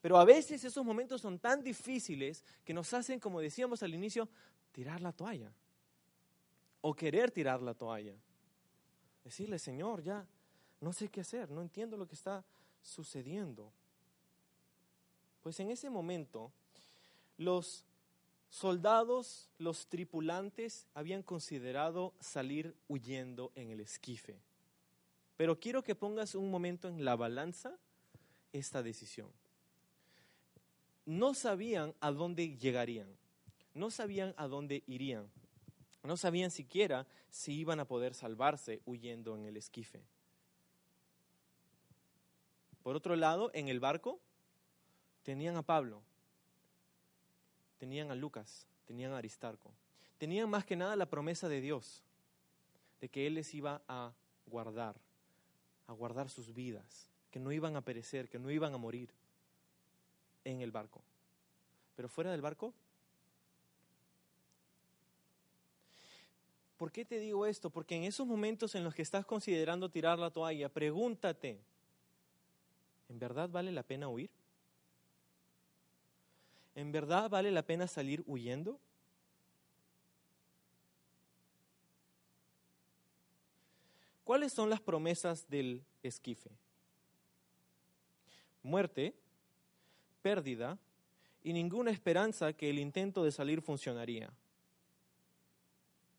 Pero 0.00 0.18
a 0.18 0.24
veces 0.24 0.64
esos 0.64 0.84
momentos 0.84 1.20
son 1.20 1.38
tan 1.38 1.62
difíciles 1.62 2.44
que 2.64 2.74
nos 2.74 2.92
hacen, 2.92 3.20
como 3.20 3.40
decíamos 3.40 3.84
al 3.84 3.94
inicio, 3.94 4.28
tirar 4.72 5.00
la 5.00 5.12
toalla. 5.12 5.52
O 6.80 6.92
querer 6.92 7.30
tirar 7.30 7.62
la 7.62 7.72
toalla. 7.72 8.16
Decirle, 9.22 9.60
Señor, 9.60 10.02
ya 10.02 10.26
no 10.80 10.92
sé 10.92 11.08
qué 11.08 11.20
hacer, 11.20 11.48
no 11.52 11.62
entiendo 11.62 11.96
lo 11.96 12.08
que 12.08 12.16
está 12.16 12.44
sucediendo. 12.82 13.72
Pues 15.44 15.60
en 15.60 15.70
ese 15.70 15.88
momento, 15.88 16.50
los 17.38 17.85
soldados, 18.56 19.50
los 19.58 19.86
tripulantes, 19.86 20.86
habían 20.94 21.22
considerado 21.22 22.14
salir 22.20 22.74
huyendo 22.88 23.52
en 23.54 23.70
el 23.70 23.80
esquife. 23.80 24.40
Pero 25.36 25.60
quiero 25.60 25.82
que 25.82 25.94
pongas 25.94 26.34
un 26.34 26.50
momento 26.50 26.88
en 26.88 27.04
la 27.04 27.16
balanza 27.16 27.76
esta 28.54 28.82
decisión. 28.82 29.30
No 31.04 31.34
sabían 31.34 31.94
a 32.00 32.10
dónde 32.10 32.56
llegarían, 32.56 33.14
no 33.74 33.90
sabían 33.90 34.32
a 34.38 34.48
dónde 34.48 34.82
irían, 34.86 35.30
no 36.02 36.16
sabían 36.16 36.50
siquiera 36.50 37.06
si 37.28 37.52
iban 37.52 37.78
a 37.78 37.84
poder 37.84 38.14
salvarse 38.14 38.80
huyendo 38.86 39.36
en 39.36 39.44
el 39.44 39.58
esquife. 39.58 40.02
Por 42.82 42.96
otro 42.96 43.16
lado, 43.16 43.50
en 43.52 43.68
el 43.68 43.80
barco 43.80 44.18
tenían 45.24 45.56
a 45.56 45.62
Pablo, 45.62 46.00
tenían 47.78 48.10
a 48.10 48.14
Lucas, 48.14 48.66
tenían 48.86 49.12
a 49.12 49.18
Aristarco. 49.18 49.72
Tenían 50.18 50.48
más 50.48 50.64
que 50.64 50.76
nada 50.76 50.96
la 50.96 51.06
promesa 51.06 51.48
de 51.48 51.60
Dios, 51.60 52.02
de 53.00 53.08
que 53.08 53.26
Él 53.26 53.34
les 53.34 53.52
iba 53.54 53.82
a 53.86 54.12
guardar, 54.46 54.96
a 55.86 55.92
guardar 55.92 56.30
sus 56.30 56.54
vidas, 56.54 57.08
que 57.30 57.38
no 57.38 57.52
iban 57.52 57.76
a 57.76 57.82
perecer, 57.82 58.28
que 58.28 58.38
no 58.38 58.50
iban 58.50 58.72
a 58.72 58.78
morir 58.78 59.10
en 60.44 60.62
el 60.62 60.70
barco. 60.70 61.02
Pero 61.96 62.08
fuera 62.08 62.30
del 62.30 62.40
barco, 62.40 62.72
¿por 66.76 66.90
qué 66.92 67.04
te 67.04 67.18
digo 67.18 67.46
esto? 67.46 67.68
Porque 67.70 67.96
en 67.96 68.04
esos 68.04 68.26
momentos 68.26 68.74
en 68.74 68.84
los 68.84 68.94
que 68.94 69.02
estás 69.02 69.26
considerando 69.26 69.90
tirar 69.90 70.18
la 70.18 70.30
toalla, 70.30 70.68
pregúntate, 70.70 71.60
¿en 73.08 73.18
verdad 73.18 73.50
vale 73.50 73.72
la 73.72 73.82
pena 73.82 74.08
huir? 74.08 74.30
¿En 76.76 76.92
verdad 76.92 77.30
vale 77.30 77.50
la 77.50 77.62
pena 77.62 77.88
salir 77.88 78.22
huyendo? 78.26 78.78
¿Cuáles 84.24 84.52
son 84.52 84.68
las 84.68 84.82
promesas 84.82 85.48
del 85.48 85.82
esquife? 86.02 86.50
Muerte, 88.62 89.14
pérdida 90.20 90.78
y 91.42 91.54
ninguna 91.54 91.90
esperanza 91.90 92.52
que 92.52 92.68
el 92.68 92.78
intento 92.78 93.24
de 93.24 93.32
salir 93.32 93.62
funcionaría. 93.62 94.30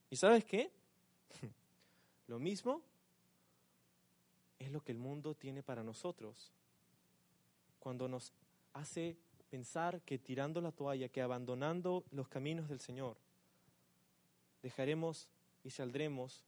¿Y 0.09 0.15
sabes 0.15 0.43
qué? 0.43 0.71
Lo 2.27 2.39
mismo 2.39 2.81
es 4.57 4.71
lo 4.71 4.81
que 4.83 4.91
el 4.91 4.97
mundo 4.97 5.35
tiene 5.35 5.61
para 5.61 5.83
nosotros. 5.83 6.51
Cuando 7.79 8.07
nos 8.07 8.33
hace 8.73 9.17
pensar 9.49 10.01
que 10.01 10.17
tirando 10.17 10.61
la 10.61 10.71
toalla, 10.71 11.09
que 11.09 11.21
abandonando 11.21 12.03
los 12.11 12.27
caminos 12.27 12.67
del 12.69 12.79
Señor, 12.79 13.17
dejaremos 14.61 15.27
y 15.63 15.69
saldremos 15.69 16.43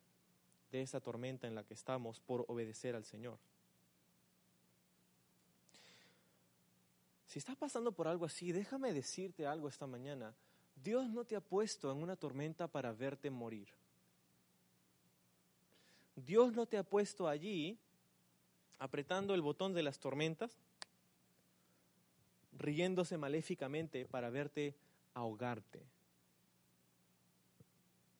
de 0.71 0.81
esa 0.81 0.99
tormenta 0.99 1.47
en 1.47 1.55
la 1.55 1.63
que 1.63 1.73
estamos 1.73 2.19
por 2.19 2.45
obedecer 2.47 2.95
al 2.95 3.05
Señor. 3.05 3.37
Si 7.25 7.37
estás 7.37 7.55
pasando 7.55 7.91
por 7.91 8.07
algo 8.07 8.25
así, 8.25 8.51
déjame 8.51 8.91
decirte 8.91 9.45
algo 9.45 9.67
esta 9.67 9.85
mañana. 9.85 10.33
Dios 10.75 11.09
no 11.09 11.25
te 11.25 11.35
ha 11.35 11.41
puesto 11.41 11.91
en 11.91 12.01
una 12.01 12.15
tormenta 12.15 12.67
para 12.67 12.91
verte 12.91 13.29
morir. 13.29 13.69
Dios 16.15 16.53
no 16.53 16.65
te 16.65 16.77
ha 16.77 16.83
puesto 16.83 17.27
allí 17.27 17.77
apretando 18.79 19.35
el 19.35 19.41
botón 19.41 19.73
de 19.73 19.83
las 19.83 19.99
tormentas 19.99 20.57
riéndose 22.59 23.17
maléficamente 23.17 24.05
para 24.05 24.29
verte 24.29 24.75
ahogarte. 25.13 25.81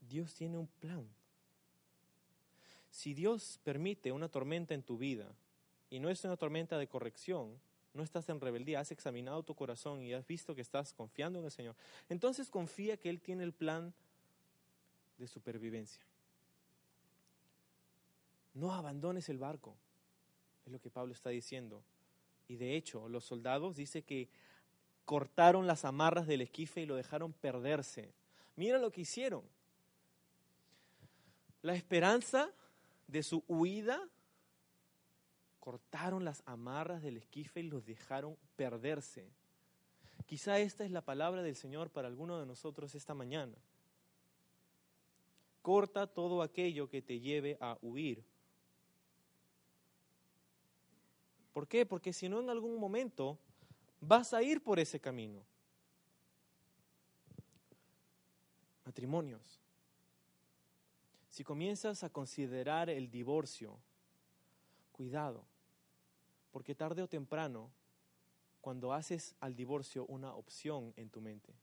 Dios 0.09 0.33
tiene 0.33 0.57
un 0.57 0.67
plan. 0.67 1.07
Si 2.89 3.13
Dios 3.13 3.59
permite 3.63 4.11
una 4.11 4.29
tormenta 4.29 4.73
en 4.73 4.81
tu 4.81 4.97
vida 4.97 5.31
y 5.89 5.99
no 5.99 6.09
es 6.09 6.23
una 6.23 6.37
tormenta 6.37 6.77
de 6.77 6.87
corrección, 6.87 7.59
no 7.93 8.03
estás 8.03 8.27
en 8.29 8.39
rebeldía, 8.39 8.79
has 8.79 8.91
examinado 8.91 9.43
tu 9.43 9.55
corazón 9.55 10.01
y 10.01 10.13
has 10.13 10.25
visto 10.25 10.55
que 10.55 10.61
estás 10.61 10.93
confiando 10.93 11.39
en 11.39 11.45
el 11.45 11.51
Señor, 11.51 11.75
entonces 12.07 12.49
confía 12.49 12.97
que 12.97 13.09
Él 13.09 13.21
tiene 13.21 13.43
el 13.43 13.53
plan 13.53 13.93
de 15.17 15.27
supervivencia. 15.27 16.01
No 18.53 18.73
abandones 18.73 19.29
el 19.29 19.37
barco, 19.37 19.75
es 20.65 20.71
lo 20.71 20.79
que 20.79 20.89
Pablo 20.89 21.13
está 21.13 21.29
diciendo. 21.29 21.83
Y 22.49 22.57
de 22.57 22.75
hecho, 22.75 23.07
los 23.07 23.23
soldados 23.23 23.77
dice 23.77 24.01
que 24.01 24.27
cortaron 25.05 25.67
las 25.67 25.85
amarras 25.85 26.27
del 26.27 26.41
esquife 26.41 26.81
y 26.81 26.85
lo 26.85 26.95
dejaron 26.95 27.31
perderse. 27.31 28.11
Mira 28.57 28.79
lo 28.79 28.91
que 28.91 29.01
hicieron. 29.01 29.43
La 31.61 31.75
esperanza 31.75 32.51
de 33.07 33.23
su 33.23 33.43
huida, 33.47 34.01
cortaron 35.59 36.25
las 36.25 36.41
amarras 36.45 37.03
del 37.03 37.17
esquife 37.17 37.59
y 37.59 37.69
los 37.69 37.85
dejaron 37.85 38.35
perderse. 38.55 39.29
Quizá 40.25 40.59
esta 40.59 40.83
es 40.83 40.91
la 40.91 41.01
palabra 41.01 41.43
del 41.43 41.55
Señor 41.55 41.91
para 41.91 42.07
alguno 42.07 42.39
de 42.39 42.45
nosotros 42.45 42.95
esta 42.95 43.13
mañana. 43.13 43.55
Corta 45.61 46.07
todo 46.07 46.41
aquello 46.41 46.89
que 46.89 47.01
te 47.01 47.19
lleve 47.19 47.57
a 47.61 47.77
huir. 47.81 48.23
¿Por 51.59 51.67
qué? 51.67 51.85
Porque 51.85 52.13
si 52.13 52.29
no 52.29 52.39
en 52.39 52.49
algún 52.49 52.79
momento 52.79 53.37
vas 53.99 54.33
a 54.33 54.41
ir 54.41 54.63
por 54.63 54.79
ese 54.79 54.97
camino. 54.97 55.43
Matrimonios. 58.85 59.59
Si 61.27 61.43
comienzas 61.43 62.01
a 62.05 62.09
considerar 62.09 62.89
el 62.89 63.11
divorcio, 63.11 63.77
cuidado, 64.93 65.43
porque 66.53 66.75
tarde 66.75 67.01
o 67.01 67.09
temprano, 67.09 67.69
cuando 68.61 68.93
haces 68.93 69.35
al 69.41 69.53
divorcio 69.53 70.05
una 70.05 70.35
opción 70.35 70.93
en 70.95 71.09
tu 71.09 71.19
mente, 71.19 71.53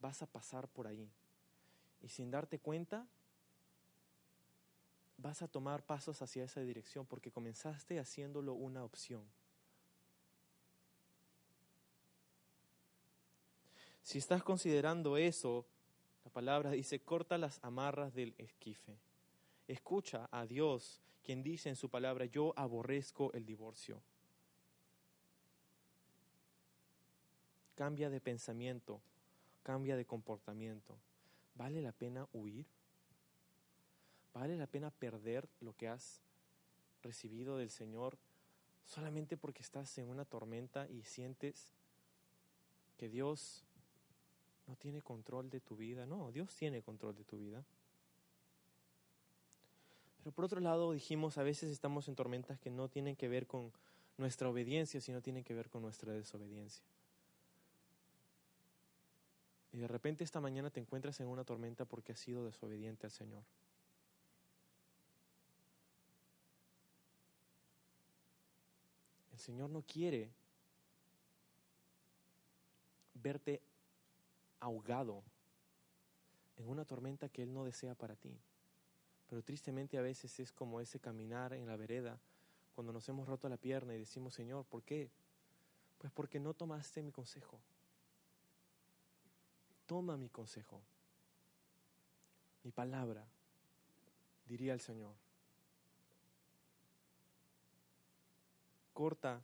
vas 0.00 0.22
a 0.22 0.26
pasar 0.26 0.66
por 0.66 0.86
ahí. 0.86 1.10
Y 2.00 2.08
sin 2.08 2.30
darte 2.30 2.58
cuenta, 2.58 3.06
vas 5.18 5.42
a 5.42 5.48
tomar 5.48 5.84
pasos 5.84 6.20
hacia 6.22 6.44
esa 6.44 6.60
dirección 6.60 7.06
porque 7.06 7.30
comenzaste 7.30 7.98
haciéndolo 7.98 8.54
una 8.54 8.84
opción. 8.84 9.24
Si 14.02 14.18
estás 14.18 14.42
considerando 14.42 15.16
eso, 15.16 15.66
la 16.24 16.30
palabra 16.30 16.70
dice, 16.70 17.00
corta 17.00 17.38
las 17.38 17.58
amarras 17.64 18.14
del 18.14 18.34
esquife. 18.38 18.96
Escucha 19.66 20.28
a 20.30 20.46
Dios, 20.46 21.00
quien 21.24 21.42
dice 21.42 21.68
en 21.68 21.76
su 21.76 21.88
palabra, 21.88 22.26
yo 22.26 22.52
aborrezco 22.56 23.32
el 23.32 23.44
divorcio. 23.44 24.00
Cambia 27.74 28.08
de 28.08 28.20
pensamiento, 28.20 29.00
cambia 29.64 29.96
de 29.96 30.06
comportamiento. 30.06 30.96
¿Vale 31.56 31.82
la 31.82 31.92
pena 31.92 32.28
huir? 32.32 32.66
¿Vale 34.38 34.58
la 34.58 34.66
pena 34.66 34.90
perder 34.90 35.48
lo 35.60 35.74
que 35.74 35.88
has 35.88 36.20
recibido 37.02 37.56
del 37.56 37.70
Señor 37.70 38.18
solamente 38.84 39.38
porque 39.38 39.62
estás 39.62 39.96
en 39.96 40.10
una 40.10 40.26
tormenta 40.26 40.86
y 40.90 41.04
sientes 41.04 41.72
que 42.98 43.08
Dios 43.08 43.64
no 44.66 44.76
tiene 44.76 45.00
control 45.00 45.48
de 45.48 45.60
tu 45.60 45.74
vida. 45.74 46.04
No, 46.04 46.32
Dios 46.32 46.54
tiene 46.54 46.82
control 46.82 47.16
de 47.16 47.24
tu 47.24 47.38
vida. 47.38 47.64
Pero 50.18 50.32
por 50.32 50.44
otro 50.44 50.60
lado, 50.60 50.92
dijimos, 50.92 51.38
a 51.38 51.42
veces 51.42 51.70
estamos 51.70 52.06
en 52.06 52.14
tormentas 52.14 52.58
que 52.58 52.70
no 52.70 52.90
tienen 52.90 53.16
que 53.16 53.28
ver 53.28 53.46
con 53.46 53.72
nuestra 54.18 54.50
obediencia, 54.50 55.00
sino 55.00 55.22
tienen 55.22 55.44
que 55.44 55.54
ver 55.54 55.70
con 55.70 55.80
nuestra 55.80 56.12
desobediencia. 56.12 56.84
Y 59.72 59.78
de 59.78 59.88
repente 59.88 60.24
esta 60.24 60.42
mañana 60.42 60.68
te 60.68 60.80
encuentras 60.80 61.20
en 61.20 61.28
una 61.28 61.44
tormenta 61.44 61.86
porque 61.86 62.12
has 62.12 62.20
sido 62.20 62.44
desobediente 62.44 63.06
al 63.06 63.12
Señor. 63.12 63.42
Señor 69.46 69.70
no 69.70 69.82
quiere 69.82 70.28
verte 73.14 73.62
ahogado 74.58 75.22
en 76.56 76.68
una 76.68 76.84
tormenta 76.84 77.28
que 77.28 77.44
Él 77.44 77.54
no 77.54 77.64
desea 77.64 77.94
para 77.94 78.16
ti. 78.16 78.36
Pero 79.28 79.44
tristemente 79.44 79.98
a 79.98 80.02
veces 80.02 80.40
es 80.40 80.50
como 80.50 80.80
ese 80.80 80.98
caminar 80.98 81.52
en 81.52 81.68
la 81.68 81.76
vereda 81.76 82.18
cuando 82.74 82.92
nos 82.92 83.08
hemos 83.08 83.28
roto 83.28 83.48
la 83.48 83.56
pierna 83.56 83.94
y 83.94 83.98
decimos, 83.98 84.34
Señor, 84.34 84.64
¿por 84.64 84.82
qué? 84.82 85.12
Pues 85.98 86.12
porque 86.12 86.40
no 86.40 86.52
tomaste 86.52 87.00
mi 87.04 87.12
consejo. 87.12 87.60
Toma 89.86 90.16
mi 90.16 90.28
consejo, 90.28 90.82
mi 92.64 92.72
palabra, 92.72 93.24
diría 94.48 94.72
el 94.72 94.80
Señor. 94.80 95.25
Corta 98.96 99.42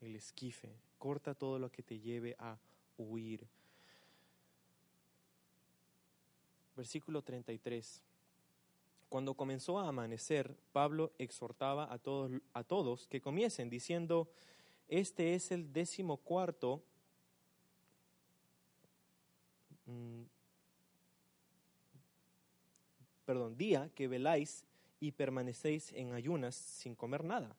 el 0.00 0.16
esquife, 0.16 0.70
corta 0.96 1.34
todo 1.34 1.58
lo 1.58 1.70
que 1.70 1.82
te 1.82 2.00
lleve 2.00 2.34
a 2.38 2.56
huir 2.96 3.46
versículo 6.74 7.22
33. 7.22 8.02
Cuando 9.08 9.34
comenzó 9.34 9.78
a 9.78 9.88
amanecer, 9.88 10.56
Pablo 10.72 11.12
exhortaba 11.18 11.92
a 11.92 11.98
todos, 11.98 12.32
a 12.54 12.64
todos 12.64 13.06
que 13.06 13.20
comiesen, 13.20 13.70
diciendo, 13.70 14.28
este 14.88 15.34
es 15.34 15.52
el 15.52 15.72
décimo 15.72 16.16
cuarto 16.16 16.82
mm, 19.86 20.22
perdón, 23.24 23.56
día 23.56 23.90
que 23.94 24.08
veláis 24.08 24.64
y 25.00 25.12
permanecéis 25.12 25.92
en 25.92 26.12
ayunas 26.12 26.54
sin 26.54 26.94
comer 26.94 27.24
nada. 27.24 27.56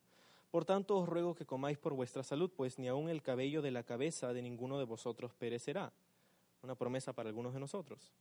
Por 0.55 0.63
tanto 0.63 0.97
os 0.97 1.09
ruego 1.09 1.35
que 1.35 1.45
comáis 1.45 1.77
por 1.77 1.93
vuestra 1.95 2.23
salud, 2.23 2.49
pues 2.49 2.79
ni 2.79 2.87
aun 2.87 3.09
el 3.09 3.21
cabello 3.21 3.61
de 3.61 3.71
la 3.71 3.83
cabeza 3.83 4.31
de 4.31 4.41
ninguno 4.41 4.79
de 4.79 4.85
vosotros 4.85 5.33
perecerá. 5.33 5.91
Una 6.61 6.75
promesa 6.75 7.11
para 7.11 7.27
algunos 7.27 7.53
de 7.53 7.59
nosotros. 7.59 8.13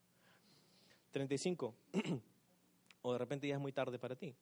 35. 1.12 1.72
o 3.02 3.12
de 3.12 3.18
repente 3.18 3.46
ya 3.46 3.54
es 3.54 3.60
muy 3.60 3.70
tarde 3.70 4.00
para 4.00 4.16
ti. 4.16 4.34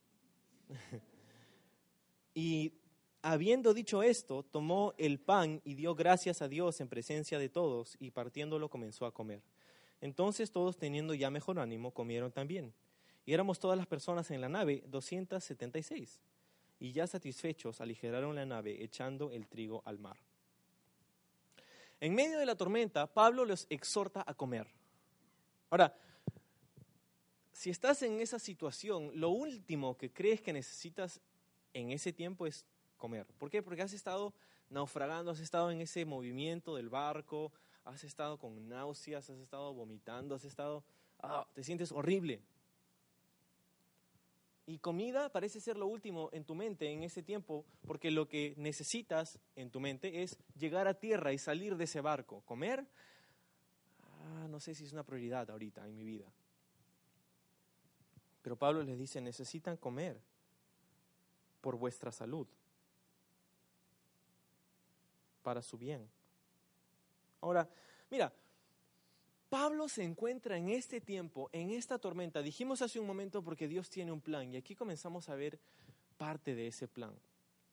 y 2.35 2.73
habiendo 3.21 3.75
dicho 3.75 4.03
esto, 4.03 4.43
tomó 4.43 4.95
el 4.97 5.21
pan 5.21 5.61
y 5.63 5.75
dio 5.75 5.95
gracias 5.95 6.41
a 6.41 6.49
Dios 6.49 6.81
en 6.81 6.89
presencia 6.89 7.39
de 7.39 7.51
todos 7.51 7.99
y 8.01 8.11
partiéndolo 8.11 8.71
comenzó 8.71 9.05
a 9.05 9.13
comer. 9.13 9.43
Entonces 10.01 10.51
todos 10.51 10.79
teniendo 10.79 11.13
ya 11.13 11.31
mejor 11.31 11.59
ánimo 11.59 11.93
comieron 11.93 12.33
también. 12.33 12.73
Y 13.27 13.35
éramos 13.35 13.61
todas 13.61 13.77
las 13.77 13.87
personas 13.87 14.31
en 14.31 14.41
la 14.41 14.49
nave 14.49 14.83
276. 14.87 16.23
Y 16.83 16.91
ya 16.91 17.07
satisfechos 17.07 17.81
aligeraron 17.81 18.35
la 18.35 18.45
nave 18.45 18.83
echando 18.83 19.31
el 19.31 19.47
trigo 19.47 19.83
al 19.85 20.01
mar. 20.01 20.17
En 22.01 22.13
medio 22.13 22.41
de 22.41 22.45
la 22.45 22.57
tormenta, 22.57 23.07
Pablo 23.07 23.45
los 23.45 23.69
exhorta 23.71 24.25
a 24.27 24.35
comer. 24.35 24.67
Ahora, 25.71 25.97
si 27.53 27.71
estás 27.71 28.03
en 28.03 28.21
esa 28.21 28.41
situación, 28.41 29.13
lo 29.15 29.29
último 29.29 29.97
que 29.97 30.13
crees 30.13 30.41
que 30.41 30.53
necesitas 30.53 31.21
en 31.73 31.93
ese 31.93 32.13
tiempo 32.13 32.49
es 32.49 32.67
comer. 32.97 33.29
¿Por 33.39 33.49
qué? 33.49 33.63
Porque 33.63 33.83
has 33.83 33.93
estado 33.93 34.35
naufragando, 34.69 35.31
has 35.31 35.39
estado 35.39 35.71
en 35.71 35.83
ese 35.83 36.05
movimiento 36.05 36.75
del 36.75 36.89
barco, 36.89 37.53
has 37.85 38.03
estado 38.03 38.41
con 38.41 38.69
náuseas, 38.69 39.31
has 39.31 39.39
estado 39.39 39.73
vomitando, 39.73 40.35
has 40.35 40.45
estado, 40.45 40.83
ah, 41.21 41.47
te 41.55 41.63
sientes 41.63 41.93
horrible. 41.93 42.43
Y 44.67 44.79
comida 44.79 45.29
parece 45.29 45.61
ser 45.61 45.77
lo 45.77 45.87
último 45.87 46.31
en 46.33 46.45
tu 46.45 46.55
mente 46.55 46.91
en 46.91 47.03
ese 47.03 47.23
tiempo, 47.23 47.65
porque 47.87 48.11
lo 48.11 48.29
que 48.29 48.55
necesitas 48.57 49.41
en 49.57 49.71
tu 49.71 49.81
mente 49.81 50.23
es 50.23 50.39
llegar 50.57 50.87
a 50.87 50.95
tierra 50.95 51.33
y 51.33 51.39
salir 51.39 51.77
de 51.77 51.85
ese 51.85 52.01
barco. 52.01 52.43
Comer, 52.43 52.87
ah, 54.21 54.47
no 54.49 54.61
sé 54.61 54.75
si 54.75 54.85
es 54.85 54.93
una 54.93 55.03
prioridad 55.03 55.51
ahorita 55.51 55.87
en 55.87 55.97
mi 55.97 56.05
vida. 56.05 56.33
Pero 58.43 58.57
Pablo 58.57 58.83
les 58.83 58.99
dice, 58.99 59.21
necesitan 59.21 59.77
comer 59.77 60.21
por 61.61 61.77
vuestra 61.77 62.13
salud, 62.13 62.47
para 65.43 65.63
su 65.63 65.77
bien. 65.77 66.09
Ahora, 67.41 67.69
mira, 68.11 68.33
Pablo 69.53 69.87
se 69.87 70.03
encuentra 70.03 70.57
en 70.57 70.71
este 70.71 70.99
tiempo, 71.03 71.51
en 71.53 71.73
esta 71.73 71.99
tormenta. 71.99 72.41
Dijimos 72.41 72.81
hace 72.81 72.99
un 72.99 73.07
momento 73.07 73.45
porque 73.45 73.69
Dios 73.69 73.91
tiene 73.91 74.11
un 74.11 74.23
plan 74.23 74.51
y 74.51 74.57
aquí 74.57 74.75
comenzamos 74.75 75.29
a 75.29 75.35
ver 75.35 75.59
parte 76.17 76.55
de 76.55 76.69
ese 76.69 76.89
plan. 76.89 77.15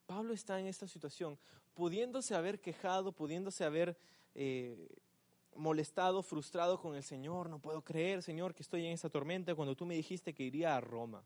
Pablo 0.05 0.33
está 0.33 0.59
en 0.59 0.67
esta 0.67 0.89
situación, 0.89 1.39
pudiéndose 1.75 2.35
haber 2.35 2.59
quejado, 2.59 3.13
pudiéndose 3.13 3.63
haber 3.63 3.95
eh, 4.35 4.89
molestado, 5.55 6.21
frustrado 6.21 6.81
con 6.81 6.97
el 6.97 7.03
Señor. 7.03 7.49
No 7.49 7.59
puedo 7.59 7.81
creer, 7.81 8.23
Señor, 8.23 8.53
que 8.53 8.63
estoy 8.63 8.85
en 8.85 8.91
esta 8.91 9.09
tormenta 9.09 9.55
cuando 9.55 9.73
tú 9.73 9.85
me 9.85 9.95
dijiste 9.95 10.33
que 10.33 10.43
iría 10.43 10.75
a 10.75 10.81
Roma. 10.81 11.23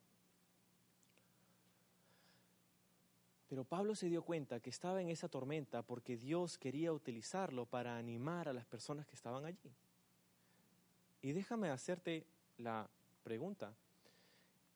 Pero 3.49 3.63
Pablo 3.63 3.95
se 3.95 4.07
dio 4.07 4.21
cuenta 4.21 4.59
que 4.59 4.69
estaba 4.69 5.01
en 5.01 5.09
esa 5.09 5.29
tormenta 5.29 5.81
porque 5.81 6.15
Dios 6.15 6.59
quería 6.59 6.93
utilizarlo 6.93 7.65
para 7.65 7.97
animar 7.97 8.47
a 8.47 8.53
las 8.53 8.67
personas 8.67 9.07
que 9.07 9.15
estaban 9.15 9.45
allí. 9.45 9.73
Y 11.23 11.31
déjame 11.31 11.71
hacerte 11.71 12.27
la 12.59 12.87
pregunta. 13.23 13.73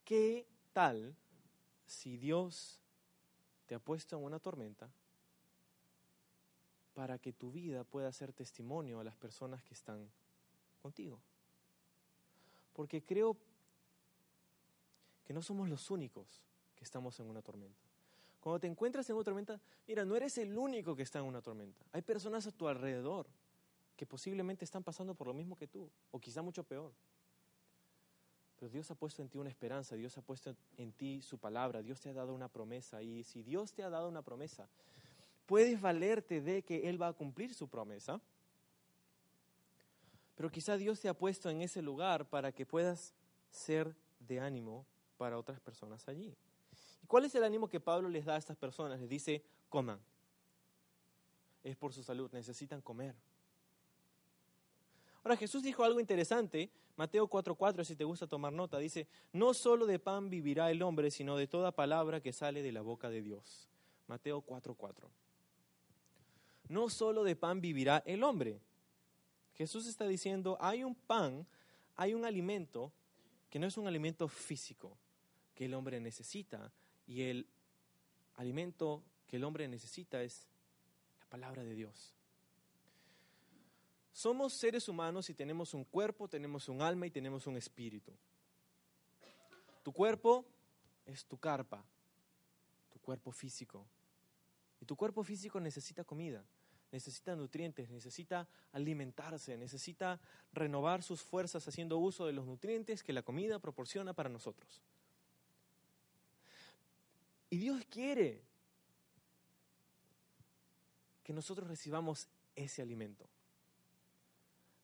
¿Qué 0.03 0.47
tal 0.73 1.15
si 1.85 2.17
Dios 2.17 2.79
te 3.67 3.75
ha 3.75 3.79
puesto 3.79 4.17
en 4.17 4.23
una 4.23 4.39
tormenta 4.39 4.89
para 6.97 7.19
que 7.19 7.31
tu 7.31 7.51
vida 7.51 7.83
pueda 7.83 8.11
ser 8.11 8.33
testimonio 8.33 8.99
a 8.99 9.03
las 9.03 9.15
personas 9.15 9.61
que 9.61 9.75
están 9.75 10.09
contigo. 10.81 11.19
Porque 12.73 13.03
creo 13.03 13.37
que 15.23 15.31
no 15.31 15.43
somos 15.43 15.69
los 15.69 15.91
únicos 15.91 16.41
que 16.75 16.83
estamos 16.83 17.19
en 17.19 17.27
una 17.27 17.43
tormenta. 17.43 17.85
Cuando 18.39 18.61
te 18.61 18.67
encuentras 18.67 19.07
en 19.09 19.15
una 19.15 19.25
tormenta, 19.25 19.59
mira, 19.87 20.05
no 20.05 20.15
eres 20.15 20.39
el 20.39 20.57
único 20.57 20.95
que 20.95 21.03
está 21.03 21.19
en 21.19 21.25
una 21.25 21.41
tormenta. 21.41 21.85
Hay 21.91 22.01
personas 22.01 22.47
a 22.47 22.51
tu 22.51 22.67
alrededor 22.67 23.27
que 23.97 24.05
posiblemente 24.05 24.63
están 24.63 24.83
pasando 24.83 25.15
por 25.15 25.27
lo 25.27 25.33
mismo 25.33 25.57
que 25.57 25.67
tú, 25.67 25.89
o 26.11 26.19
quizá 26.19 26.41
mucho 26.41 26.63
peor. 26.63 26.93
Pero 28.59 28.71
Dios 28.71 28.89
ha 28.89 28.95
puesto 28.95 29.21
en 29.21 29.29
ti 29.29 29.37
una 29.37 29.49
esperanza, 29.49 29.95
Dios 29.95 30.17
ha 30.17 30.21
puesto 30.21 30.55
en 30.77 30.91
ti 30.93 31.21
su 31.21 31.37
palabra, 31.37 31.81
Dios 31.81 31.99
te 31.99 32.09
ha 32.09 32.13
dado 32.13 32.33
una 32.33 32.47
promesa. 32.47 33.01
Y 33.01 33.23
si 33.23 33.43
Dios 33.43 33.73
te 33.73 33.83
ha 33.83 33.89
dado 33.89 34.07
una 34.07 34.21
promesa, 34.21 34.67
puedes 35.45 35.81
valerte 35.81 36.41
de 36.41 36.63
que 36.63 36.89
Él 36.89 37.01
va 37.01 37.09
a 37.09 37.13
cumplir 37.13 37.53
su 37.53 37.67
promesa. 37.67 38.21
Pero 40.35 40.49
quizá 40.51 40.77
Dios 40.77 40.99
te 40.99 41.09
ha 41.09 41.13
puesto 41.15 41.49
en 41.49 41.61
ese 41.61 41.81
lugar 41.81 42.29
para 42.29 42.51
que 42.51 42.65
puedas 42.65 43.13
ser 43.49 43.95
de 44.19 44.39
ánimo 44.39 44.85
para 45.17 45.37
otras 45.37 45.59
personas 45.59 46.07
allí. 46.07 46.35
¿Y 47.03 47.07
cuál 47.07 47.25
es 47.25 47.33
el 47.35 47.43
ánimo 47.43 47.67
que 47.67 47.79
Pablo 47.79 48.09
les 48.09 48.25
da 48.25 48.35
a 48.35 48.37
estas 48.37 48.57
personas? 48.57 48.99
Les 48.99 49.09
dice, 49.09 49.43
coman. 49.69 49.99
Es 51.63 51.75
por 51.75 51.93
su 51.93 52.03
salud, 52.03 52.31
necesitan 52.31 52.81
comer. 52.81 53.15
Ahora 55.27 55.35
Jesús 55.35 55.61
dijo 55.61 55.83
algo 55.83 55.99
interesante, 55.99 56.69
Mateo 56.95 57.27
4:4, 57.27 57.83
si 57.83 57.97
te 57.97 58.05
gusta 58.05 58.27
tomar 58.27 58.53
nota, 58.53 58.77
dice, 58.77 59.09
no 59.33 59.53
solo 59.53 59.85
de 59.85 59.99
pan 59.99 60.29
vivirá 60.29 60.71
el 60.71 60.81
hombre, 60.81 61.11
sino 61.11 61.35
de 61.35 61.47
toda 61.47 61.73
palabra 61.73 62.21
que 62.21 62.31
sale 62.31 62.63
de 62.63 62.71
la 62.71 62.79
boca 62.79 63.09
de 63.09 63.21
Dios. 63.21 63.67
Mateo 64.07 64.41
4:4. 64.41 65.09
No 66.69 66.89
solo 66.89 67.25
de 67.25 67.35
pan 67.35 67.59
vivirá 67.59 68.01
el 68.05 68.23
hombre. 68.23 68.61
Jesús 69.55 69.85
está 69.87 70.07
diciendo, 70.07 70.57
hay 70.61 70.85
un 70.85 70.95
pan, 70.95 71.45
hay 71.97 72.13
un 72.13 72.23
alimento 72.23 72.93
que 73.49 73.59
no 73.59 73.67
es 73.67 73.75
un 73.75 73.85
alimento 73.85 74.29
físico 74.29 74.97
que 75.55 75.65
el 75.65 75.73
hombre 75.73 75.99
necesita, 75.99 76.71
y 77.05 77.23
el 77.23 77.49
alimento 78.35 79.03
que 79.27 79.35
el 79.35 79.43
hombre 79.43 79.67
necesita 79.67 80.23
es 80.23 80.47
la 81.19 81.25
palabra 81.25 81.65
de 81.65 81.75
Dios. 81.75 82.16
Somos 84.17 84.53
seres 84.53 84.89
humanos 84.89 85.29
y 85.29 85.35
tenemos 85.35 85.75
un 85.75 85.83
cuerpo, 85.83 86.27
tenemos 86.27 86.67
un 86.69 86.81
alma 86.81 87.05
y 87.05 87.11
tenemos 87.11 87.45
un 87.45 87.55
espíritu. 87.55 88.11
Tu 89.83 89.93
cuerpo 89.93 90.43
es 91.05 91.23
tu 91.25 91.37
carpa, 91.37 91.85
tu 92.91 92.97
cuerpo 92.97 93.31
físico. 93.31 93.85
Y 94.81 94.85
tu 94.85 94.95
cuerpo 94.95 95.23
físico 95.23 95.59
necesita 95.59 96.03
comida, 96.03 96.43
necesita 96.91 97.35
nutrientes, 97.35 97.91
necesita 97.91 98.47
alimentarse, 98.71 99.55
necesita 99.55 100.19
renovar 100.51 101.03
sus 101.03 101.21
fuerzas 101.21 101.67
haciendo 101.67 101.99
uso 101.99 102.25
de 102.25 102.33
los 102.33 102.47
nutrientes 102.47 103.03
que 103.03 103.13
la 103.13 103.21
comida 103.21 103.59
proporciona 103.59 104.13
para 104.13 104.29
nosotros. 104.29 104.81
Y 107.51 107.57
Dios 107.59 107.85
quiere 107.91 108.41
que 111.23 111.33
nosotros 111.33 111.67
recibamos 111.67 112.27
ese 112.55 112.81
alimento. 112.81 113.29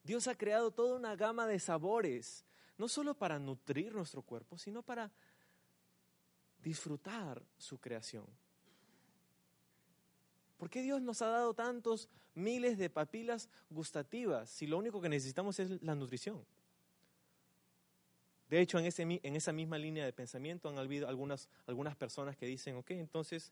Dios 0.03 0.27
ha 0.27 0.35
creado 0.35 0.71
toda 0.71 0.95
una 0.95 1.15
gama 1.15 1.47
de 1.47 1.59
sabores, 1.59 2.45
no 2.77 2.87
solo 2.87 3.13
para 3.13 3.39
nutrir 3.39 3.95
nuestro 3.95 4.21
cuerpo, 4.21 4.57
sino 4.57 4.83
para 4.83 5.11
disfrutar 6.61 7.41
su 7.57 7.79
creación. 7.79 8.25
¿Por 10.57 10.69
qué 10.69 10.81
Dios 10.81 11.01
nos 11.01 11.21
ha 11.21 11.27
dado 11.27 11.53
tantos 11.53 12.09
miles 12.35 12.77
de 12.77 12.89
papilas 12.89 13.49
gustativas 13.69 14.49
si 14.49 14.65
lo 14.65 14.77
único 14.77 15.01
que 15.01 15.09
necesitamos 15.09 15.59
es 15.59 15.81
la 15.81 15.95
nutrición? 15.95 16.45
De 18.49 18.61
hecho, 18.61 18.77
en, 18.77 18.85
ese, 18.85 19.01
en 19.01 19.35
esa 19.35 19.51
misma 19.51 19.77
línea 19.77 20.05
de 20.05 20.13
pensamiento 20.13 20.69
han 20.69 20.77
habido 20.77 21.07
algunas, 21.07 21.49
algunas 21.65 21.95
personas 21.95 22.37
que 22.37 22.45
dicen, 22.45 22.75
ok, 22.75 22.91
entonces 22.91 23.51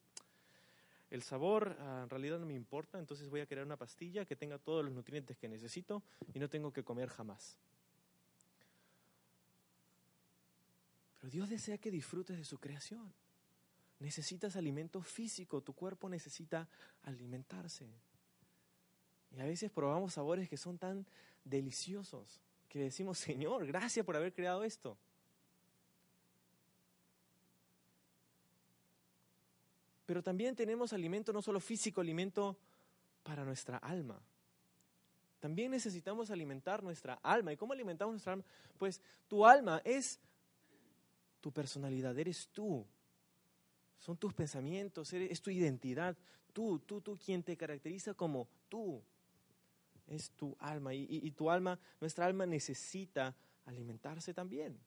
el 1.11 1.21
sabor 1.21 1.77
ah, 1.79 2.01
en 2.03 2.09
realidad 2.09 2.39
no 2.39 2.45
me 2.45 2.55
importa, 2.55 2.97
entonces 2.97 3.29
voy 3.29 3.41
a 3.41 3.45
crear 3.45 3.65
una 3.65 3.77
pastilla 3.77 4.25
que 4.25 4.35
tenga 4.35 4.57
todos 4.57 4.83
los 4.83 4.93
nutrientes 4.93 5.37
que 5.37 5.47
necesito 5.47 6.01
y 6.33 6.39
no 6.39 6.49
tengo 6.49 6.71
que 6.71 6.83
comer 6.83 7.09
jamás. 7.09 7.57
Pero 11.19 11.29
Dios 11.29 11.49
desea 11.49 11.77
que 11.77 11.91
disfrutes 11.91 12.37
de 12.37 12.45
su 12.45 12.57
creación. 12.57 13.13
Necesitas 13.99 14.55
alimento 14.55 15.03
físico, 15.03 15.61
tu 15.61 15.73
cuerpo 15.73 16.09
necesita 16.09 16.67
alimentarse. 17.03 17.87
Y 19.35 19.39
a 19.39 19.45
veces 19.45 19.69
probamos 19.69 20.13
sabores 20.13 20.49
que 20.49 20.57
son 20.57 20.79
tan 20.79 21.05
deliciosos 21.43 22.41
que 22.67 22.79
decimos, 22.79 23.19
Señor, 23.19 23.67
gracias 23.67 24.05
por 24.05 24.15
haber 24.15 24.33
creado 24.33 24.63
esto. 24.63 24.97
Pero 30.11 30.21
también 30.21 30.57
tenemos 30.57 30.91
alimento 30.91 31.31
no 31.31 31.41
solo 31.41 31.61
físico, 31.61 32.01
alimento 32.01 32.57
para 33.23 33.45
nuestra 33.45 33.77
alma. 33.77 34.21
También 35.39 35.71
necesitamos 35.71 36.29
alimentar 36.31 36.83
nuestra 36.83 37.13
alma. 37.23 37.53
¿Y 37.53 37.55
cómo 37.55 37.71
alimentamos 37.71 38.15
nuestra 38.15 38.33
alma? 38.33 38.43
Pues 38.77 39.01
tu 39.29 39.45
alma 39.45 39.81
es 39.85 40.19
tu 41.39 41.53
personalidad, 41.53 42.19
eres 42.19 42.49
tú. 42.49 42.85
Son 43.99 44.17
tus 44.17 44.33
pensamientos, 44.33 45.13
es 45.13 45.41
tu 45.41 45.49
identidad. 45.49 46.17
Tú, 46.51 46.79
tú, 46.79 46.99
tú, 46.99 47.17
quien 47.17 47.41
te 47.41 47.55
caracteriza 47.55 48.13
como 48.13 48.49
tú. 48.67 49.01
Es 50.07 50.29
tu 50.31 50.57
alma. 50.59 50.93
Y, 50.93 51.07
y 51.09 51.31
tu 51.31 51.49
alma, 51.49 51.79
nuestra 52.01 52.25
alma 52.25 52.45
necesita 52.45 53.33
alimentarse 53.65 54.33
también. 54.33 54.77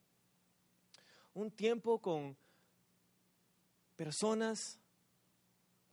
Un 1.33 1.51
tiempo 1.51 1.99
con 1.99 2.37
personas 3.97 4.84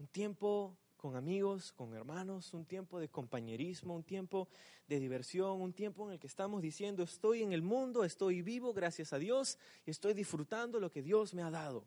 un 0.02 0.08
tiempo 0.08 0.76
con 0.98 1.16
amigos, 1.16 1.72
con 1.74 1.94
hermanos, 1.94 2.56
un 2.56 2.66
tiempo 2.66 3.00
de 3.00 3.10
compañerismo, 3.10 3.96
un 3.96 4.04
tiempo 4.04 4.48
de 4.88 5.00
diversión, 5.00 5.62
un 5.62 5.74
tiempo 5.74 6.08
en 6.08 6.14
el 6.14 6.20
que 6.20 6.26
estamos 6.26 6.60
diciendo, 6.60 7.04
estoy 7.04 7.44
en 7.44 7.54
el 7.54 7.62
mundo, 7.62 8.04
estoy 8.04 8.42
vivo 8.42 8.74
gracias 8.74 9.14
a 9.14 9.20
Dios 9.20 9.60
y 9.86 9.92
estoy 9.92 10.16
disfrutando 10.16 10.80
lo 10.80 10.90
que 10.90 11.04
Dios 11.04 11.36
me 11.36 11.44
ha 11.44 11.52
dado. 11.52 11.86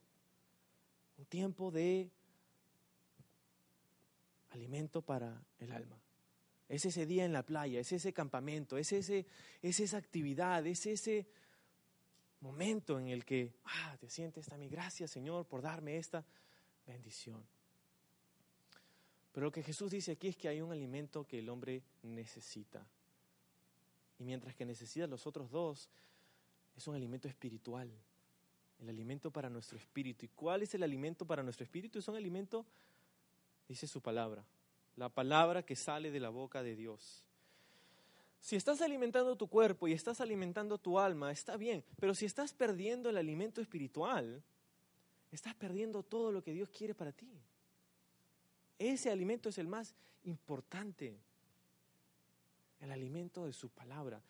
Un 1.19 1.25
tiempo 1.27 1.73
de 1.73 2.09
alimento 4.51 5.03
para 5.03 5.45
el 5.59 5.73
alma. 5.73 6.01
Es 6.69 6.85
ese 6.85 7.07
día 7.07 7.25
en 7.25 7.33
la 7.33 7.45
playa, 7.45 7.81
es 7.81 7.91
ese 7.91 8.13
campamento, 8.13 8.79
es, 8.79 8.93
ese, 8.93 9.27
es 9.61 9.81
esa 9.81 9.97
actividad, 9.97 10.65
es 10.69 10.87
ese 10.87 11.27
momento 12.39 12.97
en 13.01 13.09
el 13.09 13.25
que 13.25 13.57
ah, 13.65 13.97
te 13.99 14.09
sientes 14.09 14.53
mi 14.57 14.69
gracias 14.69 15.11
Señor 15.11 15.47
por 15.47 15.63
darme 15.63 15.97
esta 15.97 16.25
bendición. 16.87 17.45
Pero 19.35 19.47
lo 19.47 19.53
que 19.53 19.65
Jesús 19.65 19.91
dice 19.91 20.13
aquí 20.13 20.29
es 20.29 20.37
que 20.37 20.47
hay 20.47 20.61
un 20.61 20.71
alimento 20.71 21.27
que 21.27 21.41
el 21.41 21.49
hombre 21.49 21.83
necesita. 22.05 22.87
Y 24.21 24.25
mientras 24.25 24.55
que 24.55 24.65
necesita 24.65 25.09
los 25.09 25.27
otros 25.27 25.51
dos, 25.51 25.89
es 26.77 26.87
un 26.87 26.95
alimento 26.95 27.27
espiritual. 27.27 27.91
El 28.79 28.89
alimento 28.89 29.33
para 29.33 29.51
nuestro 29.51 29.77
espíritu. 29.77 30.25
¿Y 30.25 30.29
cuál 30.29 30.63
es 30.63 30.73
el 30.77 30.85
alimento 30.85 31.27
para 31.27 31.43
nuestro 31.43 31.65
espíritu? 31.65 31.99
Es 31.99 32.07
un 32.07 32.15
alimento, 32.15 32.65
dice 33.69 33.89
su 33.89 34.01
palabra, 34.01 34.45
la 34.95 35.09
palabra 35.09 35.65
que 35.65 35.75
sale 35.75 36.13
de 36.13 36.21
la 36.21 36.29
boca 36.29 36.63
de 36.63 36.77
Dios. 36.77 37.25
Si 38.41 38.55
estás 38.55 38.83
alimentando 38.83 39.35
tu 39.35 39.49
cuerpo 39.49 39.89
y 39.89 39.95
estás 39.95 40.21
alimentando 40.21 40.79
tu 40.79 40.97
alma, 41.01 41.33
está 41.33 41.57
bien, 41.57 41.83
pero 41.99 42.15
si 42.15 42.25
estás 42.25 42.55
perdiendo 42.55 43.11
el 43.11 43.17
alimento 43.17 43.61
espiritual, 43.61 44.45
estás 45.33 45.55
perdiendo 45.55 46.05
todo 46.05 46.31
lo 46.31 46.41
que 46.41 46.53
Dios 46.53 46.71
quiere 46.71 46.95
para 46.95 47.11
ti. 47.11 47.43
Ese 48.79 49.11
alimento 49.11 49.49
es 49.49 49.59
el 49.59 49.69
más 49.69 49.95
importante, 50.25 51.17
el 52.81 52.91
alimento 52.91 53.47
de 53.47 53.53
su 53.53 53.69
palabra. 53.71 54.21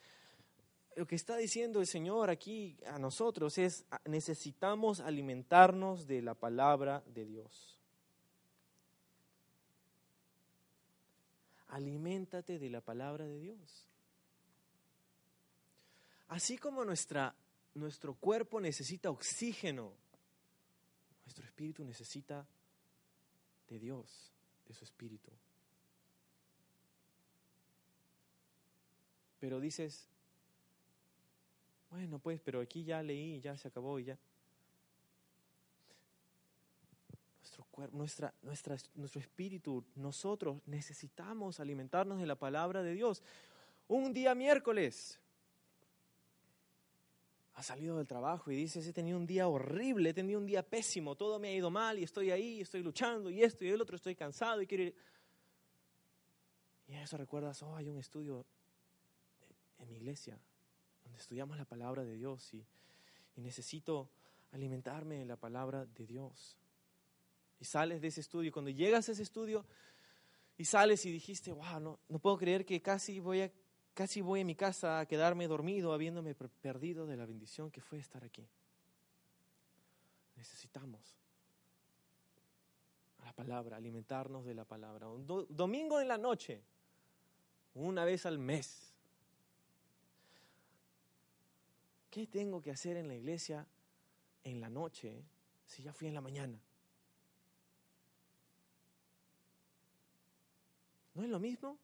Lo 0.97 1.07
que 1.07 1.17
está 1.17 1.37
diciendo 1.37 1.81
el 1.81 1.87
Señor 1.87 2.31
aquí 2.31 2.77
a 2.87 2.99
nosotros 2.99 3.59
es, 3.59 3.85
necesitamos 4.05 5.01
alimentarnos 5.01 6.07
de 6.07 6.23
la 6.23 6.35
palabra 6.35 7.03
de 7.07 7.25
Dios. 7.25 7.81
Aliméntate 11.69 12.59
de 12.59 12.71
la 12.71 12.81
palabra 12.81 13.27
de 13.27 13.41
Dios. 13.41 13.87
Así 16.29 16.59
como 16.59 16.85
nuestra, 16.85 17.35
nuestro 17.75 18.15
cuerpo 18.15 18.61
necesita 18.61 19.11
oxígeno, 19.11 19.93
nuestro 21.25 21.45
espíritu 21.45 21.85
necesita 21.85 22.47
de 23.69 23.79
Dios 23.81 24.34
de 24.67 24.75
su 24.75 24.85
espíritu. 24.85 25.31
Pero 29.41 29.61
dices, 29.61 30.09
bueno, 31.91 32.19
pues, 32.19 32.41
pero 32.41 32.61
aquí 32.61 32.83
ya 32.85 33.03
leí, 33.03 33.41
ya 33.41 33.57
se 33.57 33.69
acabó 33.69 33.99
y 33.99 34.05
ya. 34.05 34.19
Nuestro 37.41 37.65
cuerpo, 37.71 37.97
nuestra, 37.97 38.35
nuestra, 38.43 38.77
nuestro 38.95 39.21
espíritu, 39.21 39.85
nosotros 39.95 40.61
necesitamos 40.67 41.61
alimentarnos 41.61 42.19
de 42.19 42.27
la 42.27 42.37
palabra 42.37 42.83
de 42.83 42.95
Dios. 42.95 43.23
Un 43.87 44.15
día 44.15 44.35
miércoles, 44.35 45.21
ha 47.55 47.63
salido 47.63 47.99
del 47.99 48.07
trabajo 48.07 48.51
y 48.51 48.57
dices, 48.57 48.87
he 48.87 48.93
tenido 48.93 49.17
un 49.17 49.27
día 49.27 49.47
horrible, 49.47 50.11
he 50.11 50.15
tenido 50.15 50.41
un 50.41 50.47
día 50.47 50.69
pésimo, 50.69 51.15
todo 51.15 51.39
me 51.39 51.49
ha 51.49 51.53
ido 51.53 51.71
mal 51.71 51.99
y 51.99 52.03
estoy 52.03 52.31
ahí, 52.31 52.61
estoy 52.61 52.83
luchando 52.83 53.31
y 53.31 53.43
esto 53.43 53.65
y 53.65 53.69
el 53.69 53.81
otro, 53.81 53.97
estoy 53.97 54.17
cansado 54.17 54.61
y 54.61 54.67
quiero 54.67 54.85
ir. 54.85 54.97
Y 56.89 56.95
a 56.95 57.03
eso 57.03 57.17
recuerdas, 57.17 57.63
oh, 57.63 57.77
hay 57.77 57.89
un 57.89 57.99
estudio 57.99 58.45
en 59.79 59.89
mi 59.89 59.97
iglesia 59.97 60.39
donde 61.05 61.19
estudiamos 61.19 61.57
la 61.57 61.65
palabra 61.65 62.03
de 62.03 62.17
Dios 62.17 62.53
y, 62.55 62.67
y 63.37 63.41
necesito 63.41 64.11
alimentarme 64.51 65.19
de 65.19 65.25
la 65.25 65.37
palabra 65.37 65.87
de 65.87 66.07
Dios. 66.07 66.59
Y 67.61 67.65
sales 67.65 68.01
de 68.01 68.09
ese 68.09 68.21
estudio 68.21 68.49
y 68.49 68.53
cuando 68.53 68.71
llegas 68.71 69.09
a 69.09 69.13
ese 69.13 69.23
estudio 69.23 69.65
y 70.57 70.65
sales 70.65 71.07
y 71.07 71.13
dijiste, 71.13 71.53
wow, 71.53 71.79
no, 71.79 72.01
no 72.09 72.19
puedo 72.19 72.37
creer 72.37 72.67
que 72.67 72.83
casi 72.83 73.21
voy 73.21 73.43
a 73.43 73.53
Casi 73.95 74.21
voy 74.21 74.41
a 74.41 74.45
mi 74.45 74.57
casa 74.57 74.99
a 74.99 75.07
quedarme 75.07 75.47
dormido 75.47 75.93
habiéndome 75.93 76.35
perdido 76.35 77.07
de 77.07 77.17
la 77.17 77.27
bendición 77.27 77.71
que 77.71 77.81
fue 77.81 77.99
estar 77.99 78.25
aquí. 78.25 78.45
Necesitamos 80.37 81.17
la 83.25 83.33
palabra, 83.33 83.77
alimentarnos 83.77 84.45
de 84.45 84.55
la 84.55 84.65
palabra. 84.65 85.09
Un 85.09 85.47
domingo 85.49 86.01
en 86.01 86.09
la 86.09 86.19
noche, 86.19 86.61
una 87.75 88.05
vez 88.05 88.27
al 88.27 88.39
mes. 88.39 88.93
¿Qué 92.11 92.27
tengo 92.27 92.61
que 92.61 92.73
hacer 92.73 92.97
en 92.97 93.07
la 93.07 93.15
iglesia 93.15 93.65
en 94.43 94.61
la 94.61 94.69
noche 94.69 95.25
si 95.67 95.85
ya 95.85 95.93
fui 95.93 96.09
en 96.09 96.15
la 96.15 96.21
mañana? 96.21 96.61
¿No 101.15 101.23
es 101.23 101.29
lo 101.29 101.39
mismo? 101.39 101.79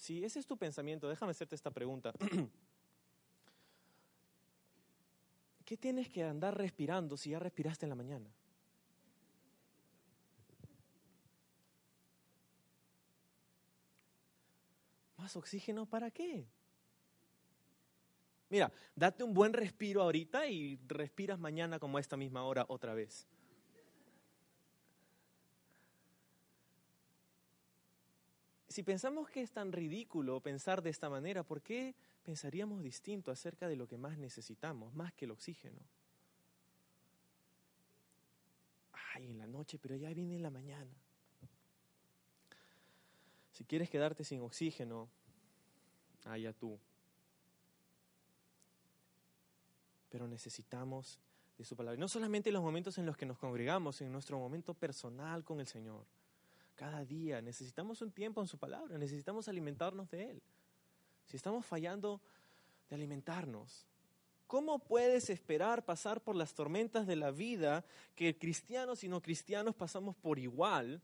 Si 0.00 0.24
ese 0.24 0.38
es 0.38 0.46
tu 0.46 0.56
pensamiento, 0.56 1.10
déjame 1.10 1.32
hacerte 1.32 1.54
esta 1.54 1.70
pregunta. 1.70 2.14
¿Qué 5.66 5.76
tienes 5.76 6.08
que 6.08 6.24
andar 6.24 6.56
respirando 6.56 7.18
si 7.18 7.30
ya 7.30 7.38
respiraste 7.38 7.84
en 7.84 7.90
la 7.90 7.96
mañana? 7.96 8.30
¿Más 15.18 15.36
oxígeno 15.36 15.84
para 15.84 16.10
qué? 16.10 16.46
Mira, 18.48 18.72
date 18.96 19.22
un 19.22 19.34
buen 19.34 19.52
respiro 19.52 20.00
ahorita 20.00 20.46
y 20.46 20.80
respiras 20.88 21.38
mañana 21.38 21.78
como 21.78 21.98
a 21.98 22.00
esta 22.00 22.16
misma 22.16 22.44
hora 22.44 22.64
otra 22.70 22.94
vez. 22.94 23.28
Si 28.80 28.84
pensamos 28.84 29.28
que 29.28 29.42
es 29.42 29.50
tan 29.50 29.72
ridículo 29.72 30.40
pensar 30.40 30.80
de 30.80 30.88
esta 30.88 31.10
manera, 31.10 31.42
¿por 31.42 31.60
qué 31.60 31.94
pensaríamos 32.24 32.82
distinto 32.82 33.30
acerca 33.30 33.68
de 33.68 33.76
lo 33.76 33.86
que 33.86 33.98
más 33.98 34.16
necesitamos, 34.16 34.94
más 34.94 35.12
que 35.12 35.26
el 35.26 35.32
oxígeno? 35.32 35.78
Ay, 39.12 39.26
en 39.26 39.36
la 39.36 39.46
noche, 39.46 39.78
pero 39.78 39.96
ya 39.96 40.08
viene 40.14 40.36
en 40.36 40.42
la 40.42 40.48
mañana. 40.48 40.90
Si 43.52 43.64
quieres 43.64 43.90
quedarte 43.90 44.24
sin 44.24 44.40
oxígeno, 44.40 45.10
allá 46.24 46.54
tú. 46.54 46.78
Pero 50.08 50.26
necesitamos 50.26 51.20
de 51.58 51.66
su 51.66 51.76
palabra. 51.76 52.00
no 52.00 52.08
solamente 52.08 52.48
en 52.48 52.54
los 52.54 52.62
momentos 52.62 52.96
en 52.96 53.04
los 53.04 53.18
que 53.18 53.26
nos 53.26 53.36
congregamos, 53.36 54.00
en 54.00 54.10
nuestro 54.10 54.38
momento 54.38 54.72
personal 54.72 55.44
con 55.44 55.60
el 55.60 55.66
Señor 55.66 56.06
cada 56.80 57.04
día. 57.04 57.42
Necesitamos 57.42 58.00
un 58.00 58.10
tiempo 58.10 58.40
en 58.40 58.46
su 58.46 58.56
palabra, 58.56 58.96
necesitamos 58.96 59.48
alimentarnos 59.48 60.08
de 60.08 60.30
Él. 60.30 60.42
Si 61.26 61.36
estamos 61.36 61.66
fallando 61.66 62.22
de 62.88 62.96
alimentarnos, 62.96 63.86
¿cómo 64.46 64.78
puedes 64.78 65.28
esperar 65.28 65.84
pasar 65.84 66.22
por 66.22 66.36
las 66.36 66.54
tormentas 66.54 67.06
de 67.06 67.16
la 67.16 67.32
vida 67.32 67.84
que 68.16 68.38
cristianos 68.38 69.04
y 69.04 69.08
no 69.08 69.20
cristianos 69.20 69.74
pasamos 69.74 70.16
por 70.16 70.38
igual 70.38 71.02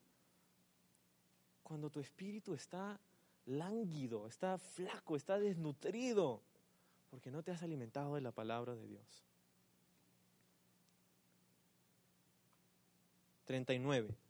cuando 1.63 1.91
tu 1.91 2.01
espíritu 2.01 2.55
está 2.55 2.99
lánguido, 3.45 4.27
está 4.27 4.57
flaco, 4.57 5.15
está 5.15 5.39
desnutrido, 5.39 6.41
porque 7.11 7.31
no 7.31 7.43
te 7.43 7.51
has 7.51 7.63
alimentado 7.63 8.15
de 8.15 8.23
la 8.23 8.33
palabra 8.33 8.75
de 8.75 8.87
Dios? 8.87 9.27
39. 13.45 14.26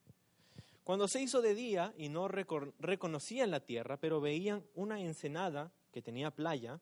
Cuando 0.87 1.09
se 1.09 1.21
hizo 1.21 1.43
de 1.43 1.57
día 1.57 1.93
y 1.99 2.09
no 2.11 2.29
reconocían 2.29 3.51
la 3.51 3.59
tierra, 3.59 3.97
pero 3.97 4.21
veían 4.21 4.63
una 4.77 5.01
ensenada 5.01 5.73
que 5.91 6.01
tenía 6.01 6.31
playa, 6.31 6.79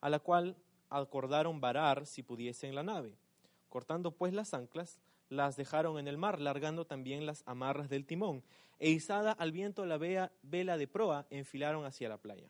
a 0.00 0.08
la 0.08 0.18
cual 0.18 0.56
acordaron 0.88 1.60
varar 1.60 2.06
si 2.06 2.22
pudiesen 2.22 2.74
la 2.74 2.82
nave. 2.82 3.12
Cortando 3.68 4.12
pues 4.12 4.32
las 4.32 4.54
anclas, 4.54 4.98
las 5.28 5.58
dejaron 5.58 5.98
en 5.98 6.08
el 6.08 6.16
mar, 6.16 6.40
largando 6.40 6.86
también 6.86 7.26
las 7.26 7.42
amarras 7.44 7.90
del 7.90 8.06
timón, 8.06 8.42
e 8.78 8.88
izada 8.88 9.32
al 9.32 9.52
viento 9.52 9.84
la 9.84 9.98
vela 9.98 10.78
de 10.78 10.88
proa, 10.88 11.26
enfilaron 11.28 11.84
hacia 11.84 12.08
la 12.08 12.16
playa. 12.16 12.48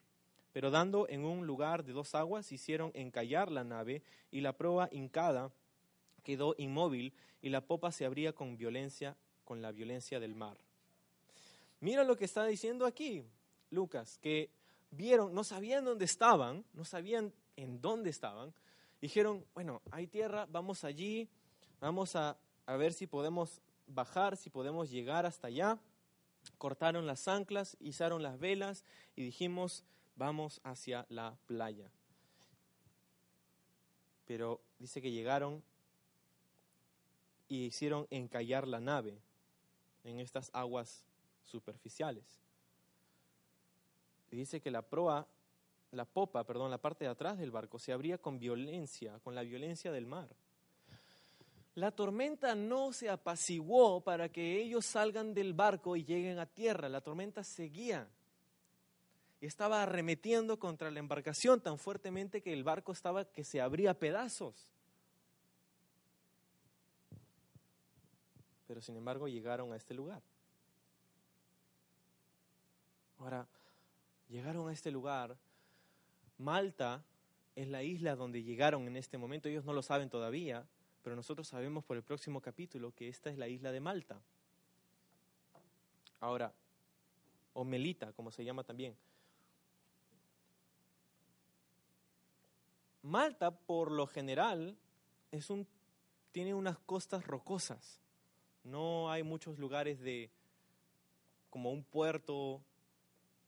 Pero 0.52 0.70
dando 0.70 1.08
en 1.08 1.24
un 1.24 1.44
lugar 1.44 1.82
de 1.82 1.92
dos 1.92 2.14
aguas, 2.14 2.52
hicieron 2.52 2.92
encallar 2.94 3.50
la 3.50 3.64
nave, 3.64 4.04
y 4.30 4.42
la 4.42 4.52
proa 4.52 4.88
hincada 4.92 5.50
quedó 6.22 6.54
inmóvil, 6.56 7.14
y 7.42 7.48
la 7.48 7.62
popa 7.62 7.90
se 7.90 8.04
abría 8.04 8.32
con 8.32 8.56
violencia, 8.56 9.16
con 9.44 9.60
la 9.60 9.72
violencia 9.72 10.20
del 10.20 10.36
mar. 10.36 10.56
Mira 11.84 12.02
lo 12.02 12.16
que 12.16 12.24
está 12.24 12.46
diciendo 12.46 12.86
aquí 12.86 13.22
Lucas, 13.68 14.16
que 14.22 14.48
vieron, 14.90 15.34
no 15.34 15.44
sabían 15.44 15.84
dónde 15.84 16.06
estaban, 16.06 16.64
no 16.72 16.86
sabían 16.86 17.30
en 17.56 17.82
dónde 17.82 18.08
estaban. 18.08 18.54
Dijeron, 19.02 19.44
bueno, 19.52 19.82
hay 19.90 20.06
tierra, 20.06 20.46
vamos 20.48 20.82
allí, 20.82 21.28
vamos 21.80 22.16
a, 22.16 22.38
a 22.64 22.76
ver 22.76 22.94
si 22.94 23.06
podemos 23.06 23.60
bajar, 23.86 24.38
si 24.38 24.48
podemos 24.48 24.88
llegar 24.88 25.26
hasta 25.26 25.48
allá. 25.48 25.78
Cortaron 26.56 27.06
las 27.06 27.28
anclas, 27.28 27.76
izaron 27.80 28.22
las 28.22 28.38
velas 28.38 28.82
y 29.14 29.22
dijimos, 29.22 29.84
vamos 30.16 30.62
hacia 30.64 31.04
la 31.10 31.36
playa. 31.44 31.90
Pero 34.24 34.62
dice 34.78 35.02
que 35.02 35.10
llegaron 35.10 35.62
y 37.46 37.66
hicieron 37.66 38.06
encallar 38.08 38.66
la 38.66 38.80
nave 38.80 39.20
en 40.02 40.18
estas 40.20 40.48
aguas 40.54 41.04
superficiales. 41.44 42.44
Dice 44.34 44.60
que 44.60 44.70
la 44.70 44.82
proa, 44.82 45.26
la 45.92 46.04
popa, 46.04 46.44
perdón, 46.44 46.70
la 46.70 46.78
parte 46.78 47.04
de 47.04 47.10
atrás 47.10 47.38
del 47.38 47.50
barco 47.50 47.78
se 47.78 47.92
abría 47.92 48.18
con 48.18 48.38
violencia, 48.38 49.18
con 49.22 49.34
la 49.34 49.42
violencia 49.42 49.92
del 49.92 50.06
mar. 50.06 50.28
La 51.76 51.90
tormenta 51.90 52.54
no 52.54 52.92
se 52.92 53.08
apaciguó 53.08 54.00
para 54.00 54.28
que 54.28 54.60
ellos 54.60 54.86
salgan 54.86 55.34
del 55.34 55.54
barco 55.54 55.96
y 55.96 56.04
lleguen 56.04 56.38
a 56.38 56.46
tierra. 56.46 56.88
La 56.88 57.00
tormenta 57.00 57.42
seguía 57.42 58.08
y 59.40 59.46
estaba 59.46 59.82
arremetiendo 59.82 60.58
contra 60.58 60.90
la 60.90 61.00
embarcación 61.00 61.60
tan 61.60 61.78
fuertemente 61.78 62.42
que 62.42 62.52
el 62.52 62.64
barco 62.64 62.92
estaba 62.92 63.24
que 63.24 63.44
se 63.44 63.60
abría 63.60 63.98
pedazos. 63.98 64.68
Pero 68.66 68.80
sin 68.80 68.96
embargo 68.96 69.28
llegaron 69.28 69.72
a 69.72 69.76
este 69.76 69.94
lugar. 69.94 70.22
Ahora, 73.18 73.46
llegaron 74.28 74.68
a 74.68 74.72
este 74.72 74.90
lugar. 74.90 75.36
Malta 76.38 77.04
es 77.54 77.68
la 77.68 77.82
isla 77.82 78.16
donde 78.16 78.42
llegaron 78.42 78.86
en 78.86 78.96
este 78.96 79.18
momento. 79.18 79.48
Ellos 79.48 79.64
no 79.64 79.72
lo 79.72 79.82
saben 79.82 80.10
todavía, 80.10 80.66
pero 81.02 81.16
nosotros 81.16 81.48
sabemos 81.48 81.84
por 81.84 81.96
el 81.96 82.02
próximo 82.02 82.40
capítulo 82.40 82.92
que 82.92 83.08
esta 83.08 83.30
es 83.30 83.38
la 83.38 83.48
isla 83.48 83.72
de 83.72 83.80
Malta. 83.80 84.20
Ahora, 86.20 86.52
o 87.52 87.64
Melita, 87.64 88.12
como 88.12 88.30
se 88.30 88.44
llama 88.44 88.64
también. 88.64 88.96
Malta, 93.02 93.50
por 93.50 93.90
lo 93.90 94.06
general, 94.06 94.76
es 95.30 95.50
un, 95.50 95.66
tiene 96.32 96.54
unas 96.54 96.78
costas 96.78 97.26
rocosas. 97.26 98.00
No 98.64 99.10
hay 99.10 99.22
muchos 99.22 99.58
lugares 99.58 100.00
de 100.00 100.30
como 101.50 101.70
un 101.70 101.84
puerto 101.84 102.62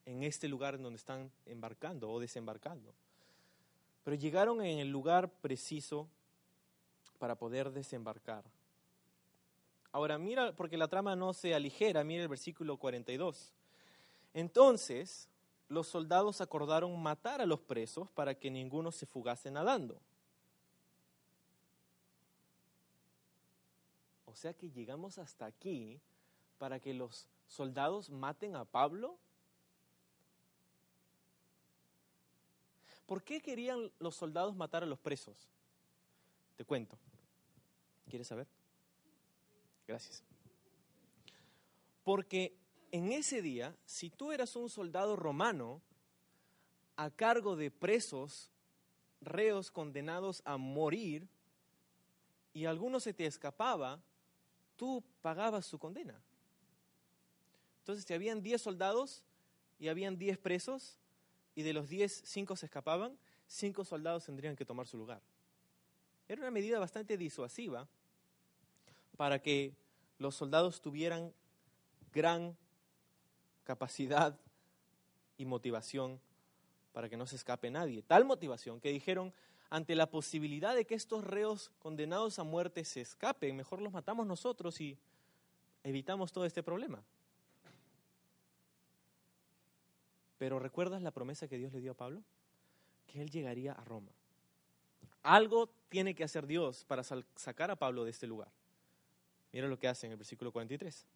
en 0.06 0.22
este 0.22 0.48
lugar 0.48 0.76
en 0.76 0.82
donde 0.82 0.96
están 0.96 1.30
embarcando 1.44 2.10
o 2.10 2.18
desembarcando. 2.18 2.94
Pero 4.04 4.16
llegaron 4.16 4.62
en 4.62 4.78
el 4.78 4.88
lugar 4.88 5.28
preciso 5.28 6.08
para 7.18 7.34
poder 7.34 7.72
desembarcar. 7.72 8.44
Ahora 9.92 10.18
mira, 10.18 10.52
porque 10.52 10.76
la 10.76 10.88
trama 10.88 11.16
no 11.16 11.32
se 11.32 11.54
aligera, 11.54 12.04
mira 12.04 12.22
el 12.22 12.28
versículo 12.28 12.76
42. 12.76 13.52
Entonces 14.32 15.28
los 15.68 15.88
soldados 15.88 16.40
acordaron 16.40 17.02
matar 17.02 17.40
a 17.40 17.46
los 17.46 17.60
presos 17.60 18.08
para 18.10 18.34
que 18.34 18.50
ninguno 18.50 18.92
se 18.92 19.06
fugase 19.06 19.50
nadando. 19.50 20.00
O 24.26 24.34
sea 24.34 24.52
que 24.52 24.70
llegamos 24.70 25.18
hasta 25.18 25.46
aquí 25.46 25.98
para 26.58 26.78
que 26.78 26.94
los 26.94 27.26
soldados 27.48 28.10
maten 28.10 28.54
a 28.54 28.64
Pablo. 28.64 29.16
¿Por 33.06 33.22
qué 33.22 33.40
querían 33.40 33.90
los 33.98 34.16
soldados 34.16 34.54
matar 34.56 34.82
a 34.82 34.86
los 34.86 34.98
presos? 34.98 35.48
Te 36.56 36.64
cuento. 36.64 36.98
¿Quieres 38.08 38.26
saber? 38.26 38.46
Gracias. 39.86 40.22
Porque 42.02 42.56
en 42.90 43.12
ese 43.12 43.42
día, 43.42 43.76
si 43.84 44.10
tú 44.10 44.32
eras 44.32 44.56
un 44.56 44.68
soldado 44.68 45.16
romano 45.16 45.80
a 46.96 47.10
cargo 47.10 47.56
de 47.56 47.70
presos, 47.70 48.50
reos 49.20 49.70
condenados 49.70 50.42
a 50.44 50.56
morir, 50.56 51.28
y 52.56 52.64
alguno 52.64 53.00
se 53.00 53.12
te 53.12 53.26
escapaba, 53.26 54.00
tú 54.76 55.04
pagabas 55.20 55.66
su 55.66 55.78
condena. 55.78 56.18
Entonces, 57.80 58.04
si 58.06 58.14
habían 58.14 58.42
10 58.42 58.62
soldados 58.62 59.22
y 59.78 59.88
habían 59.88 60.16
10 60.16 60.38
presos, 60.38 60.98
y 61.56 61.62
de 61.62 61.72
los 61.72 61.88
10, 61.88 62.22
5 62.24 62.54
se 62.54 62.66
escapaban, 62.66 63.18
5 63.48 63.84
soldados 63.84 64.26
tendrían 64.26 64.54
que 64.54 64.64
tomar 64.64 64.86
su 64.86 64.96
lugar. 64.96 65.20
Era 66.28 66.42
una 66.42 66.50
medida 66.52 66.78
bastante 66.78 67.16
disuasiva 67.16 67.88
para 69.16 69.40
que 69.40 69.74
los 70.18 70.34
soldados 70.34 70.80
tuvieran 70.80 71.32
gran 72.12 72.56
capacidad 73.64 74.38
y 75.38 75.46
motivación 75.46 76.20
para 76.92 77.08
que 77.08 77.16
no 77.16 77.26
se 77.26 77.36
escape 77.36 77.70
nadie. 77.70 78.02
Tal 78.02 78.24
motivación 78.24 78.80
que 78.80 78.90
dijeron, 78.90 79.32
ante 79.70 79.94
la 79.94 80.10
posibilidad 80.10 80.74
de 80.74 80.84
que 80.84 80.94
estos 80.94 81.24
reos 81.24 81.70
condenados 81.78 82.38
a 82.38 82.44
muerte 82.44 82.84
se 82.84 83.00
escapen, 83.00 83.56
mejor 83.56 83.80
los 83.80 83.92
matamos 83.92 84.26
nosotros 84.26 84.80
y 84.80 84.98
evitamos 85.84 86.32
todo 86.32 86.44
este 86.44 86.62
problema. 86.62 87.02
Pero 90.38 90.58
¿recuerdas 90.58 91.02
la 91.02 91.10
promesa 91.10 91.48
que 91.48 91.58
Dios 91.58 91.72
le 91.72 91.80
dio 91.80 91.92
a 91.92 91.96
Pablo? 91.96 92.22
Que 93.06 93.22
él 93.22 93.30
llegaría 93.30 93.72
a 93.72 93.84
Roma. 93.84 94.12
Algo 95.22 95.70
tiene 95.88 96.14
que 96.14 96.24
hacer 96.24 96.46
Dios 96.46 96.84
para 96.84 97.02
sacar 97.02 97.70
a 97.70 97.76
Pablo 97.76 98.04
de 98.04 98.10
este 98.10 98.26
lugar. 98.26 98.48
Mira 99.52 99.68
lo 99.68 99.78
que 99.78 99.88
hace 99.88 100.06
en 100.06 100.12
el 100.12 100.18
versículo 100.18 100.52
43. 100.52 101.06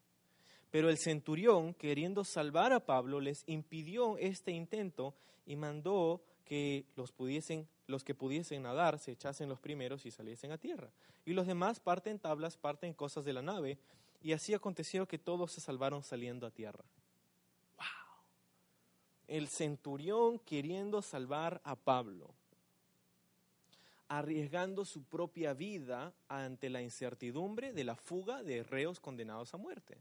Pero 0.71 0.89
el 0.89 0.99
centurión, 0.99 1.75
queriendo 1.75 2.25
salvar 2.25 2.73
a 2.73 2.85
Pablo, 2.87 3.21
les 3.21 3.43
impidió 3.47 4.17
este 4.19 4.53
intento 4.53 5.15
y 5.47 5.57
mandó 5.57 6.23
que 6.45 6.85
los, 6.97 7.13
pudiesen, 7.13 7.69
los 7.87 8.03
que 8.03 8.15
pudiesen 8.15 8.63
nadar 8.63 8.99
se 8.99 9.13
echasen 9.13 9.49
los 9.49 9.61
primeros 9.61 10.07
y 10.07 10.11
saliesen 10.11 10.53
a 10.53 10.59
tierra. 10.59 10.91
Y 11.25 11.33
los 11.33 11.47
demás 11.47 11.81
parten 11.81 12.19
tablas, 12.19 12.57
parten 12.57 12.95
cosas 12.95 13.25
de 13.25 13.33
la 13.33 13.43
nave, 13.43 13.79
y 14.23 14.33
así 14.33 14.55
aconteció 14.55 15.07
que 15.07 15.19
todos 15.19 15.53
se 15.53 15.61
salvaron 15.61 16.03
saliendo 16.03 16.47
a 16.47 16.51
tierra. 16.51 16.85
El 19.31 19.47
centurión 19.47 20.41
queriendo 20.41 21.03
salvar 21.03 21.61
a 21.63 21.77
Pablo, 21.77 22.35
arriesgando 24.09 24.85
su 24.85 25.05
propia 25.05 25.55
vida 25.55 26.13
ante 26.27 26.69
la 26.69 26.83
incertidumbre 26.83 27.73
de 27.73 27.85
la 27.85 27.95
fuga 27.95 28.43
de 28.43 28.65
reos 28.65 28.99
condenados 28.99 29.55
a 29.55 29.57
muerte. 29.57 29.99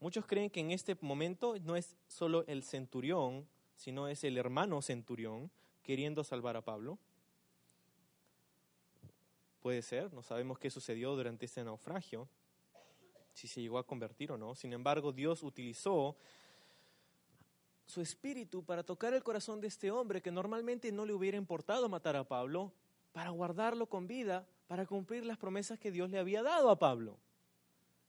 Muchos 0.00 0.24
creen 0.24 0.48
que 0.48 0.60
en 0.60 0.70
este 0.70 0.96
momento 1.02 1.56
no 1.60 1.76
es 1.76 1.94
solo 2.08 2.46
el 2.46 2.62
centurión, 2.62 3.46
sino 3.76 4.08
es 4.08 4.24
el 4.24 4.38
hermano 4.38 4.80
centurión 4.80 5.50
queriendo 5.82 6.24
salvar 6.24 6.56
a 6.56 6.64
Pablo. 6.64 6.98
Puede 9.60 9.82
ser, 9.82 10.10
no 10.14 10.22
sabemos 10.22 10.58
qué 10.58 10.70
sucedió 10.70 11.14
durante 11.14 11.44
este 11.44 11.62
naufragio, 11.62 12.26
si 13.32 13.48
se 13.48 13.60
llegó 13.60 13.78
a 13.78 13.86
convertir 13.86 14.32
o 14.32 14.38
no. 14.38 14.54
Sin 14.54 14.72
embargo, 14.72 15.12
Dios 15.12 15.42
utilizó 15.42 16.16
su 17.86 18.00
espíritu 18.00 18.64
para 18.64 18.82
tocar 18.82 19.12
el 19.14 19.22
corazón 19.22 19.60
de 19.60 19.68
este 19.68 19.90
hombre 19.90 20.22
que 20.22 20.30
normalmente 20.30 20.92
no 20.92 21.04
le 21.04 21.12
hubiera 21.12 21.36
importado 21.36 21.88
matar 21.88 22.16
a 22.16 22.26
Pablo, 22.26 22.72
para 23.12 23.30
guardarlo 23.30 23.86
con 23.86 24.06
vida, 24.06 24.46
para 24.66 24.86
cumplir 24.86 25.24
las 25.26 25.36
promesas 25.36 25.78
que 25.78 25.90
Dios 25.90 26.10
le 26.10 26.18
había 26.18 26.42
dado 26.42 26.70
a 26.70 26.78
Pablo. 26.78 27.18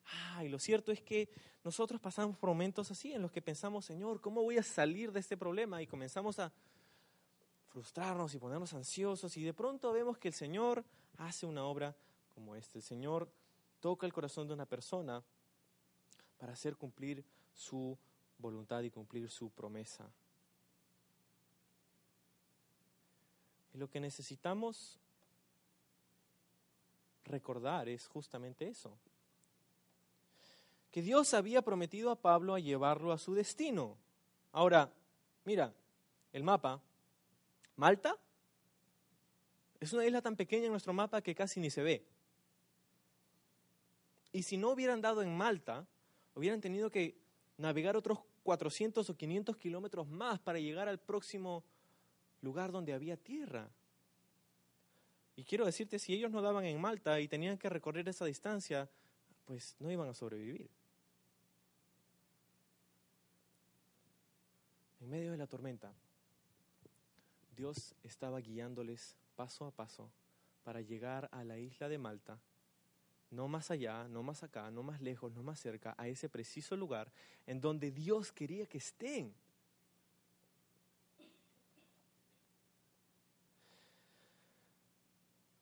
Ah, 0.06 0.44
y 0.44 0.50
lo 0.50 0.60
cierto 0.60 0.92
es 0.92 1.02
que 1.02 1.30
nosotros 1.64 2.00
pasamos 2.00 2.38
por 2.38 2.50
momentos 2.50 2.90
así 2.92 3.14
en 3.14 3.22
los 3.22 3.32
que 3.32 3.42
pensamos, 3.42 3.86
Señor, 3.86 4.22
¿cómo 4.22 4.42
voy 4.42 4.58
a 4.58 4.64
salir 4.64 5.12
de 5.12 5.20
este 5.20 5.38
problema? 5.38 5.82
Y 5.82 5.88
comenzamos 5.88 6.40
a 6.40 6.52
frustrarnos 7.68 8.34
y 8.34 8.40
ponernos 8.40 8.74
ansiosos 8.74 9.36
y 9.38 9.44
de 9.44 9.54
pronto 9.54 9.92
vemos 9.92 10.18
que 10.18 10.28
el 10.30 10.34
Señor 10.34 10.86
hace 11.18 11.46
una 11.46 11.66
obra 11.66 11.96
como 12.34 12.56
esta. 12.56 12.78
El 12.78 12.84
Señor 12.84 13.30
toca 13.84 14.06
el 14.06 14.14
corazón 14.14 14.48
de 14.48 14.54
una 14.54 14.66
persona 14.66 15.22
para 16.38 16.54
hacer 16.54 16.78
cumplir 16.78 17.22
su 17.54 17.98
voluntad 18.38 18.82
y 18.82 18.90
cumplir 18.90 19.30
su 19.30 19.50
promesa. 19.50 20.10
Y 23.74 23.78
lo 23.78 23.90
que 23.90 24.00
necesitamos 24.00 24.98
recordar 27.26 27.90
es 27.90 28.08
justamente 28.08 28.70
eso 28.70 28.98
que 30.90 31.02
Dios 31.02 31.34
había 31.34 31.62
prometido 31.62 32.10
a 32.10 32.16
Pablo 32.16 32.56
a 32.56 32.60
llevarlo 32.60 33.12
a 33.12 33.18
su 33.18 33.34
destino. 33.34 33.98
Ahora, 34.54 34.94
mira, 35.44 35.74
el 36.32 36.44
mapa, 36.44 36.80
Malta 37.76 38.16
es 39.82 39.92
una 39.92 40.06
isla 40.06 40.22
tan 40.22 40.38
pequeña 40.38 40.68
en 40.68 40.72
nuestro 40.72 40.94
mapa 40.94 41.22
que 41.22 41.36
casi 41.36 41.60
ni 41.60 41.70
se 41.70 41.84
ve. 41.84 42.13
Y 44.34 44.44
si 44.44 44.58
no 44.58 44.72
hubieran 44.72 45.00
dado 45.00 45.22
en 45.22 45.38
Malta, 45.38 45.88
hubieran 46.34 46.60
tenido 46.60 46.90
que 46.90 47.16
navegar 47.58 47.96
otros 47.96 48.20
400 48.44 49.10
o 49.10 49.16
500 49.16 49.56
kilómetros 49.58 50.08
más 50.08 50.40
para 50.40 50.60
llegar 50.60 50.90
al 50.90 51.00
próximo 51.00 51.64
lugar 52.42 52.72
donde 52.72 52.94
había 52.94 53.16
tierra. 53.16 53.70
Y 55.36 55.44
quiero 55.44 55.66
decirte, 55.66 56.00
si 56.00 56.14
ellos 56.14 56.32
no 56.32 56.42
daban 56.42 56.66
en 56.66 56.82
Malta 56.82 57.20
y 57.20 57.28
tenían 57.28 57.58
que 57.58 57.70
recorrer 57.70 58.10
esa 58.10 58.26
distancia, 58.26 58.90
pues 59.46 59.76
no 59.80 59.92
iban 59.92 60.10
a 60.10 60.14
sobrevivir. 60.14 60.70
En 65.02 65.10
medio 65.10 65.32
de 65.32 65.38
la 65.38 65.48
tormenta, 65.48 65.92
Dios 67.56 67.94
estaba 68.04 68.40
guiándoles 68.40 69.16
paso 69.36 69.66
a 69.66 69.72
paso 69.72 70.10
para 70.64 70.82
llegar 70.82 71.30
a 71.32 71.44
la 71.44 71.58
isla 71.58 71.90
de 71.90 71.98
Malta, 71.98 72.40
no 73.34 73.48
más 73.48 73.72
allá, 73.72 74.08
no 74.08 74.24
más 74.24 74.44
acá, 74.44 74.70
no 74.70 74.84
más 74.84 75.02
lejos, 75.02 75.34
no 75.34 75.44
más 75.44 75.60
cerca, 75.60 75.96
a 75.98 76.08
ese 76.08 76.30
preciso 76.30 76.78
lugar 76.78 77.12
en 77.48 77.60
donde 77.60 77.92
Dios 77.92 78.32
quería 78.32 78.66
que 78.68 78.78
estén. 78.78 79.34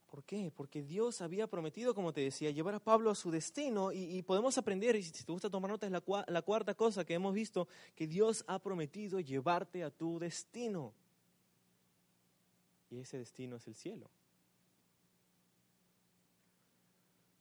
¿Por 0.09 0.25
qué? 0.25 0.51
Porque 0.53 0.83
Dios 0.83 1.21
había 1.21 1.47
prometido, 1.47 1.95
como 1.95 2.11
te 2.11 2.19
decía, 2.19 2.51
llevar 2.51 2.75
a 2.75 2.83
Pablo 2.83 3.09
a 3.09 3.15
su 3.15 3.31
destino 3.31 3.93
y, 3.93 4.21
podemos 4.23 4.57
aprender, 4.57 4.97
y 4.97 5.03
si 5.03 5.23
te 5.23 5.31
gusta 5.31 5.49
tomar 5.49 5.71
notas, 5.71 5.89
la, 5.89 6.03
la 6.27 6.41
cuarta 6.41 6.73
cosa 6.73 7.05
que 7.05 7.13
hemos 7.13 7.33
visto, 7.33 7.69
que 7.95 8.07
Dios 8.07 8.43
ha 8.47 8.59
prometido 8.59 9.21
llevarte 9.21 9.85
a 9.85 9.89
tu 9.89 10.19
destino. 10.19 10.93
Y 12.89 12.97
ese 12.99 13.17
destino 13.17 13.55
es 13.55 13.65
el 13.67 13.75
cielo. 13.75 14.11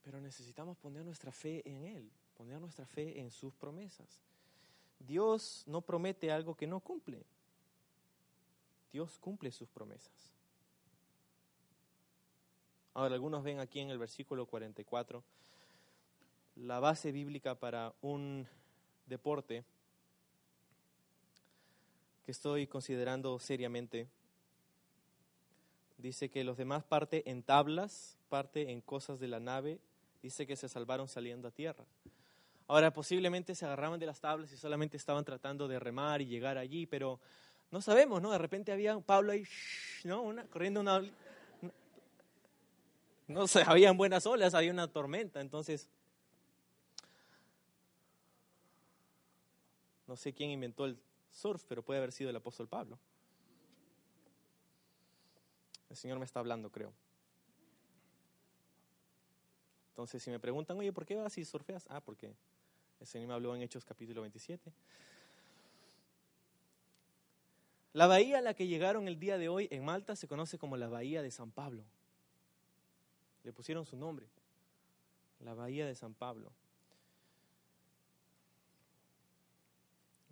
Pero 0.03 0.21
necesitamos 0.21 0.77
poner 0.79 1.05
nuestra 1.05 1.33
fe 1.33 1.63
en 1.69 1.85
Él, 1.85 2.11
poner 2.37 2.61
nuestra 2.61 2.87
fe 2.87 3.21
en 3.21 3.31
sus 3.31 3.55
promesas. 3.55 4.23
Dios 4.99 5.65
no 5.67 5.81
promete 5.81 6.31
algo 6.31 6.55
que 6.55 6.67
no 6.67 6.81
cumple. 6.81 7.25
Dios 8.93 9.19
cumple 9.19 9.51
sus 9.51 9.69
promesas. 9.69 10.13
Ahora, 12.93 13.15
algunos 13.15 13.43
ven 13.45 13.61
aquí 13.61 13.81
en 13.81 13.91
el 13.91 13.99
versículo 13.99 14.47
44 14.47 15.23
la 16.57 16.81
base 16.81 17.13
bíblica 17.13 17.55
para 17.55 17.95
un 18.03 18.47
deporte 19.07 19.65
que 22.25 22.33
estoy 22.33 22.67
considerando 22.67 23.39
seriamente. 23.39 24.09
Dice 25.97 26.31
que 26.31 26.45
los 26.45 26.57
demás 26.57 26.85
parte 26.85 27.31
en 27.31 27.43
tablas, 27.43 28.17
parte 28.29 28.71
en 28.71 28.81
cosas 28.81 29.21
de 29.21 29.29
la 29.29 29.41
nave, 29.41 29.81
dice 30.23 30.47
que 30.47 30.57
se 30.57 30.69
salvaron 30.69 31.09
saliendo 31.09 31.49
a 31.49 31.51
tierra. 31.51 31.85
Ahora, 32.69 32.93
posiblemente 32.93 33.55
se 33.55 33.65
agarraban 33.65 33.99
de 33.99 34.07
las 34.07 34.21
tablas 34.21 34.53
y 34.53 34.57
solamente 34.57 34.97
estaban 34.97 35.25
tratando 35.25 35.67
de 35.67 35.79
remar 35.79 36.21
y 36.21 36.27
llegar 36.27 36.57
allí, 36.57 36.87
pero 36.87 37.19
no 37.71 37.81
sabemos, 37.81 38.23
¿no? 38.23 38.31
De 38.31 38.39
repente 38.39 38.73
había 38.73 38.99
Pablo 39.01 39.33
ahí, 39.33 39.45
¿no? 40.05 40.23
Una, 40.23 40.45
corriendo 40.45 40.81
una, 40.81 41.03
no 43.27 43.47
sé, 43.47 43.63
habían 43.67 43.97
buenas 43.97 44.27
olas, 44.27 44.55
había 44.55 44.71
una 44.71 44.89
tormenta, 44.89 45.41
entonces 45.41 45.89
no 50.07 50.17
sé 50.17 50.33
quién 50.33 50.51
inventó 50.51 50.85
el 50.85 50.99
surf, 51.31 51.65
pero 51.69 51.83
puede 51.83 51.99
haber 51.99 52.13
sido 52.13 52.31
el 52.31 52.37
apóstol 52.37 52.69
Pablo. 52.69 52.99
El 55.89 55.97
Señor 55.97 56.19
me 56.19 56.25
está 56.25 56.41
hablando, 56.41 56.71
creo. 56.71 56.93
Entonces, 60.01 60.23
si 60.23 60.31
me 60.31 60.41
preguntan, 60.41 60.79
oye, 60.79 60.95
¿por 60.95 61.05
qué 61.05 61.15
vas 61.15 61.37
y 61.37 61.45
surfeas? 61.45 61.85
Ah, 61.91 62.01
porque 62.01 62.33
el 63.01 63.07
Señor 63.07 63.29
me 63.29 63.35
habló 63.35 63.55
en 63.55 63.61
Hechos 63.61 63.85
capítulo 63.85 64.23
27. 64.23 64.73
La 67.93 68.07
bahía 68.07 68.39
a 68.39 68.41
la 68.41 68.55
que 68.55 68.67
llegaron 68.67 69.09
el 69.09 69.21
día 69.21 69.37
de 69.37 69.51
hoy 69.51 69.69
en 69.71 69.85
Malta 69.85 70.17
se 70.17 70.27
conoce 70.27 70.57
como 70.57 70.79
la 70.79 70.89
Bahía 70.89 71.21
de 71.21 71.31
San 71.31 71.51
Pablo. 71.51 71.85
Le 73.45 73.53
pusieron 73.53 73.85
su 73.85 73.95
nombre, 73.95 74.27
la 75.41 75.53
Bahía 75.53 75.85
de 75.85 75.95
San 75.95 76.15
Pablo. 76.15 76.51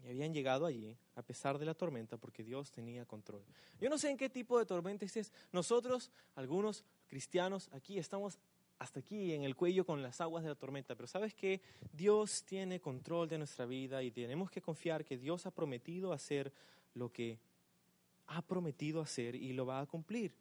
Y 0.02 0.08
habían 0.08 0.32
llegado 0.32 0.64
allí 0.64 0.96
a 1.14 1.20
pesar 1.20 1.58
de 1.58 1.66
la 1.66 1.74
tormenta 1.74 2.16
porque 2.16 2.42
Dios 2.42 2.70
tenía 2.70 3.04
control. 3.04 3.44
Yo 3.78 3.90
no 3.90 3.98
sé 3.98 4.08
en 4.08 4.16
qué 4.16 4.30
tipo 4.30 4.58
de 4.58 4.64
tormenta 4.64 5.04
es. 5.04 5.30
Nosotros, 5.52 6.10
algunos 6.36 6.86
cristianos, 7.06 7.68
aquí 7.74 7.98
estamos 7.98 8.38
hasta 8.78 9.00
aquí 9.00 9.32
en 9.32 9.42
el 9.42 9.56
cuello 9.56 9.84
con 9.84 10.02
las 10.02 10.20
aguas 10.20 10.44
de 10.44 10.50
la 10.50 10.54
tormenta, 10.54 10.94
pero 10.94 11.06
sabes 11.06 11.34
que 11.34 11.60
Dios 11.92 12.44
tiene 12.44 12.80
control 12.80 13.28
de 13.28 13.38
nuestra 13.38 13.66
vida 13.66 14.02
y 14.02 14.10
tenemos 14.10 14.50
que 14.50 14.62
confiar 14.62 15.04
que 15.04 15.18
Dios 15.18 15.46
ha 15.46 15.50
prometido 15.50 16.12
hacer 16.12 16.52
lo 16.94 17.10
que 17.10 17.38
ha 18.28 18.42
prometido 18.42 19.00
hacer 19.00 19.34
y 19.34 19.52
lo 19.52 19.66
va 19.66 19.80
a 19.80 19.86
cumplir. 19.86 20.32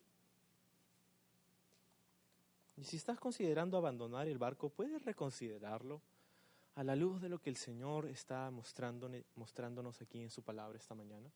Y 2.76 2.84
si 2.84 2.98
estás 2.98 3.20
considerando 3.20 3.78
abandonar 3.78 4.28
el 4.28 4.38
barco, 4.38 4.70
puedes 4.70 5.04
reconsiderarlo 5.04 6.02
a 6.76 6.84
la 6.84 6.96
luz 6.96 7.20
de 7.22 7.30
lo 7.30 7.40
que 7.40 7.50
el 7.50 7.58
Señor 7.58 8.06
está 8.06 8.52
mostrándonos 8.52 10.02
aquí 10.02 10.22
en 10.22 10.30
su 10.30 10.44
palabra 10.44 10.78
esta 10.78 10.94
mañana. 10.94 11.28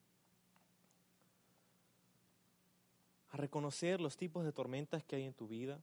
A 3.32 3.38
reconocer 3.38 4.00
los 4.00 4.18
tipos 4.18 4.44
de 4.44 4.52
tormentas 4.52 5.04
que 5.04 5.16
hay 5.16 5.24
en 5.24 5.34
tu 5.34 5.48
vida. 5.48 5.80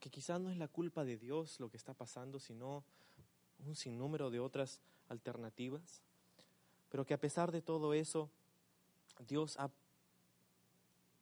Que 0.00 0.10
quizás 0.10 0.40
no 0.40 0.50
es 0.50 0.56
la 0.56 0.68
culpa 0.68 1.04
de 1.04 1.16
Dios 1.16 1.60
lo 1.60 1.70
que 1.70 1.76
está 1.76 1.94
pasando, 1.94 2.40
sino 2.40 2.82
un 3.66 3.76
sinnúmero 3.76 4.30
de 4.30 4.40
otras 4.40 4.80
alternativas. 5.08 6.02
Pero 6.90 7.04
que 7.04 7.14
a 7.14 7.20
pesar 7.20 7.52
de 7.52 7.62
todo 7.62 7.94
eso, 7.94 8.30
Dios 9.26 9.58
ha 9.58 9.70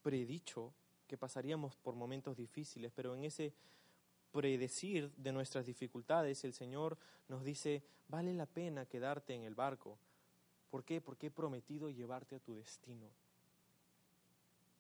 predicho 0.03 0.73
que 1.07 1.19
pasaríamos 1.19 1.77
por 1.77 1.95
momentos 1.95 2.37
difíciles, 2.37 2.93
pero 2.95 3.15
en 3.15 3.25
ese 3.25 3.53
predecir 4.33 5.11
de 5.17 5.33
nuestras 5.33 5.67
dificultades, 5.67 6.45
el 6.45 6.53
Señor 6.53 6.97
nos 7.29 7.45
dice, 7.45 7.83
vale 8.09 8.33
la 8.33 8.47
pena 8.47 8.87
quedarte 8.87 9.35
en 9.35 9.43
el 9.43 9.55
barco. 9.55 9.99
¿Por 10.71 10.85
qué? 10.85 11.01
Porque 11.01 11.27
he 11.27 11.31
prometido 11.31 11.91
llevarte 11.91 12.37
a 12.37 12.41
tu 12.41 12.55
destino. 12.55 13.09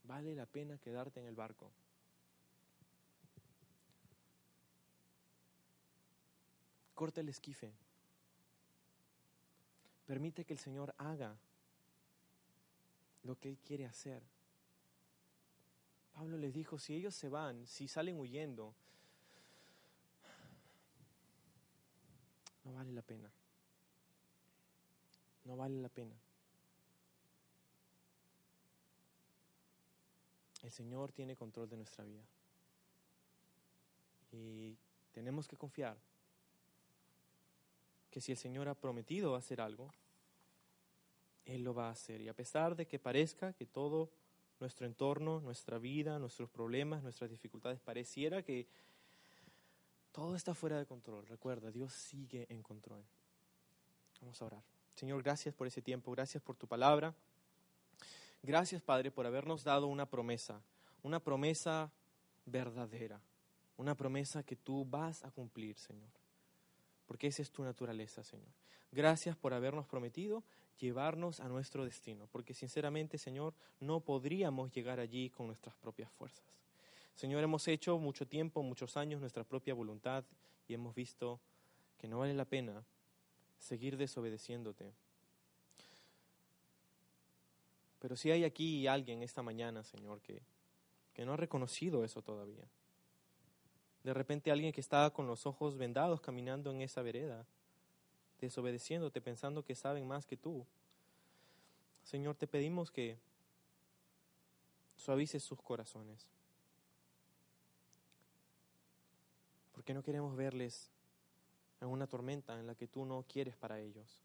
Vale 0.04 0.34
la 0.34 0.46
pena 0.46 0.78
quedarte 0.78 1.20
en 1.20 1.26
el 1.26 1.34
barco. 1.34 1.70
Corta 7.00 7.22
el 7.22 7.30
esquife. 7.30 7.72
Permite 10.04 10.44
que 10.44 10.52
el 10.52 10.58
Señor 10.58 10.94
haga 10.98 11.34
lo 13.22 13.38
que 13.38 13.48
Él 13.48 13.58
quiere 13.64 13.86
hacer. 13.86 14.22
Pablo 16.12 16.36
les 16.36 16.52
dijo, 16.52 16.78
si 16.78 16.92
ellos 16.92 17.14
se 17.14 17.30
van, 17.30 17.66
si 17.66 17.88
salen 17.88 18.20
huyendo, 18.20 18.74
no 22.64 22.74
vale 22.74 22.92
la 22.92 23.00
pena. 23.00 23.30
No 25.46 25.56
vale 25.56 25.80
la 25.80 25.88
pena. 25.88 26.14
El 30.62 30.70
Señor 30.70 31.12
tiene 31.12 31.34
control 31.34 31.66
de 31.66 31.78
nuestra 31.78 32.04
vida. 32.04 32.26
Y 34.32 34.76
tenemos 35.14 35.48
que 35.48 35.56
confiar 35.56 35.96
que 38.10 38.20
si 38.20 38.32
el 38.32 38.38
Señor 38.38 38.68
ha 38.68 38.74
prometido 38.74 39.36
hacer 39.36 39.60
algo, 39.60 39.90
Él 41.44 41.62
lo 41.62 41.74
va 41.74 41.88
a 41.88 41.92
hacer. 41.92 42.20
Y 42.20 42.28
a 42.28 42.34
pesar 42.34 42.76
de 42.76 42.86
que 42.86 42.98
parezca 42.98 43.52
que 43.52 43.66
todo 43.66 44.10
nuestro 44.58 44.86
entorno, 44.86 45.40
nuestra 45.40 45.78
vida, 45.78 46.18
nuestros 46.18 46.50
problemas, 46.50 47.02
nuestras 47.02 47.30
dificultades, 47.30 47.80
pareciera 47.80 48.42
que 48.42 48.66
todo 50.12 50.34
está 50.34 50.54
fuera 50.54 50.78
de 50.78 50.86
control. 50.86 51.26
Recuerda, 51.26 51.70
Dios 51.70 51.92
sigue 51.92 52.46
en 52.50 52.62
control. 52.62 53.02
Vamos 54.20 54.40
a 54.42 54.44
orar. 54.44 54.62
Señor, 54.94 55.22
gracias 55.22 55.54
por 55.54 55.66
ese 55.66 55.80
tiempo, 55.80 56.10
gracias 56.10 56.42
por 56.42 56.56
tu 56.56 56.66
palabra. 56.66 57.14
Gracias, 58.42 58.82
Padre, 58.82 59.10
por 59.10 59.26
habernos 59.26 59.64
dado 59.64 59.86
una 59.86 60.06
promesa, 60.06 60.60
una 61.02 61.20
promesa 61.20 61.90
verdadera, 62.44 63.20
una 63.76 63.94
promesa 63.94 64.42
que 64.42 64.56
tú 64.56 64.84
vas 64.84 65.24
a 65.24 65.30
cumplir, 65.30 65.78
Señor. 65.78 66.19
Porque 67.10 67.26
esa 67.26 67.42
es 67.42 67.50
tu 67.50 67.64
naturaleza, 67.64 68.22
Señor. 68.22 68.46
Gracias 68.92 69.36
por 69.36 69.52
habernos 69.52 69.84
prometido 69.84 70.44
llevarnos 70.78 71.40
a 71.40 71.48
nuestro 71.48 71.84
destino, 71.84 72.28
porque 72.30 72.54
sinceramente, 72.54 73.18
Señor, 73.18 73.52
no 73.80 73.98
podríamos 73.98 74.70
llegar 74.70 75.00
allí 75.00 75.28
con 75.28 75.48
nuestras 75.48 75.74
propias 75.74 76.08
fuerzas. 76.12 76.46
Señor, 77.16 77.42
hemos 77.42 77.66
hecho 77.66 77.98
mucho 77.98 78.28
tiempo, 78.28 78.62
muchos 78.62 78.96
años 78.96 79.20
nuestra 79.20 79.42
propia 79.42 79.74
voluntad 79.74 80.22
y 80.68 80.74
hemos 80.74 80.94
visto 80.94 81.40
que 81.98 82.06
no 82.06 82.20
vale 82.20 82.32
la 82.32 82.44
pena 82.44 82.84
seguir 83.58 83.96
desobedeciéndote. 83.96 84.92
Pero 87.98 88.14
si 88.14 88.30
hay 88.30 88.44
aquí 88.44 88.86
alguien 88.86 89.24
esta 89.24 89.42
mañana, 89.42 89.82
Señor, 89.82 90.20
que, 90.20 90.42
que 91.12 91.24
no 91.24 91.32
ha 91.32 91.36
reconocido 91.36 92.04
eso 92.04 92.22
todavía. 92.22 92.68
De 94.04 94.14
repente 94.14 94.50
alguien 94.50 94.72
que 94.72 94.80
está 94.80 95.10
con 95.10 95.26
los 95.26 95.46
ojos 95.46 95.76
vendados 95.76 96.20
caminando 96.20 96.70
en 96.70 96.80
esa 96.80 97.02
vereda, 97.02 97.44
desobedeciéndote, 98.40 99.20
pensando 99.20 99.64
que 99.64 99.74
saben 99.74 100.06
más 100.06 100.26
que 100.26 100.36
tú. 100.36 100.64
Señor, 102.02 102.34
te 102.36 102.46
pedimos 102.46 102.90
que 102.90 103.18
suavices 104.96 105.42
sus 105.42 105.60
corazones. 105.60 106.26
Porque 109.72 109.94
no 109.94 110.02
queremos 110.02 110.34
verles 110.34 110.90
en 111.80 111.88
una 111.88 112.06
tormenta 112.06 112.58
en 112.58 112.66
la 112.66 112.74
que 112.74 112.86
tú 112.86 113.04
no 113.04 113.24
quieres 113.28 113.56
para 113.56 113.80
ellos. 113.80 114.22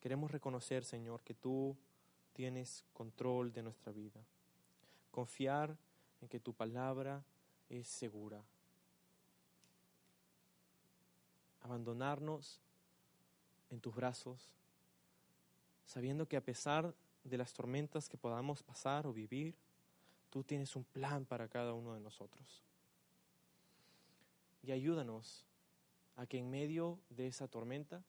Queremos 0.00 0.30
reconocer, 0.30 0.84
Señor, 0.84 1.20
que 1.22 1.34
tú 1.34 1.76
tienes 2.32 2.84
control 2.92 3.52
de 3.52 3.62
nuestra 3.62 3.92
vida. 3.92 4.20
Confiar 5.16 5.74
en 6.20 6.28
que 6.28 6.38
tu 6.38 6.52
palabra 6.52 7.24
es 7.70 7.88
segura. 7.88 8.44
Abandonarnos 11.62 12.60
en 13.70 13.80
tus 13.80 13.94
brazos, 13.94 14.50
sabiendo 15.86 16.28
que 16.28 16.36
a 16.36 16.44
pesar 16.44 16.94
de 17.24 17.38
las 17.38 17.54
tormentas 17.54 18.10
que 18.10 18.18
podamos 18.18 18.62
pasar 18.62 19.06
o 19.06 19.14
vivir, 19.14 19.54
tú 20.28 20.44
tienes 20.44 20.76
un 20.76 20.84
plan 20.84 21.24
para 21.24 21.48
cada 21.48 21.72
uno 21.72 21.94
de 21.94 22.00
nosotros. 22.00 22.62
Y 24.62 24.70
ayúdanos 24.72 25.46
a 26.16 26.26
que 26.26 26.36
en 26.36 26.50
medio 26.50 26.98
de 27.08 27.28
esa 27.28 27.48
tormenta 27.48 28.04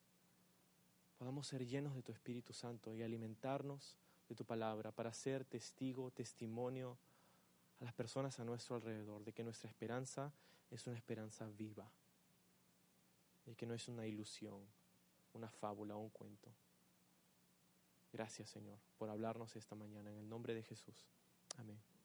podamos 1.18 1.48
ser 1.48 1.66
llenos 1.66 1.96
de 1.96 2.02
tu 2.02 2.12
Espíritu 2.12 2.52
Santo 2.52 2.94
y 2.94 3.02
alimentarnos 3.02 3.96
de 4.28 4.36
tu 4.36 4.46
palabra 4.46 4.92
para 4.92 5.14
ser 5.14 5.46
testigo, 5.46 6.12
testimonio 6.12 6.98
a 7.80 7.86
las 7.86 7.94
personas 7.94 8.40
a 8.40 8.44
nuestro 8.44 8.76
alrededor 8.76 9.24
de 9.24 9.34
que 9.34 9.44
nuestra 9.44 9.70
esperanza 9.70 10.32
es 10.72 10.86
una 10.88 10.98
esperanza 10.98 11.48
viva, 11.48 11.90
y 13.46 13.56
que 13.56 13.66
no 13.66 13.74
es 13.74 13.88
una 13.88 14.06
ilusión, 14.06 14.60
una 15.34 15.50
fábula 15.50 15.96
o 15.96 16.00
un 16.00 16.10
cuento. 16.10 16.52
Gracias 18.12 18.50
Señor 18.50 18.80
por 18.98 19.10
hablarnos 19.10 19.56
esta 19.56 19.76
mañana 19.76 20.12
en 20.12 20.18
el 20.18 20.30
nombre 20.30 20.54
de 20.54 20.64
Jesús. 20.64 21.08
Amén. 21.58 21.97